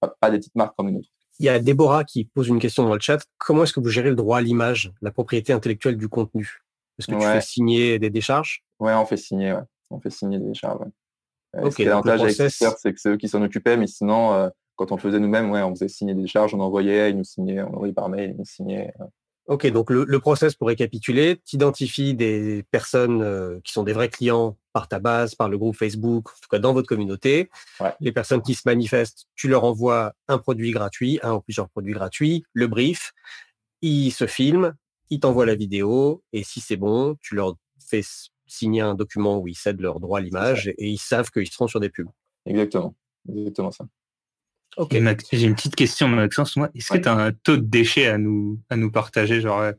pas, 0.00 0.30
des 0.30 0.38
petites 0.38 0.54
marques 0.54 0.76
comme 0.76 0.88
une 0.88 0.98
autre. 0.98 1.08
Il 1.38 1.46
y 1.46 1.48
a 1.48 1.58
Déborah 1.58 2.04
qui 2.04 2.24
pose 2.24 2.48
une 2.48 2.58
question 2.58 2.84
dans 2.84 2.94
le 2.94 3.00
chat. 3.00 3.24
Comment 3.38 3.64
est-ce 3.64 3.72
que 3.72 3.80
vous 3.80 3.90
gérez 3.90 4.08
le 4.08 4.16
droit 4.16 4.38
à 4.38 4.40
l'image, 4.40 4.92
la 5.02 5.10
propriété 5.10 5.52
intellectuelle 5.52 5.96
du 5.96 6.08
contenu? 6.08 6.62
Est-ce 6.98 7.08
que 7.08 7.14
tu 7.14 7.20
fais 7.20 7.40
signer 7.40 7.98
des 7.98 8.10
décharges? 8.10 8.64
Ouais, 8.78 8.94
on 8.94 9.04
fait 9.04 9.18
signer, 9.18 9.52
ouais. 9.52 9.62
On 9.90 10.00
fait 10.00 10.10
signer 10.10 10.38
des 10.38 10.46
décharges. 10.46 10.80
Ouais. 10.80 11.84
L'avantage 11.84 12.22
avec 12.22 12.34
c'est 12.34 12.92
que 12.92 13.00
c'est 13.00 13.10
eux 13.10 13.16
qui 13.16 13.28
s'en 13.28 13.42
occupaient, 13.42 13.76
mais 13.76 13.86
sinon, 13.86 14.50
quand 14.76 14.92
on 14.92 14.96
le 14.96 15.00
faisait 15.00 15.20
nous-mêmes, 15.20 15.50
ouais, 15.50 15.62
on 15.62 15.74
faisait 15.74 15.88
signer 15.88 16.14
des 16.14 16.26
charges, 16.26 16.54
on 16.54 16.60
envoyait, 16.60 17.10
ils 17.10 17.16
nous 17.16 17.24
signaient, 17.24 17.62
on 17.62 17.74
envoyait 17.74 17.94
par 17.94 18.08
mail, 18.08 18.30
ils 18.30 18.36
nous 18.36 18.44
signaient. 18.44 18.92
Ok, 19.46 19.66
donc 19.68 19.90
le, 19.90 20.18
process 20.18 20.56
pour 20.56 20.66
récapituler, 20.66 21.40
tu 21.44 21.54
identifies 21.54 22.14
des 22.14 22.64
personnes 22.72 23.22
euh, 23.22 23.60
qui 23.62 23.72
sont 23.72 23.84
des 23.84 23.92
vrais 23.92 24.08
clients 24.08 24.56
par 24.72 24.88
ta 24.88 24.98
base, 24.98 25.36
par 25.36 25.48
le 25.48 25.56
groupe 25.56 25.76
Facebook, 25.76 26.30
en 26.30 26.40
tout 26.42 26.48
cas 26.50 26.58
dans 26.58 26.72
votre 26.72 26.88
communauté. 26.88 27.48
Les 28.00 28.10
personnes 28.10 28.42
qui 28.42 28.54
se 28.54 28.62
manifestent, 28.66 29.26
tu 29.36 29.46
leur 29.46 29.62
envoies 29.62 30.12
un 30.26 30.38
produit 30.38 30.72
gratuit, 30.72 31.20
un 31.22 31.34
ou 31.34 31.40
plusieurs 31.40 31.68
produits 31.68 31.92
gratuits, 31.92 32.42
le 32.54 32.66
brief, 32.66 33.12
ils 33.82 34.10
se 34.10 34.26
filment, 34.26 34.74
ils 35.10 35.20
t'envoient 35.20 35.46
la 35.46 35.54
vidéo, 35.54 36.24
et 36.32 36.42
si 36.42 36.60
c'est 36.60 36.76
bon, 36.76 37.16
tu 37.20 37.36
leur 37.36 37.54
fais 37.78 38.02
signer 38.46 38.80
un 38.80 38.94
document 38.94 39.38
où 39.38 39.46
ils 39.46 39.54
cèdent 39.54 39.80
leur 39.80 40.00
droit 40.00 40.18
à 40.18 40.22
l'image 40.22 40.68
et 40.68 40.88
ils 40.88 40.98
savent 40.98 41.30
qu'ils 41.30 41.50
seront 41.50 41.68
sur 41.68 41.78
des 41.78 41.90
pubs. 41.90 42.10
Exactement, 42.46 42.96
exactement 43.28 43.70
ça. 43.70 43.86
Ok. 44.76 44.96
J'ai 45.32 45.46
une 45.46 45.54
petite 45.54 45.76
question, 45.76 46.08
Maxence. 46.08 46.56
Moi, 46.56 46.68
est-ce 46.74 46.92
que 46.92 46.98
tu 46.98 47.08
as 47.08 47.14
un 47.14 47.32
taux 47.32 47.56
de 47.56 47.62
déchets 47.62 48.08
à 48.08 48.18
nous, 48.18 48.60
à 48.68 48.76
nous 48.76 48.90
partager 48.90 49.40
Genre, 49.40 49.60
euh, 49.60 49.72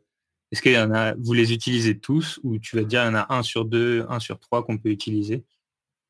est-ce 0.51 0.61
qu'il 0.61 0.71
y 0.71 0.79
en 0.79 0.91
a, 0.91 1.13
vous 1.15 1.33
les 1.33 1.53
utilisez 1.53 1.99
tous 1.99 2.39
ou 2.43 2.57
tu 2.57 2.75
vas 2.75 2.83
dire 2.83 3.03
il 3.03 3.07
y 3.07 3.09
en 3.09 3.15
a 3.15 3.33
un 3.33 3.43
sur 3.43 3.65
deux, 3.65 4.05
un 4.09 4.19
sur 4.19 4.39
trois 4.39 4.63
qu'on 4.63 4.77
peut 4.77 4.89
utiliser? 4.89 5.43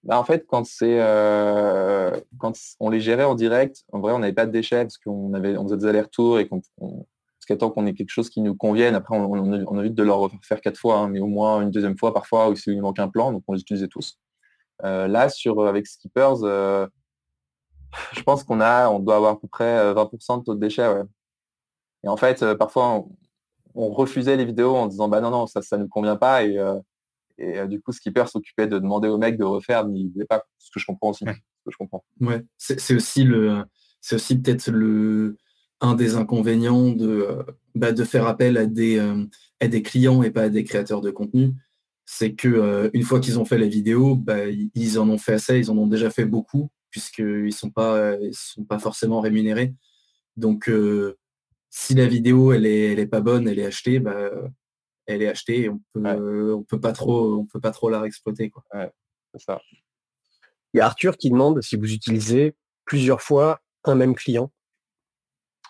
Bah, 0.04 0.20
en 0.20 0.24
fait, 0.24 0.46
quand 0.48 0.66
c'est 0.66 1.00
euh, 1.02 2.18
quand 2.38 2.54
on 2.80 2.90
les 2.90 3.02
gérait 3.02 3.24
en 3.24 3.36
direct, 3.36 3.84
en 3.92 4.00
vrai, 4.00 4.14
on 4.14 4.20
n'avait 4.20 4.34
pas 4.34 4.46
de 4.46 4.52
déchets 4.52 4.84
parce 4.84 4.98
qu'on 4.98 5.34
avait 5.34 5.58
on 5.58 5.66
faisait 5.66 5.78
des 5.78 5.86
allers-retours 5.86 6.40
et 6.40 6.48
qu'on 6.48 6.62
temps 7.56 7.70
qu'on 7.70 7.86
ait 7.86 7.94
quelque 7.94 8.10
chose 8.10 8.30
qui 8.30 8.42
nous 8.42 8.56
convienne, 8.56 8.96
après 8.96 9.16
on, 9.16 9.32
on, 9.32 9.80
évite 9.80 9.96
de 9.96 10.04
leur 10.04 10.30
faire 10.42 10.60
quatre 10.60 10.78
fois, 10.78 10.98
hein, 10.98 11.08
mais 11.08 11.20
au 11.20 11.28
moins 11.28 11.62
une 11.62 11.72
deuxième 11.72 11.98
fois 11.98 12.14
parfois 12.14 12.50
où 12.50 12.56
il 12.68 12.82
manque 12.82 13.00
un 13.00 13.08
plan, 13.08 13.32
donc 13.32 13.44
on 13.48 13.54
les 13.54 13.62
utilisait 13.62 13.88
tous. 13.88 14.20
Euh, 14.84 15.08
là, 15.08 15.30
sur 15.30 15.66
avec 15.66 15.88
Skippers, 15.88 16.44
je 18.14 18.22
pense 18.22 18.44
qu'on 18.44 18.62
a, 18.62 18.90
on 18.90 19.00
doit 19.00 19.16
avoir 19.16 19.34
à 19.34 19.40
peu 19.40 19.48
près 19.48 19.94
20% 19.94 20.34
euh, 20.34 20.38
de 20.38 20.44
taux 20.44 20.56
de 20.56 20.60
déchets. 20.60 20.88
Ouais. 20.88 21.04
Et 22.04 22.08
en 22.08 22.18
fait, 22.18 22.44
euh, 22.44 22.56
parfois, 22.56 23.06
on, 23.76 23.90
refusait 23.90 24.38
les 24.38 24.46
vidéos 24.46 24.76
en 24.76 24.88
disant 24.88 25.08
bah 25.08 25.22
non, 25.22 25.30
non, 25.30 25.46
ça 25.46 25.62
ne 25.74 25.84
nous 25.84 25.88
convient 25.88 26.16
pas. 26.16 26.44
Et, 26.44 26.58
euh, 26.58 26.80
et 27.38 27.68
du 27.68 27.80
coup, 27.80 27.92
Skipper 27.92 28.26
s'occupait 28.28 28.68
de 28.68 28.80
demander 28.80 29.08
au 29.08 29.18
mec 29.18 29.38
de 29.38 29.44
refaire, 29.44 29.88
mais 29.88 30.00
il 30.00 30.08
ne 30.08 30.12
voulait 30.12 30.26
pas, 30.26 30.44
ce 30.58 30.72
que 30.72 30.80
je 30.80 30.86
comprends 30.86 31.12
aussi. 31.12 31.26
Que 31.26 31.72
je 31.72 31.78
comprends. 31.78 32.04
Ouais, 32.22 32.44
c'est 32.58 32.96
aussi 32.96 33.24
le, 33.24 33.64
c'est 34.02 34.16
aussi 34.16 34.40
peut-être 34.40 34.70
le 34.72 35.38
un 35.80 35.94
des 35.94 36.16
inconvénients 36.16 36.90
de, 36.90 37.46
bah, 37.76 37.92
de 37.92 38.04
faire 38.04 38.26
appel 38.26 38.58
à 38.58 38.66
des, 38.66 39.00
à 39.60 39.68
des 39.68 39.84
clients 39.84 40.24
et 40.24 40.32
pas 40.32 40.44
à 40.44 40.50
des 40.50 40.64
créateurs 40.64 41.02
de 41.02 41.12
contenu. 41.12 41.54
C'est 42.06 42.34
que 42.34 42.90
une 42.94 43.04
fois 43.04 43.20
qu'ils 43.20 43.38
ont 43.38 43.46
fait 43.46 43.60
la 43.60 43.68
vidéo, 43.68 44.16
bah, 44.16 44.48
ils 44.48 44.98
en 44.98 45.08
ont 45.10 45.20
fait 45.20 45.34
assez, 45.34 45.60
ils 45.60 45.70
en 45.70 45.78
ont 45.78 45.88
déjà 45.88 46.10
fait 46.10 46.26
beaucoup 46.26 46.72
puisqu'ils 46.90 47.46
ne 47.46 47.50
sont, 47.52 47.70
pas, 47.70 48.16
sont 48.32 48.64
pas 48.64 48.80
forcément 48.80 49.22
rémunérés. 49.22 49.74
Donc, 50.36 50.70
euh, 50.70 51.18
si 51.70 51.96
la 51.96 52.08
vidéo 52.08 52.54
elle 52.54 52.66
est, 52.66 52.94
elle 52.94 53.00
est 53.00 53.08
pas 53.08 53.22
bonne, 53.22 53.48
elle 53.48 53.60
est 53.60 53.66
achetée, 53.66 54.00
bah, 54.00 54.32
elle 55.06 55.22
est 55.22 55.28
achetée 55.28 55.64
et 55.64 55.70
on 55.70 55.80
peut, 55.94 56.54
on 56.54 56.64
peut 56.64 56.80
pas 56.80 56.94
trop, 56.94 57.36
on 57.36 57.46
peut 57.46 57.60
pas 57.60 57.72
trop 57.72 57.90
la 57.90 58.02
réexploiter. 58.02 58.50
Quoi. 58.50 58.64
ça. 59.36 59.62
Il 60.74 60.78
y 60.78 60.82
a 60.82 60.86
Arthur 60.86 61.18
qui 61.18 61.30
demande 61.30 61.62
si 61.62 61.76
vous 61.76 61.94
utilisez 61.94 62.56
plusieurs 62.86 63.22
fois 63.22 63.62
un 63.84 63.96
même 63.96 64.16
client. 64.16 64.52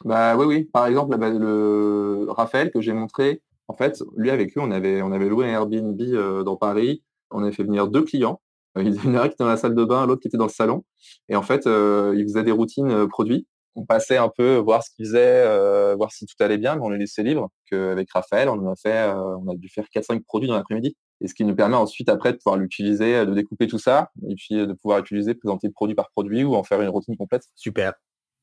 Bah 0.05 0.35
oui, 0.37 0.45
oui. 0.45 0.63
Par 0.65 0.87
exemple, 0.87 1.17
bah, 1.17 1.29
le 1.29 2.27
Raphaël 2.29 2.71
que 2.71 2.81
j'ai 2.81 2.93
montré, 2.93 3.41
en 3.67 3.75
fait, 3.75 4.03
lui 4.15 4.29
avec 4.29 4.53
lui, 4.53 4.61
on 4.61 4.71
avait, 4.71 5.01
on 5.01 5.11
avait 5.11 5.29
loué 5.29 5.45
un 5.45 5.49
Airbnb 5.49 5.99
euh, 6.01 6.43
dans 6.43 6.55
Paris. 6.55 7.03
On 7.31 7.43
avait 7.43 7.51
fait 7.51 7.63
venir 7.63 7.87
deux 7.87 8.03
clients. 8.03 8.41
Euh, 8.77 8.83
il 8.83 8.95
y 8.95 9.07
en 9.07 9.15
a 9.15 9.23
un 9.23 9.27
qui 9.27 9.33
était 9.33 9.43
dans 9.43 9.49
la 9.49 9.57
salle 9.57 9.75
de 9.75 9.83
bain, 9.83 10.05
l'autre 10.05 10.21
qui 10.21 10.27
était 10.27 10.37
dans 10.37 10.45
le 10.45 10.51
salon. 10.51 10.83
Et 11.29 11.35
en 11.35 11.41
fait, 11.41 11.67
euh, 11.67 12.13
il 12.17 12.23
faisait 12.23 12.43
des 12.43 12.51
routines 12.51 13.07
produits. 13.07 13.47
On 13.75 13.85
passait 13.85 14.17
un 14.17 14.29
peu 14.35 14.55
voir 14.55 14.83
ce 14.83 14.89
qu'il 14.89 15.05
faisait, 15.05 15.95
voir 15.95 16.11
si 16.11 16.25
tout 16.25 16.33
allait 16.43 16.57
bien, 16.57 16.75
mais 16.75 16.81
on 16.83 16.89
les 16.89 16.97
laissait 16.97 17.21
libres. 17.21 17.51
Avec 17.71 18.11
Raphaël, 18.11 18.49
on 18.49 18.71
a 18.71 18.75
fait, 18.75 19.07
on 19.13 19.47
a 19.51 19.55
dû 19.55 19.69
faire 19.69 19.85
4-5 19.93 20.23
produits 20.23 20.47
dans 20.47 20.55
l'après-midi. 20.55 20.97
Et 21.21 21.27
ce 21.27 21.35
qui 21.35 21.43
nous 21.45 21.55
permet 21.55 21.75
ensuite 21.75 22.09
après 22.09 22.31
de 22.31 22.37
pouvoir 22.37 22.57
l'utiliser, 22.57 23.23
de 23.23 23.35
découper 23.35 23.67
tout 23.67 23.77
ça, 23.77 24.09
et 24.27 24.33
puis 24.33 24.55
de 24.55 24.73
pouvoir 24.73 24.97
utiliser, 24.97 25.35
présenter 25.35 25.69
produit 25.69 25.93
par 25.93 26.09
produit 26.09 26.43
ou 26.43 26.55
en 26.55 26.63
faire 26.63 26.81
une 26.81 26.89
routine 26.89 27.15
complète. 27.15 27.43
Super. 27.53 27.93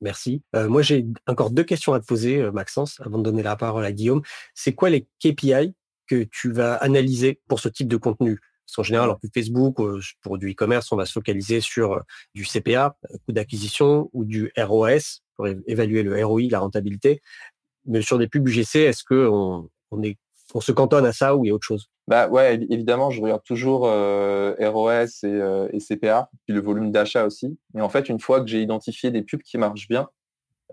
Merci. 0.00 0.42
Euh, 0.54 0.68
moi, 0.68 0.82
j'ai 0.82 1.06
encore 1.26 1.50
deux 1.50 1.64
questions 1.64 1.94
à 1.94 2.00
te 2.00 2.04
poser, 2.04 2.40
euh, 2.40 2.52
Maxence, 2.52 3.00
avant 3.00 3.18
de 3.18 3.22
donner 3.22 3.42
la 3.42 3.56
parole 3.56 3.84
à 3.84 3.92
Guillaume. 3.92 4.22
C'est 4.54 4.74
quoi 4.74 4.90
les 4.90 5.08
KPI 5.18 5.74
que 6.06 6.24
tu 6.30 6.52
vas 6.52 6.74
analyser 6.74 7.40
pour 7.48 7.60
ce 7.60 7.68
type 7.68 7.88
de 7.88 7.96
contenu? 7.96 8.38
Parce 8.66 8.76
qu'en 8.76 8.82
général, 8.82 9.10
en 9.10 9.16
plus 9.16 9.30
Facebook, 9.32 9.80
euh, 9.80 10.00
pour 10.22 10.38
du 10.38 10.50
e-commerce, 10.52 10.90
on 10.92 10.96
va 10.96 11.06
se 11.06 11.12
focaliser 11.12 11.60
sur 11.60 12.02
du 12.34 12.44
CPA, 12.44 12.96
coût 13.26 13.32
d'acquisition, 13.32 14.10
ou 14.12 14.24
du 14.24 14.52
ROS, 14.56 15.22
pour 15.36 15.46
évaluer 15.66 16.02
le 16.02 16.24
ROI, 16.24 16.42
la 16.50 16.60
rentabilité. 16.60 17.20
Mais 17.86 18.02
sur 18.02 18.18
des 18.18 18.28
pubs 18.28 18.48
UGC, 18.48 18.76
est-ce 18.76 19.04
qu'on 19.04 19.68
on 19.90 20.02
est 20.02 20.16
on 20.54 20.60
se 20.60 20.72
cantonne 20.72 21.06
à 21.06 21.12
ça 21.12 21.36
ou 21.36 21.44
il 21.44 21.48
y 21.48 21.50
a 21.50 21.54
autre 21.54 21.66
chose? 21.66 21.88
Bah 22.06 22.28
ouais, 22.28 22.60
évidemment, 22.70 23.10
je 23.10 23.20
regarde 23.20 23.42
toujours 23.44 23.86
euh, 23.86 24.54
ROS 24.60 25.24
euh, 25.24 25.68
et, 25.72 25.78
CPA, 25.78 26.30
puis 26.44 26.54
le 26.54 26.60
volume 26.60 26.92
d'achat 26.92 27.26
aussi. 27.26 27.58
Et 27.76 27.80
en 27.80 27.88
fait, 27.88 28.08
une 28.08 28.20
fois 28.20 28.40
que 28.40 28.46
j'ai 28.46 28.60
identifié 28.60 29.10
des 29.10 29.22
pubs 29.22 29.42
qui 29.42 29.56
marchent 29.58 29.88
bien, 29.88 30.08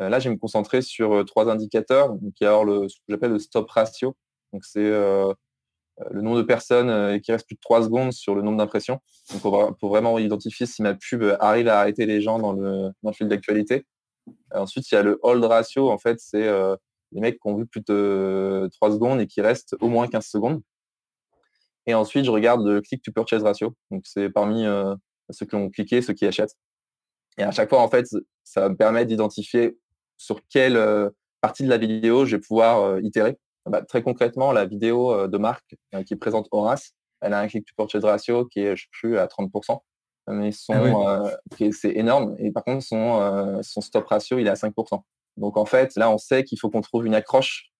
euh, 0.01 0.09
là, 0.09 0.19
je 0.19 0.29
vais 0.29 0.35
me 0.35 0.39
concentrer 0.39 0.81
sur 0.81 1.23
trois 1.25 1.49
indicateurs. 1.49 2.09
Donc, 2.09 2.33
il 2.39 2.43
y 2.43 2.47
a 2.47 2.63
le, 2.63 2.89
ce 2.89 2.97
que 2.97 3.03
j'appelle 3.09 3.31
le 3.31 3.39
stop 3.39 3.69
ratio. 3.69 4.15
Donc, 4.53 4.65
c'est 4.65 4.91
le 6.09 6.21
nombre 6.21 6.37
de 6.37 6.43
personnes 6.43 7.19
qui 7.21 7.31
restent 7.31 7.45
plus 7.45 7.55
de 7.55 7.61
trois 7.61 7.83
secondes 7.83 8.11
sur 8.11 8.33
le 8.33 8.41
nombre 8.41 8.57
d'impressions. 8.57 8.99
Pour, 9.41 9.75
vraiment 9.81 10.17
identifier 10.17 10.65
si 10.65 10.81
ma 10.81 10.95
pub 10.95 11.23
arrive 11.39 11.67
à 11.67 11.79
arrêter 11.79 12.05
les 12.05 12.21
gens 12.21 12.39
dans 12.39 12.53
le, 12.53 12.89
dans 13.03 13.11
le 13.11 13.13
fil 13.13 13.27
d'actualité. 13.27 13.85
Ensuite, 14.51 14.89
il 14.91 14.95
y 14.95 14.97
a 14.97 15.03
le 15.03 15.19
hold 15.21 15.43
ratio. 15.43 15.91
En 15.91 15.97
fait, 15.97 16.19
c'est 16.19 16.49
les 17.11 17.21
mecs 17.21 17.35
qui 17.35 17.47
ont 17.47 17.55
vu 17.55 17.65
plus 17.65 17.81
de 17.81 18.69
3 18.73 18.91
secondes 18.91 19.19
et 19.19 19.27
qui 19.27 19.41
restent 19.41 19.75
au 19.79 19.89
moins 19.89 20.07
15 20.07 20.25
secondes. 20.25 20.61
Et 21.87 21.93
ensuite, 21.93 22.25
je 22.25 22.31
regarde 22.31 22.65
le 22.65 22.81
click 22.81 23.01
to 23.01 23.11
purchase 23.11 23.43
ratio. 23.43 23.75
Donc, 23.89 24.03
c'est 24.05 24.29
parmi 24.29 24.65
euh, 24.65 24.95
ceux 25.29 25.45
qui 25.45 25.55
ont 25.55 25.69
cliqué, 25.69 26.01
ceux 26.01 26.13
qui 26.13 26.25
achètent. 26.25 26.55
Et 27.37 27.43
à 27.43 27.51
chaque 27.51 27.69
fois, 27.69 27.81
en 27.81 27.89
fait, 27.89 28.05
ça 28.43 28.69
me 28.69 28.75
permet 28.75 29.05
d'identifier 29.05 29.77
sur 30.17 30.41
quelle 30.49 30.77
euh, 30.77 31.09
partie 31.41 31.63
de 31.63 31.69
la 31.69 31.77
vidéo 31.77 32.25
je 32.25 32.35
vais 32.35 32.41
pouvoir 32.41 32.81
euh, 32.81 33.01
itérer. 33.01 33.37
Bah, 33.65 33.81
très 33.83 34.01
concrètement, 34.01 34.51
la 34.51 34.65
vidéo 34.65 35.27
de 35.27 35.37
marque 35.37 35.75
qui 36.05 36.15
présente 36.15 36.47
Horace, 36.51 36.93
elle 37.21 37.33
a 37.33 37.39
un 37.39 37.47
click 37.47 37.65
to 37.65 37.73
purchase 37.77 38.03
ratio 38.03 38.45
qui 38.45 38.61
est, 38.61 38.75
je 38.75 38.83
sais 38.83 38.89
plus, 38.91 39.17
à 39.17 39.27
30%. 39.27 39.79
Mais 40.27 40.51
son, 40.51 41.05
ah 41.05 41.31
c'est 41.71 41.95
énorme. 41.95 42.35
Et 42.39 42.51
par 42.51 42.63
contre, 42.63 42.83
son, 42.83 43.61
son 43.63 43.81
stop 43.81 44.07
ratio, 44.07 44.39
il 44.39 44.47
est 44.47 44.51
à 44.51 44.55
5%. 44.55 45.01
Donc 45.37 45.57
en 45.57 45.65
fait, 45.65 45.95
là, 45.95 46.09
on 46.09 46.17
sait 46.17 46.43
qu'il 46.43 46.59
faut 46.59 46.69
qu'on 46.69 46.81
trouve 46.81 47.05
une 47.05 47.15
accroche 47.15 47.71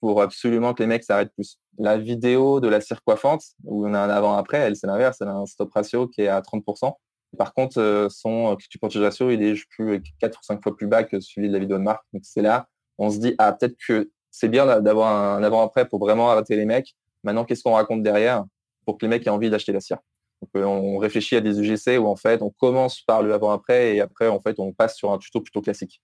pour 0.00 0.20
absolument 0.20 0.74
que 0.74 0.82
les 0.82 0.88
mecs 0.88 1.04
s'arrêtent 1.04 1.32
plus. 1.32 1.58
La 1.78 1.96
vidéo 1.96 2.60
de 2.60 2.68
la 2.68 2.80
cire 2.80 3.02
coiffante, 3.04 3.44
où 3.64 3.86
on 3.86 3.94
a 3.94 4.00
un 4.00 4.10
avant-après, 4.10 4.58
elle, 4.58 4.76
c'est 4.76 4.88
l'inverse, 4.88 5.18
elle 5.20 5.28
a 5.28 5.34
un 5.34 5.46
stop 5.46 5.72
ratio 5.72 6.08
qui 6.08 6.22
est 6.22 6.28
à 6.28 6.40
30%. 6.40 6.92
Par 7.38 7.54
contre, 7.54 7.80
euh, 7.80 8.08
son 8.10 8.56
tu 8.56 8.78
ratio, 8.98 9.30
il 9.30 9.42
est 9.42 9.54
je 9.54 9.64
plus 9.70 10.02
4 10.20 10.38
ou 10.38 10.42
5 10.42 10.62
fois 10.62 10.76
plus 10.76 10.86
bas 10.86 11.04
que 11.04 11.20
celui 11.20 11.48
de 11.48 11.52
la 11.52 11.60
vidéo 11.60 11.78
de 11.78 11.82
marque. 11.82 12.04
Donc 12.12 12.22
c'est 12.24 12.42
là, 12.42 12.66
on 12.98 13.10
se 13.10 13.18
dit, 13.18 13.34
ah, 13.38 13.52
peut-être 13.52 13.76
que 13.86 14.10
c'est 14.32 14.48
bien 14.48 14.80
d'avoir 14.80 15.36
un 15.36 15.44
avant-après 15.44 15.86
pour 15.86 16.00
vraiment 16.00 16.30
arrêter 16.30 16.56
les 16.56 16.64
mecs. 16.64 16.96
Maintenant, 17.22 17.44
qu'est-ce 17.44 17.62
qu'on 17.62 17.74
raconte 17.74 18.02
derrière 18.02 18.44
pour 18.84 18.98
que 18.98 19.04
les 19.04 19.10
mecs 19.10 19.24
aient 19.26 19.30
envie 19.30 19.50
d'acheter 19.50 19.72
la 19.72 19.80
cire 19.80 19.98
Donc, 20.40 20.50
euh, 20.56 20.64
on 20.64 20.98
réfléchit 20.98 21.36
à 21.36 21.40
des 21.40 21.60
UGC 21.60 21.98
où 21.98 22.06
en 22.06 22.16
fait, 22.16 22.42
on 22.42 22.50
commence 22.50 23.02
par 23.02 23.22
le 23.22 23.32
avant-après 23.32 23.94
et 23.94 24.00
après, 24.00 24.26
en 24.26 24.40
fait, 24.40 24.58
on 24.58 24.72
passe 24.72 24.96
sur 24.96 25.12
un 25.12 25.18
tuto 25.18 25.40
plutôt 25.40 25.60
classique. 25.60 26.00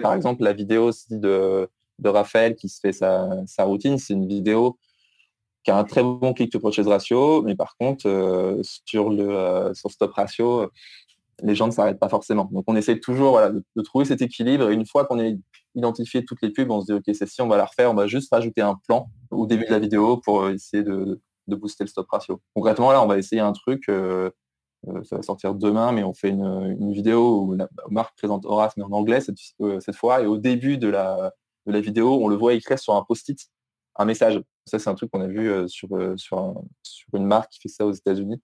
Par 0.00 0.14
exemple, 0.14 0.42
la 0.42 0.52
vidéo 0.52 0.86
aussi 0.86 1.18
de, 1.18 1.68
de 1.98 2.08
Raphaël 2.08 2.56
qui 2.56 2.68
se 2.68 2.80
fait 2.80 2.92
sa, 2.92 3.44
routine, 3.58 3.98
c'est 3.98 4.14
une 4.14 4.26
vidéo 4.26 4.78
qui 5.62 5.70
a 5.70 5.76
un 5.76 5.84
très 5.84 6.02
bon 6.02 6.32
click 6.32 6.50
to 6.50 6.60
purchase 6.60 6.86
ratio, 6.86 7.42
mais 7.42 7.56
par 7.56 7.76
contre, 7.76 8.08
euh, 8.08 8.60
sur 8.62 9.10
le 9.10 9.28
euh, 9.28 9.74
sur 9.74 9.90
stop 9.90 10.12
ratio, 10.12 10.70
les 11.42 11.54
gens 11.54 11.66
ne 11.66 11.72
s'arrêtent 11.72 11.98
pas 11.98 12.08
forcément. 12.08 12.48
Donc 12.52 12.64
on 12.66 12.76
essaie 12.76 12.98
toujours 12.98 13.38
de, 13.40 13.82
trouver 13.82 14.04
cet 14.04 14.22
équilibre. 14.22 14.70
Et 14.70 14.74
une 14.74 14.86
fois 14.86 15.04
qu'on 15.04 15.18
a 15.18 15.30
identifié 15.74 16.24
toutes 16.24 16.42
les 16.42 16.50
pubs, 16.50 16.70
on 16.70 16.80
se 16.80 16.86
dit 16.86 16.92
ok, 16.92 17.14
si 17.14 17.42
on 17.42 17.48
va 17.48 17.56
la 17.56 17.66
refaire, 17.66 17.90
on 17.90 17.94
va 17.94 18.06
juste 18.06 18.32
rajouter 18.32 18.62
un 18.62 18.76
plan 18.86 19.10
au 19.30 19.46
début 19.46 19.66
de 19.66 19.70
la 19.70 19.78
vidéo 19.78 20.18
pour 20.18 20.48
essayer 20.48 20.82
de, 20.82 21.20
booster 21.46 21.84
le 21.84 21.88
stop 21.88 22.06
ratio. 22.10 22.40
Concrètement 22.54 22.90
là, 22.92 23.02
on 23.02 23.06
va 23.06 23.18
essayer 23.18 23.40
un 23.40 23.52
truc. 23.52 23.88
Euh, 23.88 24.30
euh, 24.88 25.02
ça 25.04 25.16
va 25.16 25.22
sortir 25.22 25.54
demain, 25.54 25.92
mais 25.92 26.04
on 26.04 26.14
fait 26.14 26.28
une, 26.28 26.92
vidéo 26.92 27.42
où 27.42 27.54
la 27.54 27.68
marque 27.90 28.16
présente 28.16 28.44
Horace, 28.44 28.76
mais 28.76 28.84
en 28.84 28.92
anglais 28.92 29.20
euh, 29.60 29.80
cette, 29.80 29.96
fois. 29.96 30.22
Et 30.22 30.26
au 30.26 30.36
début 30.36 30.78
de 30.78 30.88
la, 30.88 31.32
vidéo, 31.66 32.18
on 32.22 32.28
le 32.28 32.36
voit 32.36 32.54
écrire 32.54 32.78
sur 32.78 32.94
un 32.94 33.02
post-it 33.02 33.38
un 33.96 34.04
message. 34.04 34.40
Ça, 34.66 34.78
c'est 34.78 34.90
un 34.90 34.94
truc 34.94 35.10
qu'on 35.10 35.22
a 35.22 35.26
vu 35.26 35.50
euh, 35.50 35.66
sur, 35.68 35.88
sur, 36.16 36.54
une 37.14 37.24
marque 37.24 37.50
qui 37.52 37.60
fait 37.60 37.68
ça 37.68 37.86
aux 37.86 37.92
États-Unis. 37.92 38.40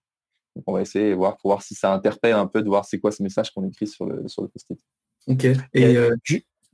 On 0.65 0.73
va 0.73 0.81
essayer 0.81 1.11
de 1.11 1.15
voir 1.15 1.37
pour 1.37 1.51
voir 1.51 1.61
si 1.61 1.75
ça 1.75 1.93
interpelle 1.93 2.33
un 2.33 2.47
peu, 2.47 2.61
de 2.61 2.67
voir 2.67 2.85
c'est 2.85 2.99
quoi 2.99 3.11
ce 3.11 3.23
message 3.23 3.51
qu'on 3.51 3.67
écrit 3.67 3.87
sur 3.87 4.05
le, 4.05 4.27
sur 4.27 4.41
le 4.41 4.47
post-it. 4.47 4.79
Ok. 5.27 5.47
Et, 5.73 5.97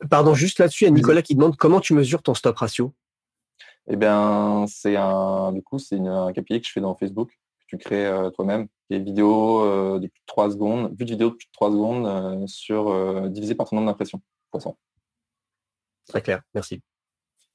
pardon, 0.09 0.33
juste 0.33 0.59
là-dessus, 0.59 0.85
il 0.85 0.87
y 0.87 0.89
a 0.89 0.93
Nicolas 0.93 1.21
qui 1.21 1.35
demande 1.35 1.55
comment 1.55 1.79
tu 1.79 1.93
mesures 1.93 2.21
ton 2.21 2.33
stop 2.33 2.57
ratio. 2.57 2.93
Eh 3.87 3.95
bien, 3.95 4.65
c'est 4.67 4.95
un, 4.95 5.51
du 5.51 5.61
coup, 5.63 5.79
c'est 5.79 5.99
un 5.99 6.31
KPI 6.31 6.61
que 6.61 6.67
je 6.67 6.71
fais 6.71 6.81
dans 6.81 6.95
Facebook 6.95 7.31
tu 7.69 7.77
crées 7.77 8.07
euh, 8.07 8.29
toi-même. 8.31 8.67
Des 8.89 8.99
vidéos 8.99 9.63
euh, 9.63 9.99
de 9.99 10.07
plus 10.07 10.19
de 10.19 10.25
3 10.25 10.51
secondes, 10.51 10.89
vu 10.97 11.05
de 11.05 11.11
vidéo 11.11 11.29
de 11.29 11.35
plus 11.35 11.45
de 11.45 11.51
3 11.53 11.71
secondes 11.71 12.07
euh, 12.07 12.47
sur 12.47 13.29
divisé 13.29 13.55
par 13.55 13.69
ton 13.69 13.75
nombre 13.75 13.87
d'impressions. 13.87 14.21
Très 16.07 16.21
clair, 16.23 16.41
merci. 16.55 16.81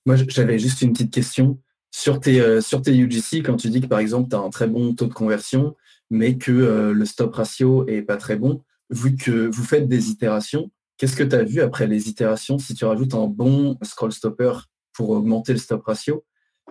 Moi, 0.07 0.17
j'avais 0.29 0.59
juste 0.59 0.83
une 0.83 0.93
petite 0.93 1.13
question. 1.13 1.59
Sur 1.91 2.21
tes, 2.21 2.61
sur 2.61 2.83
tes 2.83 2.97
UGC, 2.97 3.43
quand 3.45 3.57
tu 3.57 3.71
dis 3.71 3.81
que 3.81 3.87
par 3.87 4.01
exemple, 4.01 4.29
tu 4.29 4.37
as 4.37 4.41
un 4.41 4.51
très 4.51 4.67
bon 4.67 4.95
taux 4.95 5.07
de 5.07 5.15
conversion, 5.15 5.77
mais 6.11 6.37
que 6.37 6.93
le 6.93 7.05
stop 7.05 7.35
ratio 7.35 7.87
est 7.89 8.03
pas 8.03 8.17
très 8.17 8.37
bon, 8.37 8.63
vu 8.91 9.17
que 9.17 9.47
vous 9.47 9.65
faites 9.65 9.89
des 9.89 10.11
itérations, 10.11 10.71
qu'est-ce 10.97 11.17
que 11.17 11.23
tu 11.23 11.35
as 11.35 11.45
vu 11.45 11.61
après 11.61 11.87
les 11.87 12.09
itérations 12.09 12.59
si 12.59 12.75
tu 12.75 12.85
rajoutes 12.85 13.15
un 13.15 13.27
bon 13.27 13.77
scroll 13.83 14.13
stopper 14.13 14.53
pour 14.93 15.11
augmenter 15.11 15.53
le 15.53 15.59
stop 15.59 15.85
ratio? 15.85 16.25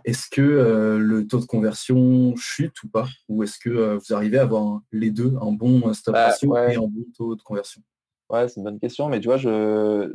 Est-ce 0.06 0.28
que 0.30 0.42
euh, 0.42 0.98
le 0.98 1.28
taux 1.28 1.40
de 1.40 1.46
conversion 1.46 2.36
chute 2.36 2.82
ou 2.84 2.90
pas? 2.90 3.08
Ou 3.30 3.44
est-ce 3.44 3.58
que 3.60 3.70
euh, 3.70 3.98
vous 3.98 4.14
arrivez 4.14 4.40
à 4.40 4.44
avoir 4.44 4.82
les 4.92 5.12
deux, 5.12 5.34
un 5.42 5.52
bon 5.52 5.88
euh, 5.88 5.94
stop 5.94 6.14
bah, 6.14 6.28
ratio 6.28 6.58
et 6.58 6.76
un 6.76 6.82
bon 6.82 7.06
taux 7.16 7.36
de 7.36 7.42
conversion? 7.42 7.82
Ouais, 8.30 8.48
c'est 8.48 8.58
une 8.58 8.64
bonne 8.64 8.80
question, 8.80 9.08
mais 9.08 9.20
tu 9.20 9.28
vois, 9.28 9.38
je, 9.38 10.12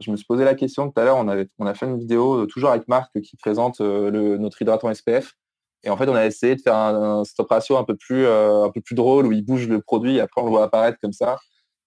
je 0.00 0.10
me 0.10 0.16
suis 0.16 0.26
posé 0.26 0.44
la 0.44 0.54
question 0.54 0.90
tout 0.90 1.00
à 1.00 1.04
l'heure, 1.04 1.16
on, 1.16 1.28
avait, 1.28 1.48
on 1.58 1.66
a 1.66 1.74
fait 1.74 1.86
une 1.86 1.98
vidéo 1.98 2.46
toujours 2.46 2.70
avec 2.70 2.88
Marc 2.88 3.20
qui 3.20 3.36
présente 3.36 3.80
le, 3.80 4.36
notre 4.38 4.60
hydratant 4.60 4.92
SPF. 4.92 5.36
Et 5.84 5.90
en 5.90 5.96
fait, 5.96 6.08
on 6.08 6.14
a 6.14 6.26
essayé 6.26 6.56
de 6.56 6.60
faire 6.60 6.76
un, 6.76 7.24
stop 7.24 7.48
ratio 7.48 7.76
un 7.76 7.84
peu, 7.84 7.96
plus, 7.96 8.26
un 8.26 8.70
peu 8.70 8.80
plus 8.80 8.94
drôle 8.94 9.26
où 9.26 9.32
il 9.32 9.44
bouge 9.44 9.66
le 9.66 9.80
produit 9.80 10.16
et 10.16 10.20
après 10.20 10.40
on 10.40 10.44
le 10.44 10.50
voit 10.50 10.64
apparaître 10.64 10.98
comme 11.00 11.12
ça. 11.12 11.38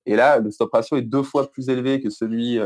Et 0.06 0.16
là, 0.16 0.40
le 0.40 0.52
stop 0.52 0.70
ratio 0.74 0.98
est 0.98 1.02
deux 1.02 1.24
fois 1.24 1.50
plus 1.50 1.70
élevé 1.70 2.02
que 2.02 2.10
celui 2.10 2.60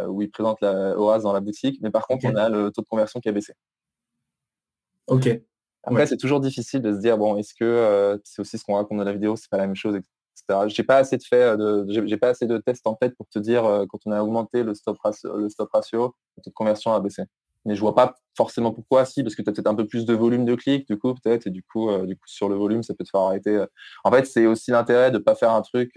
où 0.00 0.22
il 0.22 0.30
présente 0.30 0.60
la 0.62 0.98
Horace 0.98 1.22
dans 1.24 1.32
la 1.34 1.40
boutique, 1.40 1.78
mais 1.82 1.90
par 1.90 2.06
contre, 2.06 2.24
on 2.24 2.34
a 2.36 2.48
le 2.48 2.70
taux 2.70 2.82
de 2.82 2.86
conversion 2.86 3.20
qui 3.20 3.28
a 3.28 3.32
baissé. 3.32 3.52
Ok. 5.06 5.28
Après, 5.86 6.06
c'est 6.06 6.16
toujours 6.16 6.40
difficile 6.40 6.80
de 6.82 6.92
se 6.92 6.98
dire, 6.98 7.18
bon, 7.18 7.36
est-ce 7.36 7.54
que 7.54 7.64
euh, 7.64 8.18
c'est 8.24 8.40
aussi 8.40 8.58
ce 8.58 8.64
qu'on 8.64 8.76
raconte 8.76 8.98
dans 8.98 9.04
la 9.04 9.12
vidéo, 9.12 9.36
c'est 9.36 9.50
pas 9.50 9.58
la 9.58 9.66
même 9.66 9.76
chose, 9.76 9.94
etc. 9.94 10.66
J'ai 10.68 10.82
pas 10.82 10.96
assez 10.96 11.16
de 11.16 11.22
fait, 11.22 11.56
j'ai 11.88 12.16
pas 12.16 12.28
assez 12.28 12.46
de 12.46 12.58
tests 12.58 12.86
en 12.86 12.94
tête 12.94 13.14
pour 13.16 13.28
te 13.28 13.38
dire 13.38 13.64
euh, 13.64 13.84
quand 13.86 13.98
on 14.06 14.12
a 14.12 14.22
augmenté 14.22 14.62
le 14.62 14.74
stop 14.74 14.98
ratio, 15.02 15.36
le 15.36 15.48
stop 15.48 15.70
ratio, 15.72 16.14
de 16.44 16.50
conversion 16.50 16.92
a 16.94 17.00
baissé. 17.00 17.24
Mais 17.64 17.74
je 17.74 17.80
vois 17.80 17.94
pas 17.94 18.14
forcément 18.36 18.72
pourquoi, 18.72 19.04
si, 19.04 19.22
parce 19.22 19.34
que 19.34 19.42
tu 19.42 19.50
as 19.50 19.52
peut-être 19.52 19.66
un 19.66 19.74
peu 19.74 19.86
plus 19.86 20.04
de 20.06 20.14
volume 20.14 20.44
de 20.44 20.54
clics, 20.54 20.86
du 20.86 20.98
coup, 20.98 21.14
peut-être, 21.14 21.46
et 21.46 21.50
du 21.50 21.62
coup, 21.62 21.90
euh, 21.90 22.06
du 22.06 22.16
coup, 22.16 22.26
sur 22.26 22.48
le 22.48 22.56
volume, 22.56 22.82
ça 22.82 22.94
peut 22.94 23.04
te 23.04 23.10
faire 23.10 23.22
arrêter. 23.22 23.64
En 24.04 24.10
fait, 24.10 24.26
c'est 24.26 24.46
aussi 24.46 24.70
l'intérêt 24.70 25.10
de 25.10 25.18
pas 25.18 25.34
faire 25.34 25.52
un 25.52 25.62
truc 25.62 25.92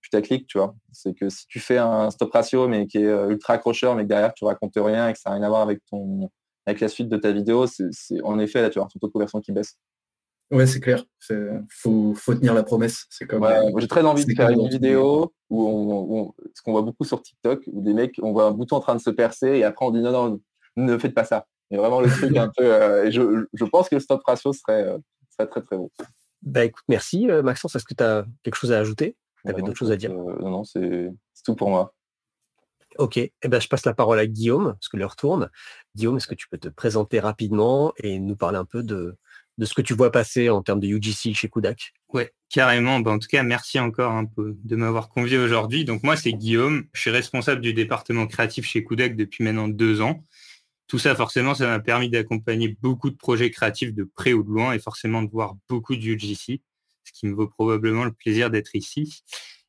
putaclic, 0.00 0.46
tu 0.46 0.58
vois. 0.58 0.74
C'est 0.92 1.14
que 1.14 1.28
si 1.28 1.46
tu 1.46 1.60
fais 1.60 1.78
un 1.78 2.10
stop 2.10 2.32
ratio, 2.32 2.68
mais 2.68 2.86
qui 2.86 2.98
est 2.98 3.28
ultra 3.28 3.54
accrocheur, 3.54 3.94
mais 3.94 4.04
que 4.04 4.08
derrière, 4.08 4.34
tu 4.34 4.44
racontes 4.44 4.72
rien 4.76 5.08
et 5.08 5.12
que 5.12 5.18
ça 5.18 5.30
n'a 5.30 5.36
rien 5.36 5.44
à 5.44 5.48
voir 5.48 5.62
avec 5.62 5.80
ton, 5.90 6.30
avec 6.66 6.80
la 6.80 6.88
suite 6.88 7.08
de 7.08 7.16
ta 7.16 7.32
vidéo, 7.32 7.66
c'est 7.66 8.22
en 8.22 8.38
effet, 8.38 8.62
là, 8.62 8.70
tu 8.70 8.78
as 8.78 8.82
ton 8.82 8.98
taux 8.98 9.06
de 9.08 9.12
conversion 9.12 9.40
qui 9.40 9.52
baisse. 9.52 9.76
Ouais, 10.50 10.66
c'est 10.66 10.80
clair. 10.80 11.04
Il 11.30 11.64
faut, 11.70 12.14
tenir 12.26 12.54
la 12.54 12.64
promesse. 12.64 13.06
C'est 13.10 13.26
comme. 13.26 13.46
J'ai 13.78 13.86
très 13.86 14.02
envie 14.02 14.24
de 14.24 14.32
faire 14.34 14.50
une 14.50 14.68
vidéo 14.68 15.32
où, 15.48 15.68
on, 15.68 16.34
ce 16.54 16.62
qu'on 16.62 16.72
voit 16.72 16.82
beaucoup 16.82 17.04
sur 17.04 17.22
TikTok, 17.22 17.62
où 17.68 17.80
des 17.80 17.94
mecs, 17.94 18.18
on 18.20 18.32
voit 18.32 18.46
un 18.46 18.50
bouton 18.50 18.76
en 18.76 18.80
train 18.80 18.96
de 18.96 19.00
se 19.00 19.10
percer 19.10 19.46
et 19.46 19.64
après 19.64 19.86
on 19.86 19.90
dit 19.90 20.00
non, 20.00 20.10
non, 20.10 20.40
ne 20.76 20.98
faites 20.98 21.14
pas 21.14 21.24
ça. 21.24 21.46
Et 21.70 21.76
vraiment 21.76 22.00
le 22.00 22.08
truc 22.08 22.36
un 22.36 22.50
peu. 22.56 22.64
Euh, 22.64 23.10
je, 23.10 23.64
pense 23.64 23.88
que 23.88 23.96
le 23.96 24.00
stop 24.00 24.22
ratio 24.24 24.52
serait, 24.52 24.82
euh, 24.84 24.98
serait 25.30 25.48
très 25.48 25.62
très 25.62 25.76
bon. 25.76 25.90
Bah 26.42 26.64
écoute, 26.64 26.84
merci 26.88 27.26
Maxence. 27.26 27.76
Est-ce 27.76 27.84
que 27.84 27.94
tu 27.94 28.02
as 28.02 28.24
quelque 28.42 28.56
chose 28.56 28.72
à 28.72 28.78
ajouter? 28.78 29.16
Tu 29.44 29.50
avais 29.50 29.62
d'autres 29.62 29.78
choses 29.78 29.92
à 29.92 29.96
dire? 29.96 30.12
Non, 30.12 30.50
non, 30.50 30.64
c'est 30.64 31.10
tout 31.44 31.54
pour 31.54 31.70
moi. 31.70 31.94
Ok, 32.98 33.18
eh 33.18 33.32
ben, 33.44 33.60
je 33.60 33.68
passe 33.68 33.86
la 33.86 33.94
parole 33.94 34.18
à 34.18 34.26
Guillaume, 34.26 34.72
parce 34.72 34.88
que 34.88 34.96
l'heure 34.96 35.16
tourne. 35.16 35.48
Guillaume, 35.94 36.16
est-ce 36.16 36.26
que 36.26 36.34
tu 36.34 36.48
peux 36.48 36.58
te 36.58 36.68
présenter 36.68 37.20
rapidement 37.20 37.92
et 37.98 38.18
nous 38.18 38.36
parler 38.36 38.58
un 38.58 38.64
peu 38.64 38.82
de, 38.82 39.16
de 39.58 39.64
ce 39.64 39.74
que 39.74 39.82
tu 39.82 39.94
vois 39.94 40.10
passer 40.10 40.50
en 40.50 40.62
termes 40.62 40.80
de 40.80 40.88
UGC 40.88 41.34
chez 41.34 41.48
Kudak 41.48 41.92
Ouais, 42.12 42.32
carrément. 42.48 42.98
Ben, 43.00 43.12
en 43.12 43.18
tout 43.18 43.28
cas, 43.28 43.42
merci 43.42 43.78
encore 43.78 44.12
un 44.12 44.24
peu 44.24 44.56
de 44.64 44.76
m'avoir 44.76 45.08
convié 45.08 45.38
aujourd'hui. 45.38 45.84
Donc 45.84 46.02
moi, 46.02 46.16
c'est 46.16 46.32
Guillaume. 46.32 46.84
Je 46.92 47.00
suis 47.00 47.10
responsable 47.10 47.60
du 47.60 47.72
département 47.72 48.26
créatif 48.26 48.66
chez 48.66 48.84
Kudak 48.84 49.16
depuis 49.16 49.44
maintenant 49.44 49.68
deux 49.68 50.00
ans. 50.00 50.24
Tout 50.90 50.98
ça, 50.98 51.14
forcément, 51.14 51.54
ça 51.54 51.68
m'a 51.68 51.78
permis 51.78 52.10
d'accompagner 52.10 52.76
beaucoup 52.82 53.10
de 53.10 53.14
projets 53.14 53.52
créatifs 53.52 53.94
de 53.94 54.02
près 54.02 54.32
ou 54.32 54.42
de 54.42 54.48
loin 54.48 54.72
et 54.72 54.80
forcément 54.80 55.22
de 55.22 55.30
voir 55.30 55.54
beaucoup 55.68 55.94
de 55.94 56.02
UGC, 56.02 56.60
ce 57.04 57.12
qui 57.14 57.28
me 57.28 57.32
vaut 57.32 57.46
probablement 57.46 58.02
le 58.04 58.10
plaisir 58.10 58.50
d'être 58.50 58.74
ici. 58.74 59.22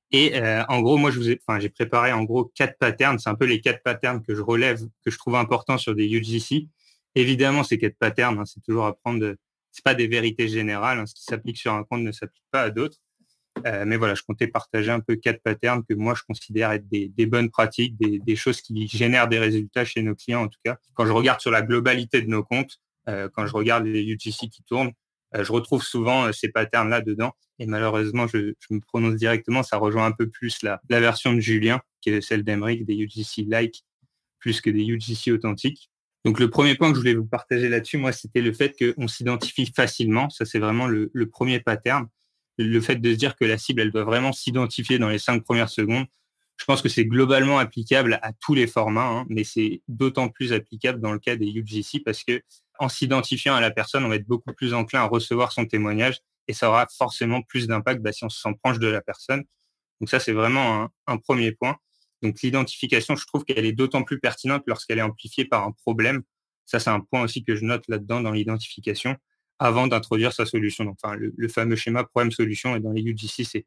Et 0.09 0.41
euh, 0.41 0.63
en 0.67 0.82
gros, 0.82 0.97
moi, 0.97 1.11
je 1.11 1.19
vous 1.19 1.30
ai, 1.30 1.39
j'ai 1.59 1.69
préparé 1.69 2.11
en 2.11 2.24
gros 2.24 2.45
quatre 2.55 2.76
patterns. 2.80 3.19
C'est 3.19 3.30
un 3.30 3.36
peu 3.36 3.45
les 3.45 3.61
quatre 3.61 3.84
patterns 3.84 4.24
que 4.24 4.34
je 4.34 4.41
relève, 4.41 4.82
que 5.05 5.11
je 5.11 5.17
trouve 5.19 5.36
importants 5.36 5.78
sur 5.78 5.93
des 5.93 6.07
UGC. 6.07 6.67
Évidemment, 7.13 7.63
ces 7.63 7.78
quatre 7.78 7.99
patterns, 7.99 8.39
hein, 8.39 8.45
c'est 8.45 8.63
toujours 8.63 8.88
à 8.88 8.95
prendre. 8.95 9.36
C'est 9.72 9.84
pas 9.84 9.93
des 9.93 10.07
vérités 10.07 10.47
générales. 10.47 10.97
Hein, 10.97 11.05
ce 11.05 11.13
qui 11.13 11.24
s'applique 11.24 11.57
sur 11.57 11.72
un 11.72 11.84
compte 11.84 12.01
ne 12.01 12.11
s'applique 12.11 12.45
pas 12.49 12.63
à 12.63 12.72
d'autres. 12.72 12.97
Euh, 13.66 13.84
mais 13.86 13.97
voilà, 13.97 14.16
je 14.16 14.24
comptais 14.24 14.47
partager 14.47 14.91
un 14.91 15.02
peu 15.02 15.16
quatre 15.16 15.41
patterns 15.43 15.84
que 15.88 15.93
moi 15.93 16.16
je 16.16 16.24
considère 16.24 16.72
être 16.72 16.88
des, 16.88 17.10
des 17.10 17.26
bonnes 17.26 17.49
pratiques, 17.49 17.97
des, 17.97 18.20
des, 18.20 18.36
choses 18.36 18.62
qui 18.62 18.88
génèrent 18.88 19.28
des 19.28 19.39
résultats 19.39 19.86
chez 19.86 20.02
nos 20.02 20.16
clients 20.16 20.43
en 20.43 20.47
tout 20.47 20.60
cas. 20.64 20.78
Quand 20.93 21.06
je 21.06 21.12
regarde 21.12 21.41
sur 21.41 21.52
la 21.52 21.62
globalité 21.62 22.22
de 22.22 22.28
nos 22.28 22.43
comptes, 22.43 22.80
euh, 23.10 23.30
quand 23.34 23.45
je 23.45 23.54
regarde 23.54 23.86
les 23.86 24.04
UGC 24.04 24.49
qui 24.49 24.64
tournent, 24.64 24.91
euh, 25.36 25.43
je 25.43 25.52
retrouve 25.52 25.84
souvent 25.84 26.26
euh, 26.26 26.32
ces 26.32 26.49
patterns-là 26.49 27.02
dedans. 27.02 27.32
Et 27.60 27.66
malheureusement, 27.66 28.28
je, 28.28 28.54
je, 28.60 28.74
me 28.74 28.80
prononce 28.80 29.16
directement, 29.16 29.64
ça 29.64 29.78
rejoint 29.78 30.06
un 30.06 30.12
peu 30.12 30.30
plus 30.30 30.62
la, 30.64 30.82
la 30.89 30.99
version 30.99 31.34
de 31.34 31.39
Julien, 31.39 31.82
qui 32.02 32.10
est 32.10 32.22
celle 32.22 32.43
d'Emeric, 32.43 32.86
des 32.86 32.95
UGC 32.95 33.45
like, 33.47 33.84
plus 34.39 34.62
que 34.62 34.70
des 34.70 34.84
UGC 34.84 35.32
authentiques. 35.32 35.89
Donc 36.26 36.39
le 36.39 36.49
premier 36.49 36.76
point 36.76 36.89
que 36.89 36.95
je 36.95 36.99
voulais 36.99 37.16
vous 37.16 37.26
partager 37.26 37.70
là-dessus, 37.70 37.97
moi, 37.97 38.12
c'était 38.12 38.41
le 38.41 38.54
fait 38.54 38.76
qu'on 38.78 39.08
s'identifie 39.08 39.72
facilement. 39.76 40.30
Ça, 40.30 40.45
c'est 40.45 40.60
vraiment 40.60 40.88
le, 40.88 41.10
le, 41.14 41.30
premier 41.30 41.60
pattern. 41.60 42.08
Le 42.64 42.82
fait 42.82 42.95
de 42.95 43.12
se 43.12 43.18
dire 43.18 43.36
que 43.36 43.45
la 43.45 43.57
cible, 43.57 43.82
elle 43.82 43.91
doit 43.91 44.03
vraiment 44.03 44.32
s'identifier 44.32 44.99
dans 44.99 45.09
les 45.09 45.20
cinq 45.20 45.43
premières 45.43 45.70
secondes. 45.70 46.05
Je 46.57 46.66
pense 46.66 46.82
que 46.82 46.89
c'est 46.89 47.05
globalement 47.05 47.57
applicable 47.57 48.20
à 48.22 48.34
tous 48.34 48.53
les 48.53 48.68
formats, 48.68 49.07
hein, 49.07 49.26
mais 49.30 49.43
c'est 49.43 49.82
d'autant 49.88 50.30
plus 50.30 50.53
applicable 50.53 51.01
dans 51.01 51.12
le 51.12 51.18
cas 51.18 51.36
des 51.36 51.47
UGC 51.47 52.03
parce 52.05 52.24
que 52.24 52.41
en 52.78 52.88
s'identifiant 52.88 53.55
à 53.55 53.62
la 53.62 53.72
personne, 53.72 54.05
on 54.05 54.09
va 54.09 54.16
être 54.16 54.28
beaucoup 54.28 54.53
plus 54.53 54.74
enclin 54.74 55.01
à 55.01 55.05
recevoir 55.05 55.51
son 55.51 55.66
témoignage 55.66 56.20
et 56.47 56.53
ça 56.53 56.70
aura 56.70 56.88
forcément 56.95 57.41
plus 57.41 57.68
d'impact 57.68 58.01
bah, 58.01 58.12
si 58.12 58.24
on 58.26 58.30
se 58.30 58.39
sent 58.39 58.55
proche 58.64 58.80
de 58.80 58.88
la 58.88 59.01
personne. 59.01 59.43
Donc 59.99 60.09
ça, 60.09 60.20
c'est 60.20 60.34
vraiment 60.34 60.89
un, 61.07 61.18
premier 61.18 61.51
point. 61.51 61.78
Donc 62.22 62.41
l'identification, 62.41 63.16
je 63.16 63.26
trouve 63.26 63.43
qu'elle 63.43 63.66
est 63.66 63.72
d'autant 63.72 64.03
plus 64.03 64.20
pertinente 64.20 64.64
lorsqu'elle 64.68 64.99
est 64.99 65.03
amplifiée 65.03 65.45
par 65.45 65.64
un 65.64 65.72
problème. 65.72 66.24
Ça, 66.66 66.80
c'est 66.80 66.89
un 66.89 66.99
point 66.99 67.22
aussi 67.22 67.43
que 67.43 67.55
je 67.55 67.66
note 67.66 67.84
là-dedans 67.88 68.22
dans 68.22 68.32
l'identification 68.32 69.16
avant 69.62 69.86
d'introduire 69.86 70.34
sa 70.34 70.45
solution. 70.47 70.84
Donc, 70.86 70.97
enfin, 71.01 71.16
le, 71.16 71.47
fameux 71.47 71.76
schéma 71.76 72.03
problème-solution 72.03 72.76
et 72.76 72.80
dans 72.80 72.91
les 72.91 73.03
UGC, 73.03 73.45
c'est, 73.45 73.66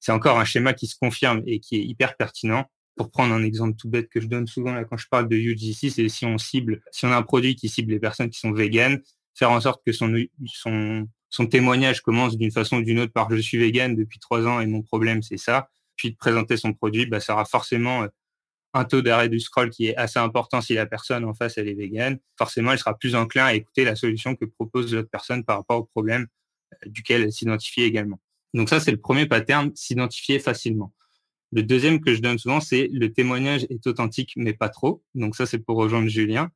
c'est 0.00 0.10
encore 0.10 0.40
un 0.40 0.44
schéma 0.44 0.74
qui 0.74 0.88
se 0.88 0.96
confirme 0.98 1.42
et 1.46 1.60
qui 1.60 1.76
est 1.76 1.84
hyper 1.84 2.16
pertinent 2.16 2.68
pour 2.96 3.12
prendre 3.12 3.32
un 3.32 3.44
exemple 3.44 3.76
tout 3.76 3.88
bête 3.88 4.08
que 4.08 4.20
je 4.20 4.26
donne 4.26 4.46
souvent 4.46 4.72
là 4.72 4.84
quand 4.84 4.96
je 4.96 5.06
parle 5.08 5.28
de 5.28 5.36
UGC, 5.36 5.90
c'est 5.90 6.08
si 6.08 6.26
on 6.26 6.38
cible, 6.38 6.82
si 6.90 7.04
on 7.04 7.12
a 7.12 7.16
un 7.16 7.22
produit 7.22 7.54
qui 7.54 7.68
cible 7.68 7.92
les 7.92 8.00
personnes 8.00 8.28
qui 8.28 8.40
sont 8.40 8.52
véganes, 8.52 9.00
faire 9.34 9.52
en 9.52 9.60
sorte 9.60 9.82
que 9.84 9.92
son, 9.92 10.12
son, 10.46 11.06
son 11.28 11.46
témoignage 11.46 12.00
commence 12.00 12.36
d'une 12.36 12.50
façon 12.50 12.78
ou 12.78 12.82
d'une 12.82 12.98
autre 12.98 13.12
par 13.12 13.30
je 13.30 13.36
suis 13.36 13.58
végane 13.58 13.94
depuis 13.94 14.18
trois 14.18 14.46
ans 14.46 14.60
et 14.60 14.66
mon 14.66 14.82
problème 14.82 15.22
c'est 15.22 15.36
ça, 15.36 15.68
puis 15.94 16.10
de 16.10 16.16
présenter 16.16 16.56
son 16.56 16.72
produit, 16.72 17.06
bah, 17.06 17.20
ça 17.20 17.34
aura 17.34 17.44
forcément 17.44 18.02
euh, 18.02 18.08
un 18.76 18.84
taux 18.84 19.02
d'arrêt 19.02 19.28
du 19.28 19.40
scroll 19.40 19.70
qui 19.70 19.86
est 19.86 19.96
assez 19.96 20.18
important 20.18 20.60
si 20.60 20.74
la 20.74 20.86
personne 20.86 21.24
en 21.24 21.34
face 21.34 21.58
elle 21.58 21.68
est 21.68 21.74
végane. 21.74 22.18
Forcément, 22.38 22.72
elle 22.72 22.78
sera 22.78 22.96
plus 22.96 23.14
enclin 23.14 23.46
à 23.46 23.54
écouter 23.54 23.84
la 23.84 23.96
solution 23.96 24.36
que 24.36 24.44
propose 24.44 24.94
l'autre 24.94 25.08
personne 25.10 25.44
par 25.44 25.58
rapport 25.58 25.78
au 25.78 25.84
problème 25.84 26.26
euh, 26.72 26.88
duquel 26.90 27.22
elle 27.22 27.32
s'identifie 27.32 27.82
également. 27.82 28.20
Donc 28.54 28.68
ça, 28.68 28.80
c'est 28.80 28.90
le 28.90 29.00
premier 29.00 29.26
pattern, 29.26 29.72
s'identifier 29.74 30.38
facilement. 30.38 30.92
Le 31.52 31.62
deuxième 31.62 32.00
que 32.00 32.14
je 32.14 32.20
donne 32.20 32.38
souvent, 32.38 32.60
c'est 32.60 32.88
le 32.92 33.12
témoignage 33.12 33.66
est 33.70 33.86
authentique, 33.86 34.32
mais 34.36 34.52
pas 34.52 34.68
trop. 34.68 35.02
Donc 35.14 35.36
ça, 35.36 35.46
c'est 35.46 35.58
pour 35.58 35.76
rejoindre 35.76 36.08
Julien. 36.08 36.50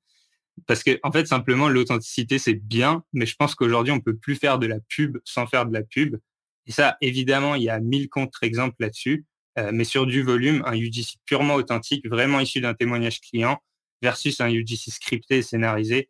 Parce 0.67 0.83
que, 0.83 0.99
en 1.03 1.13
fait, 1.13 1.27
simplement, 1.27 1.69
l'authenticité, 1.69 2.39
c'est 2.39 2.55
bien, 2.55 3.05
mais 3.13 3.25
je 3.25 3.37
pense 3.37 3.55
qu'aujourd'hui, 3.55 3.93
on 3.93 4.01
peut 4.01 4.17
plus 4.17 4.37
faire 4.37 4.59
de 4.59 4.67
la 4.67 4.79
pub 4.81 5.19
sans 5.25 5.47
faire 5.47 5.65
de 5.65 5.73
la 5.73 5.83
pub. 5.83 6.17
Et 6.67 6.73
ça, 6.73 6.97
évidemment, 7.01 7.55
il 7.55 7.63
y 7.63 7.71
a 7.71 7.81
mille 7.81 8.09
contre-exemples 8.09 8.77
là-dessus. 8.81 9.25
Euh, 9.59 9.71
mais 9.73 9.85
sur 9.85 10.07
du 10.07 10.23
volume, 10.23 10.63
un 10.65 10.75
UGC 10.75 11.17
purement 11.25 11.55
authentique, 11.55 12.07
vraiment 12.09 12.41
issu 12.41 12.61
d'un 12.61 12.75
témoignage 12.75 13.21
client, 13.21 13.59
versus 14.03 14.41
un 14.41 14.49
UGC 14.49 14.91
scripté 14.91 15.39
et 15.39 15.43
scénarisé, 15.43 16.09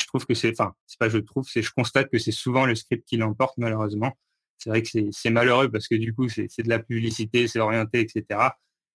je 0.00 0.06
trouve 0.06 0.26
que 0.26 0.34
c'est, 0.34 0.50
enfin, 0.50 0.74
c'est 0.86 0.98
pas 0.98 1.08
je 1.08 1.18
trouve, 1.18 1.48
c'est 1.48 1.62
je 1.62 1.72
constate 1.72 2.10
que 2.10 2.18
c'est 2.18 2.32
souvent 2.32 2.66
le 2.66 2.74
script 2.74 3.06
qui 3.06 3.16
l'emporte, 3.16 3.56
malheureusement 3.58 4.16
c'est 4.62 4.70
vrai 4.70 4.82
que 4.82 4.88
c'est 5.10 5.30
malheureux 5.30 5.70
parce 5.70 5.88
que 5.88 5.96
du 5.96 6.14
coup, 6.14 6.28
c'est 6.28 6.46
de 6.62 6.68
la 6.68 6.78
publicité, 6.78 7.48
c'est 7.48 7.58
orienté, 7.58 8.00
etc. 8.00 8.40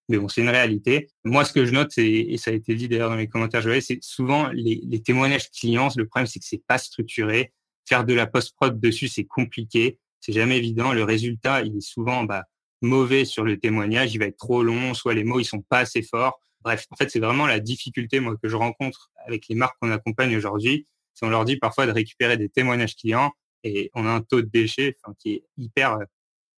Mais 0.07 0.17
bon, 0.17 0.29
c'est 0.29 0.41
une 0.41 0.49
réalité. 0.49 1.09
Moi, 1.25 1.43
ce 1.43 1.51
que 1.51 1.65
je 1.65 1.73
note, 1.73 1.91
et 1.97 2.37
ça 2.37 2.51
a 2.51 2.53
été 2.53 2.73
dit 2.75 2.87
d'ailleurs 2.87 3.09
dans 3.09 3.17
les 3.17 3.27
commentaires, 3.27 3.63
c'est 3.81 4.01
souvent 4.01 4.47
les, 4.53 4.79
les, 4.87 5.01
témoignages 5.01 5.51
clients. 5.51 5.89
Le 5.97 6.07
problème, 6.07 6.27
c'est 6.27 6.39
que 6.39 6.45
c'est 6.45 6.63
pas 6.65 6.77
structuré. 6.77 7.51
Faire 7.85 8.05
de 8.05 8.13
la 8.13 8.27
post-prod 8.27 8.79
dessus, 8.79 9.09
c'est 9.09 9.25
compliqué. 9.25 9.99
C'est 10.21 10.31
jamais 10.31 10.57
évident. 10.57 10.93
Le 10.93 11.03
résultat, 11.03 11.63
il 11.63 11.75
est 11.75 11.81
souvent 11.81 12.23
bah, 12.23 12.45
mauvais 12.82 13.25
sur 13.25 13.43
le 13.43 13.57
témoignage. 13.57 14.13
Il 14.13 14.19
va 14.19 14.25
être 14.25 14.38
trop 14.38 14.63
long. 14.63 14.93
Soit 14.93 15.13
les 15.13 15.23
mots, 15.23 15.39
ils 15.39 15.45
sont 15.45 15.61
pas 15.61 15.80
assez 15.80 16.01
forts. 16.01 16.39
Bref, 16.61 16.86
en 16.91 16.95
fait, 16.95 17.09
c'est 17.09 17.19
vraiment 17.19 17.47
la 17.47 17.59
difficulté, 17.59 18.19
moi, 18.19 18.36
que 18.41 18.49
je 18.49 18.55
rencontre 18.55 19.11
avec 19.25 19.47
les 19.47 19.55
marques 19.55 19.78
qu'on 19.82 19.91
accompagne 19.91 20.36
aujourd'hui. 20.36 20.88
C'est 21.13 21.25
on 21.25 21.30
leur 21.30 21.45
dit 21.45 21.57
parfois 21.57 21.88
de 21.88 21.91
récupérer 21.91 22.38
des 22.38 22.49
témoignages 22.49 22.95
clients 22.95 23.32
et 23.63 23.89
on 23.95 24.05
a 24.05 24.09
un 24.09 24.21
taux 24.21 24.41
de 24.41 24.49
déchets 24.49 24.97
qui 25.19 25.34
est 25.34 25.43
hyper, 25.57 25.97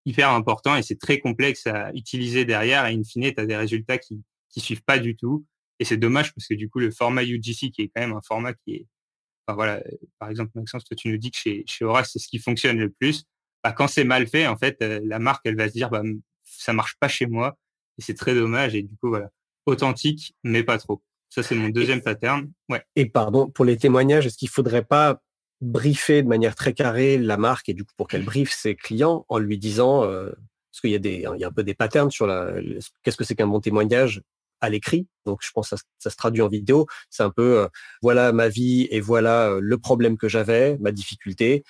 hyper 0.06 0.32
important 0.32 0.76
et 0.76 0.84
c'est 0.84 1.00
très 1.00 1.20
complexe 1.20 1.66
à 1.68 1.94
utiliser 1.94 2.44
derrière 2.44 2.86
et 2.86 2.94
in 2.94 3.04
fine, 3.04 3.34
tu 3.34 3.40
as 3.40 3.46
des 3.46 3.56
résultats 3.56 3.98
qui 3.98 4.22
qui 4.50 4.60
suivent 4.60 4.84
pas 4.84 5.00
du 5.00 5.16
tout. 5.16 5.46
Et 5.80 5.86
c'est 5.86 5.98
dommage 5.98 6.34
parce 6.34 6.48
que 6.48 6.54
du 6.54 6.70
coup, 6.70 6.80
le 6.80 6.92
format 6.92 7.24
UGC, 7.24 7.72
qui 7.72 7.84
est 7.84 7.92
quand 7.94 8.02
même 8.02 8.14
un 8.14 8.22
format 8.22 8.54
qui 8.54 8.74
est, 8.74 8.88
enfin 9.48 9.56
voilà, 9.56 9.78
euh, 9.78 9.98
par 10.20 10.30
exemple, 10.30 10.52
Maxence, 10.56 10.84
toi, 10.84 10.96
tu 10.98 11.10
nous 11.10 11.18
dis 11.18 11.32
que 11.32 11.38
chez, 11.38 11.64
chez 11.68 11.86
Horace, 11.86 12.12
c'est 12.14 12.20
ce 12.20 12.28
qui 12.28 12.40
fonctionne 12.40 12.78
le 12.78 12.90
plus. 12.90 13.24
Bah, 13.64 13.72
quand 13.72 13.88
c'est 13.88 14.04
mal 14.04 14.28
fait, 14.28 14.48
en 14.48 14.58
fait, 14.58 14.82
euh, 14.82 15.00
la 15.04 15.20
marque, 15.20 15.46
elle 15.46 15.56
va 15.56 15.68
se 15.68 15.74
dire, 15.74 15.90
bah, 15.90 16.04
ça 16.44 16.74
marche 16.74 16.96
pas 17.00 17.08
chez 17.08 17.26
moi. 17.26 17.58
Et 17.98 18.02
c'est 18.02 18.14
très 18.14 18.34
dommage. 18.34 18.76
Et 18.76 18.84
du 18.84 18.96
coup, 18.96 19.10
voilà, 19.10 19.30
authentique, 19.66 20.36
mais 20.44 20.64
pas 20.64 20.78
trop. 20.78 21.02
Ça, 21.30 21.44
c'est 21.44 21.56
mon 21.56 21.70
deuxième 21.70 22.02
pattern. 22.02 22.52
Ouais. 22.70 22.84
Et 22.96 23.06
pardon, 23.06 23.50
pour 23.50 23.66
les 23.66 23.78
témoignages, 23.78 24.26
est-ce 24.26 24.38
qu'il 24.38 24.50
faudrait 24.50 24.84
pas 24.84 25.22
briefer 25.62 26.24
de 26.24 26.28
manière 26.28 26.56
très 26.56 26.74
carrée 26.74 27.18
la 27.18 27.38
marque 27.38 27.70
et 27.70 27.74
du 27.74 27.84
coup 27.84 27.94
pour 27.98 28.08
qu'elle 28.08 28.24
briefe 28.24 28.52
ses 28.52 28.76
clients 28.76 29.26
en 29.28 29.40
lui 29.40 29.58
disant 29.58 30.04
euh, 30.06 30.30
parce 30.72 30.82
qu'il 30.82 30.92
y 30.92 30.96
a 30.96 31.00
des 31.00 31.26
il 31.36 31.42
y 31.42 31.44
a 31.44 31.48
un 31.48 31.52
peu 31.52 31.64
des 31.64 31.74
patterns 31.74 32.12
sur 32.12 32.28
la 32.28 32.54
qu'est-ce 33.04 33.18
que 33.18 33.24
c'est 33.24 33.36
qu'un 33.36 33.48
bon 33.48 33.60
témoignage 33.60 34.22
à 34.62 34.70
l'écrit? 34.70 35.08
Donc 35.26 35.40
je 35.42 35.52
pense 35.52 35.70
que 35.70 35.78
ça, 35.78 35.84
ça 35.98 36.10
se 36.10 36.16
traduit 36.16 36.42
en 36.42 36.48
vidéo 36.48 36.88
c'est 37.10 37.24
un 37.24 37.30
peu 37.30 37.60
euh, 37.60 37.68
voilà 38.02 38.32
ma 38.32 38.48
vie 38.48 38.88
et 38.90 39.02
voilà 39.02 39.50
euh, 39.50 39.60
le 39.62 39.78
problème 39.78 40.18
que 40.18 40.30
j'avais 40.30 40.78
ma 40.80 40.92
difficulté 40.92 41.64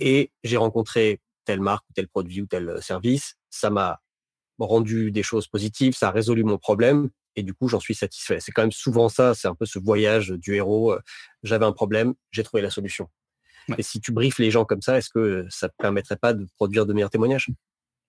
et 0.00 0.30
j'ai 0.44 0.56
rencontré 0.56 1.20
telle 1.44 1.60
marque 1.60 1.84
ou 1.90 1.92
tel 1.94 2.08
produit 2.08 2.42
ou 2.42 2.46
tel 2.46 2.80
service. 2.82 3.34
Ça 3.50 3.70
m'a 3.70 4.00
rendu 4.58 5.10
des 5.10 5.24
choses 5.24 5.48
positives 5.48 5.94
ça 5.94 6.08
a 6.08 6.10
résolu 6.12 6.44
mon 6.44 6.56
problème 6.56 7.10
et 7.34 7.42
du 7.42 7.52
coup 7.52 7.68
j'en 7.68 7.80
suis 7.80 7.94
satisfait. 7.94 8.38
C'est 8.38 8.52
quand 8.52 8.62
même 8.62 8.70
souvent 8.70 9.08
ça 9.08 9.34
c'est 9.34 9.48
un 9.48 9.54
peu 9.56 9.66
ce 9.66 9.80
voyage 9.80 10.28
du 10.28 10.54
héros 10.54 10.94
j'avais 11.42 11.64
un 11.64 11.72
problème 11.72 12.14
j'ai 12.30 12.44
trouvé 12.44 12.62
la 12.62 12.70
solution. 12.70 13.08
Et 13.78 13.82
si 13.82 14.00
tu 14.00 14.12
briefes 14.12 14.38
les 14.38 14.50
gens 14.50 14.64
comme 14.64 14.82
ça, 14.82 14.98
est-ce 14.98 15.10
que 15.10 15.46
ça 15.48 15.68
ne 15.68 15.72
permettrait 15.78 16.16
pas 16.16 16.32
de 16.32 16.46
produire 16.56 16.86
de 16.86 16.92
meilleurs 16.92 17.10
témoignages? 17.10 17.48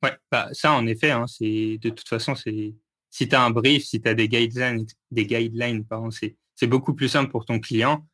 Ouais, 0.01 0.17
bah, 0.31 0.49
ça 0.51 0.73
en 0.73 0.85
effet, 0.87 1.11
hein, 1.11 1.25
c'est 1.27 1.77
de 1.77 1.89
toute 1.89 2.07
façon, 2.07 2.35
c'est 2.35 2.75
si 3.09 3.27
tu 3.27 3.35
as 3.35 3.43
un 3.43 3.51
brief, 3.51 3.85
si 3.85 4.01
tu 4.01 4.09
as 4.09 4.13
des 4.13 4.27
guidelines, 4.27 4.85
des 5.11 5.25
guidelines, 5.25 5.85
c'est 6.55 6.67
beaucoup 6.67 6.93
plus 6.93 7.07
simple 7.07 7.31
pour 7.31 7.45
ton 7.45 7.59
client, 7.59 8.07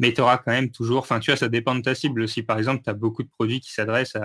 mais 0.00 0.14
tu 0.14 0.22
auras 0.22 0.38
quand 0.38 0.50
même 0.50 0.70
toujours, 0.70 1.00
enfin 1.00 1.20
tu 1.20 1.30
vois, 1.30 1.36
ça 1.36 1.50
dépend 1.50 1.74
de 1.74 1.82
ta 1.82 1.94
cible 1.94 2.22
aussi. 2.22 2.42
Par 2.42 2.58
exemple, 2.58 2.82
tu 2.82 2.88
as 2.88 2.94
beaucoup 2.94 3.22
de 3.22 3.28
produits 3.28 3.60
qui 3.60 3.70
s'adressent 3.70 4.16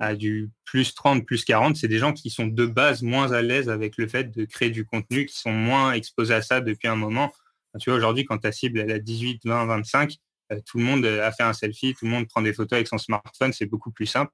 à, 0.00 0.14
du 0.14 0.50
plus 0.66 0.94
30, 0.94 1.26
plus 1.26 1.44
40, 1.44 1.76
c'est 1.76 1.88
des 1.88 1.98
gens 1.98 2.12
qui 2.12 2.30
sont 2.30 2.46
de 2.46 2.66
base 2.66 3.02
moins 3.02 3.32
à 3.32 3.42
l'aise 3.42 3.68
avec 3.70 3.96
le 3.96 4.06
fait 4.06 4.30
de 4.30 4.44
créer 4.44 4.70
du 4.70 4.84
contenu, 4.84 5.26
qui 5.26 5.36
sont 5.36 5.50
moins 5.50 5.92
exposés 5.92 6.34
à 6.34 6.42
ça 6.42 6.60
depuis 6.60 6.88
un 6.88 6.94
moment. 6.94 7.32
tu 7.80 7.90
vois, 7.90 7.96
aujourd'hui, 7.96 8.24
quand 8.26 8.38
ta 8.38 8.52
cible 8.52 8.78
elle 8.80 8.92
a 8.92 8.98
18, 8.98 9.40
20, 9.44 9.66
25, 9.66 10.14
euh, 10.52 10.60
tout 10.66 10.78
le 10.78 10.84
monde 10.84 11.04
a 11.06 11.32
fait 11.32 11.42
un 11.42 11.54
selfie, 11.54 11.94
tout 11.94 12.04
le 12.04 12.10
monde 12.10 12.28
prend 12.28 12.42
des 12.42 12.52
photos 12.52 12.74
avec 12.76 12.86
son 12.86 12.98
smartphone, 12.98 13.52
c'est 13.52 13.66
beaucoup 13.66 13.90
plus 13.90 14.06
simple 14.06 14.30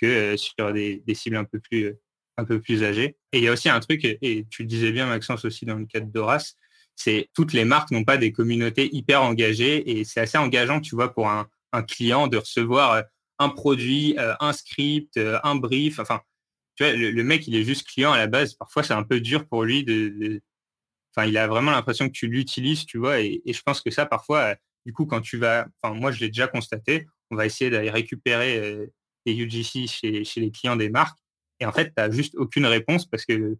que 0.00 0.06
euh, 0.06 0.36
sur 0.36 0.72
des, 0.72 1.02
cibles 1.14 1.36
un 1.36 1.44
peu 1.44 1.60
plus 1.60 1.86
euh. 1.86 3.08
Et 3.32 3.38
il 3.38 3.44
y 3.44 3.48
a 3.48 3.52
aussi 3.52 3.68
un 3.68 3.80
truc, 3.80 4.04
et 4.04 4.46
tu 4.50 4.62
le 4.62 4.68
disais 4.68 4.92
bien 4.92 5.06
Maxence 5.06 5.44
aussi 5.44 5.64
dans 5.64 5.76
le 5.76 5.86
cadre 5.86 6.08
d'Horace, 6.08 6.56
c'est 6.96 7.28
toutes 7.34 7.52
les 7.52 7.64
marques 7.64 7.90
n'ont 7.90 8.04
pas 8.04 8.16
des 8.16 8.32
communautés 8.32 8.94
hyper 8.94 9.22
engagées 9.22 9.98
et 9.98 10.04
c'est 10.04 10.20
assez 10.20 10.38
engageant, 10.38 10.80
tu 10.80 10.94
vois, 10.94 11.12
pour 11.12 11.28
un, 11.28 11.48
client 11.86 12.26
de 12.26 12.38
recevoir 12.38 13.04
un 13.38 13.50
produit, 13.50 14.16
un 14.18 14.52
script, 14.54 15.20
un 15.44 15.56
brief. 15.56 15.98
Enfin, 15.98 16.22
tu 16.74 16.84
vois, 16.84 16.94
le, 16.94 17.22
mec, 17.22 17.46
il 17.46 17.54
est 17.54 17.64
juste 17.64 17.86
client 17.86 18.12
à 18.12 18.16
la 18.16 18.26
base. 18.26 18.54
Parfois, 18.54 18.82
c'est 18.82 18.94
un 18.94 19.02
peu 19.02 19.20
dur 19.20 19.46
pour 19.46 19.62
lui 19.62 19.84
de, 19.84 20.40
enfin, 21.14 21.28
il 21.28 21.36
a 21.36 21.46
vraiment 21.46 21.72
l'impression 21.72 22.06
que 22.06 22.12
tu 22.12 22.28
l'utilises, 22.28 22.86
tu 22.86 22.96
vois. 22.96 23.20
Et, 23.20 23.42
je 23.46 23.60
pense 23.60 23.82
que 23.82 23.90
ça, 23.90 24.06
parfois, 24.06 24.56
du 24.86 24.94
coup, 24.94 25.04
quand 25.04 25.20
tu 25.20 25.36
vas, 25.36 25.66
enfin, 25.82 25.94
moi, 25.94 26.12
je 26.12 26.20
l'ai 26.20 26.28
déjà 26.28 26.48
constaté, 26.48 27.06
on 27.30 27.36
va 27.36 27.44
essayer 27.44 27.70
d'aller 27.70 27.90
récupérer 27.90 28.88
des 29.26 29.34
UGC 29.34 29.86
chez, 29.86 30.24
chez 30.24 30.40
les 30.40 30.50
clients 30.50 30.76
des 30.76 30.88
marques. 30.88 31.18
Et 31.60 31.66
en 31.66 31.72
fait, 31.72 31.88
tu 31.88 31.92
n'as 31.98 32.10
juste 32.10 32.34
aucune 32.36 32.64
réponse 32.64 33.04
parce 33.04 33.26
que 33.26 33.58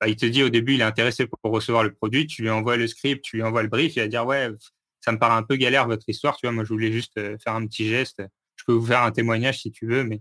bah, 0.00 0.08
il 0.08 0.16
te 0.16 0.26
dit 0.26 0.42
au 0.42 0.48
début, 0.48 0.74
il 0.74 0.80
est 0.80 0.84
intéressé 0.84 1.26
pour, 1.26 1.38
recevoir 1.52 1.82
le 1.82 1.92
produit, 1.92 2.26
tu 2.26 2.42
lui 2.42 2.50
envoies 2.50 2.76
le 2.76 2.86
script, 2.86 3.24
tu 3.24 3.36
lui 3.36 3.42
envoies 3.42 3.62
le 3.62 3.68
brief, 3.68 3.96
il 3.96 4.00
va 4.00 4.08
dire 4.08 4.26
ouais, 4.26 4.50
ça 5.00 5.12
me 5.12 5.18
paraît 5.18 5.36
un 5.36 5.42
peu 5.42 5.56
galère 5.56 5.86
votre 5.86 6.08
histoire, 6.08 6.36
tu 6.36 6.46
vois, 6.46 6.52
moi 6.52 6.64
je 6.64 6.68
voulais 6.68 6.92
juste 6.92 7.16
euh, 7.18 7.38
faire 7.38 7.54
un 7.54 7.66
petit 7.66 7.88
geste, 7.88 8.22
je 8.56 8.64
peux 8.64 8.72
vous 8.72 8.86
faire 8.86 9.02
un 9.02 9.12
témoignage 9.12 9.60
si 9.60 9.70
tu 9.70 9.86
veux, 9.86 10.04
mais 10.04 10.20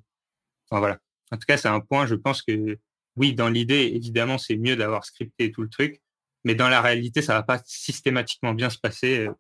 enfin 0.69 0.80
voilà. 0.80 0.99
En 1.32 1.38
tout 1.38 1.45
cas, 1.47 1.57
c'est 1.57 1.67
un 1.67 1.80
point, 1.80 2.05
je 2.05 2.15
pense 2.15 2.41
que 2.41 2.78
oui, 3.17 3.34
dans 3.34 3.49
l'idée, 3.49 3.91
évidemment, 3.95 4.38
c'est 4.38 4.57
mieux 4.57 4.76
d'avoir 4.76 5.05
scripté 5.05 5.51
tout 5.51 5.61
le 5.61 5.69
truc, 5.69 6.01
mais 6.43 6.55
dans 6.55 6.69
la 6.69 6.82
réalité, 6.82 7.21
ça 7.21 7.34
va 7.34 7.43
pas 7.43 7.61
systématiquement 7.65 8.53
bien 8.53 8.69
se 8.69 8.78
passer 8.78 9.28
euh, 9.28 9.34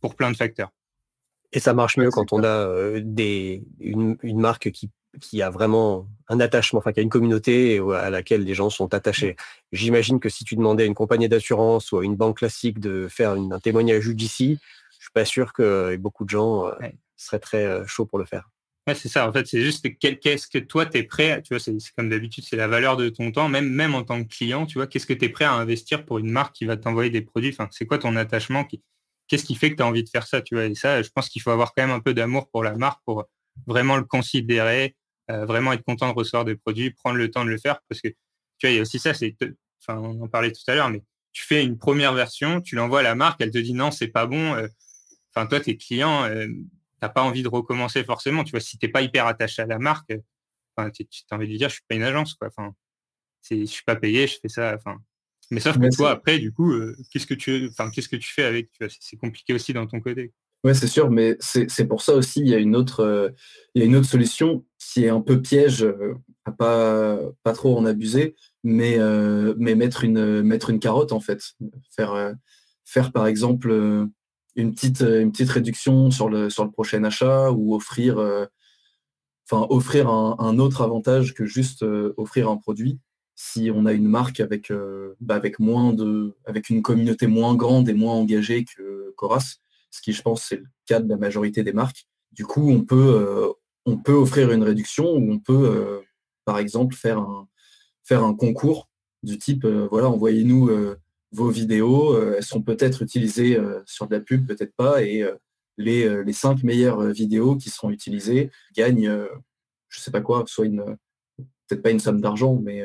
pour 0.00 0.16
plein 0.16 0.30
de 0.30 0.36
facteurs. 0.36 0.70
Et 1.52 1.60
ça 1.60 1.74
marche 1.74 1.96
mieux 1.96 2.10
quand 2.10 2.32
on 2.32 2.42
a 2.42 2.46
euh, 2.46 3.00
des, 3.04 3.62
une, 3.80 4.16
une 4.22 4.40
marque 4.40 4.70
qui 4.70 4.90
qui 5.20 5.42
a 5.42 5.50
vraiment 5.50 6.06
un 6.28 6.40
attachement, 6.40 6.78
enfin 6.78 6.92
qui 6.92 7.00
a 7.00 7.02
une 7.02 7.08
communauté 7.08 7.80
à 7.94 8.10
laquelle 8.10 8.44
les 8.44 8.54
gens 8.54 8.70
sont 8.70 8.94
attachés. 8.94 9.36
J'imagine 9.72 10.20
que 10.20 10.28
si 10.28 10.44
tu 10.44 10.56
demandais 10.56 10.84
à 10.84 10.86
une 10.86 10.94
compagnie 10.94 11.28
d'assurance 11.28 11.90
ou 11.92 11.98
à 11.98 12.04
une 12.04 12.16
banque 12.16 12.38
classique 12.38 12.78
de 12.78 13.08
faire 13.08 13.32
un 13.32 13.58
témoignage 13.58 14.02
judiciaire, 14.02 14.56
je 15.00 15.04
suis 15.04 15.12
pas 15.12 15.24
sûr 15.24 15.52
que 15.52 15.96
beaucoup 15.96 16.24
de 16.24 16.30
gens 16.30 16.66
euh, 16.66 16.72
seraient 17.16 17.38
très 17.38 17.64
euh, 17.64 17.86
chauds 17.86 18.06
pour 18.06 18.18
le 18.18 18.26
faire. 18.26 18.50
Ouais, 18.86 18.94
c'est 18.94 19.08
ça. 19.08 19.28
En 19.28 19.32
fait, 19.32 19.46
c'est 19.46 19.60
juste 19.60 19.86
qu'est-ce 19.98 20.46
que 20.46 20.58
toi, 20.58 20.86
tu 20.86 20.98
es 20.98 21.02
prêt, 21.02 21.42
tu 21.42 21.54
vois, 21.54 21.60
c'est 21.60 21.76
comme 21.96 22.08
d'habitude, 22.08 22.44
c'est 22.48 22.56
la 22.56 22.68
valeur 22.68 22.96
de 22.96 23.08
ton 23.08 23.30
temps, 23.30 23.48
même, 23.48 23.68
même 23.68 23.94
en 23.94 24.02
tant 24.02 24.22
que 24.22 24.28
client, 24.28 24.66
tu 24.66 24.78
vois, 24.78 24.86
qu'est-ce 24.86 25.06
que 25.06 25.12
tu 25.12 25.26
es 25.26 25.28
prêt 25.28 25.44
à 25.44 25.52
investir 25.52 26.04
pour 26.04 26.18
une 26.18 26.30
marque 26.30 26.54
qui 26.54 26.64
va 26.64 26.76
t'envoyer 26.76 27.10
des 27.10 27.20
produits? 27.20 27.50
Enfin, 27.50 27.68
C'est 27.72 27.86
quoi 27.86 27.98
ton 27.98 28.16
attachement 28.16 28.66
Qu'est-ce 29.28 29.44
qui 29.44 29.54
fait 29.54 29.70
que 29.70 29.76
tu 29.76 29.82
as 29.82 29.86
envie 29.86 30.02
de 30.02 30.08
faire 30.08 30.26
ça, 30.26 30.42
tu 30.42 30.54
vois? 30.54 30.64
Et 30.64 30.74
ça, 30.74 31.02
je 31.02 31.10
pense 31.10 31.28
qu'il 31.28 31.40
faut 31.40 31.50
avoir 31.50 31.72
quand 31.74 31.86
même 31.86 31.94
un 31.94 32.00
peu 32.00 32.14
d'amour 32.14 32.48
pour 32.50 32.64
la 32.64 32.74
marque 32.74 33.00
pour 33.04 33.26
vraiment 33.66 33.96
le 33.96 34.04
considérer, 34.04 34.96
euh, 35.30 35.44
vraiment 35.46 35.72
être 35.72 35.84
content 35.84 36.08
de 36.08 36.14
recevoir 36.14 36.44
des 36.44 36.56
produits, 36.56 36.90
prendre 36.90 37.16
le 37.16 37.30
temps 37.30 37.44
de 37.44 37.50
le 37.50 37.58
faire 37.58 37.80
parce 37.88 38.00
que 38.00 38.08
tu 38.08 38.66
vois, 38.66 38.70
il 38.70 38.76
y 38.76 38.78
a 38.78 38.82
aussi 38.82 38.98
ça, 38.98 39.14
c'est, 39.14 39.34
enfin, 39.80 39.98
on 39.98 40.20
en 40.22 40.28
parlait 40.28 40.52
tout 40.52 40.62
à 40.66 40.74
l'heure, 40.74 40.90
mais 40.90 41.02
tu 41.32 41.44
fais 41.44 41.64
une 41.64 41.78
première 41.78 42.12
version, 42.12 42.60
tu 42.60 42.74
l'envoies 42.74 43.00
à 43.00 43.02
la 43.02 43.14
marque, 43.14 43.40
elle 43.40 43.50
te 43.50 43.58
dit 43.58 43.72
non, 43.72 43.90
c'est 43.90 44.08
pas 44.08 44.26
bon. 44.26 44.54
Euh, 44.54 44.68
enfin, 45.34 45.46
toi, 45.46 45.60
tes 45.60 45.76
clients, 45.76 46.24
euh, 46.24 46.48
t'as 47.00 47.08
pas 47.08 47.22
envie 47.22 47.42
de 47.42 47.48
recommencer 47.48 48.04
forcément. 48.04 48.44
Tu 48.44 48.50
vois, 48.50 48.60
si 48.60 48.78
t'es 48.78 48.88
pas 48.88 49.02
hyper 49.02 49.26
attaché 49.26 49.62
à 49.62 49.66
la 49.66 49.78
marque, 49.78 50.12
enfin, 50.76 50.90
tu 50.90 51.06
as 51.30 51.34
envie 51.34 51.48
de 51.48 51.56
dire, 51.56 51.68
je 51.68 51.74
suis 51.74 51.84
pas 51.88 51.94
une 51.94 52.02
agence, 52.02 52.34
quoi. 52.34 52.48
Enfin, 52.48 52.74
c'est, 53.40 53.60
je 53.60 53.70
suis 53.70 53.84
pas 53.84 53.96
payé, 53.96 54.26
je 54.26 54.38
fais 54.42 54.48
ça. 54.48 54.74
Enfin, 54.74 54.98
mais 55.50 55.60
sauf 55.60 55.78
que 55.78 55.94
toi, 55.94 56.10
après, 56.10 56.38
du 56.38 56.52
coup, 56.52 56.72
qu'est-ce 57.10 57.26
que 57.26 57.34
tu, 57.34 57.68
enfin, 57.70 57.90
qu'est-ce 57.90 58.08
que 58.08 58.16
tu 58.16 58.32
fais 58.32 58.44
avec 58.44 58.70
c'est 59.00 59.16
compliqué 59.16 59.54
aussi 59.54 59.72
dans 59.72 59.86
ton 59.86 60.00
côté. 60.00 60.32
Oui, 60.62 60.74
c'est 60.74 60.88
sûr, 60.88 61.10
mais 61.10 61.38
c'est 61.40 61.86
pour 61.86 62.02
ça 62.02 62.14
aussi, 62.14 62.40
il 62.40 62.48
y 62.48 62.54
a 62.54 62.58
une 62.58 62.76
autre, 62.76 63.00
euh, 63.00 63.30
il 63.74 63.80
y 63.80 63.82
a 63.82 63.86
une 63.86 63.96
autre 63.96 64.08
solution 64.08 64.62
qui 64.78 65.04
est 65.06 65.08
un 65.08 65.22
peu 65.22 65.40
piège, 65.40 65.82
euh, 65.84 66.14
à 66.44 66.52
pas, 66.52 67.18
pas 67.42 67.54
trop 67.54 67.78
en 67.78 67.86
abuser, 67.86 68.36
mais, 68.62 68.98
euh, 68.98 69.54
mais 69.56 69.74
mettre, 69.74 70.04
une, 70.04 70.42
mettre 70.42 70.68
une 70.68 70.78
carotte 70.78 71.12
en 71.12 71.20
fait. 71.20 71.54
Faire, 71.90 72.34
faire 72.84 73.10
par 73.12 73.26
exemple 73.26 73.70
une 74.56 74.74
petite, 74.74 75.00
une 75.00 75.32
petite 75.32 75.50
réduction 75.50 76.10
sur 76.10 76.28
le, 76.28 76.50
sur 76.50 76.64
le 76.64 76.70
prochain 76.70 77.04
achat 77.04 77.50
ou 77.52 77.74
offrir, 77.74 78.18
offrir 79.50 80.10
un, 80.10 80.58
autre 80.58 80.82
avantage 80.82 81.34
que 81.34 81.46
juste 81.46 81.84
offrir 82.16 82.50
un 82.50 82.56
produit. 82.58 82.98
Si 83.34 83.70
on 83.74 83.86
a 83.86 83.92
une 83.94 84.08
marque 84.08 84.40
avec, 84.40 84.70
bah, 85.20 85.36
avec, 85.36 85.58
moins 85.58 85.94
de, 85.94 86.34
avec 86.44 86.68
une 86.68 86.82
communauté 86.82 87.26
moins 87.26 87.54
grande 87.54 87.88
et 87.88 87.94
moins 87.94 88.14
engagée 88.14 88.64
que 88.64 89.14
Coras, 89.16 89.60
ce 89.90 90.00
qui, 90.00 90.12
je 90.12 90.22
pense, 90.22 90.44
c'est 90.44 90.56
le 90.56 90.66
cas 90.86 91.00
de 91.00 91.08
la 91.08 91.16
majorité 91.16 91.62
des 91.62 91.72
marques. 91.72 92.06
Du 92.32 92.46
coup, 92.46 92.70
on 92.70 92.84
peut, 92.84 92.96
euh, 92.96 93.52
on 93.84 93.96
peut 93.96 94.12
offrir 94.12 94.52
une 94.52 94.62
réduction 94.62 95.12
ou 95.12 95.32
on 95.32 95.38
peut, 95.38 95.68
euh, 95.68 96.00
par 96.44 96.58
exemple, 96.58 96.94
faire 96.94 97.18
un, 97.18 97.46
concours 98.34 98.88
du 99.22 99.38
type, 99.38 99.64
euh, 99.64 99.86
voilà, 99.90 100.08
envoyez-nous 100.08 100.70
vos 101.32 101.48
vidéos, 101.48 102.20
elles 102.34 102.42
sont 102.42 102.62
peut-être 102.62 103.02
utilisées 103.02 103.56
sur 103.86 104.08
de 104.08 104.16
la 104.16 104.20
pub, 104.20 104.48
peut-être 104.48 104.74
pas, 104.74 105.04
et 105.04 105.24
les, 105.78 106.24
les 106.24 106.32
cinq 106.32 106.64
meilleures 106.64 107.02
vidéos 107.12 107.54
qui 107.54 107.70
seront 107.70 107.90
utilisées 107.90 108.50
gagnent, 108.74 109.28
je 109.88 110.00
sais 110.00 110.10
pas 110.10 110.22
quoi, 110.22 110.42
soit 110.48 110.66
peut-être 110.66 111.82
pas 111.82 111.92
une 111.92 112.00
somme 112.00 112.20
d'argent, 112.20 112.58
mais 112.60 112.82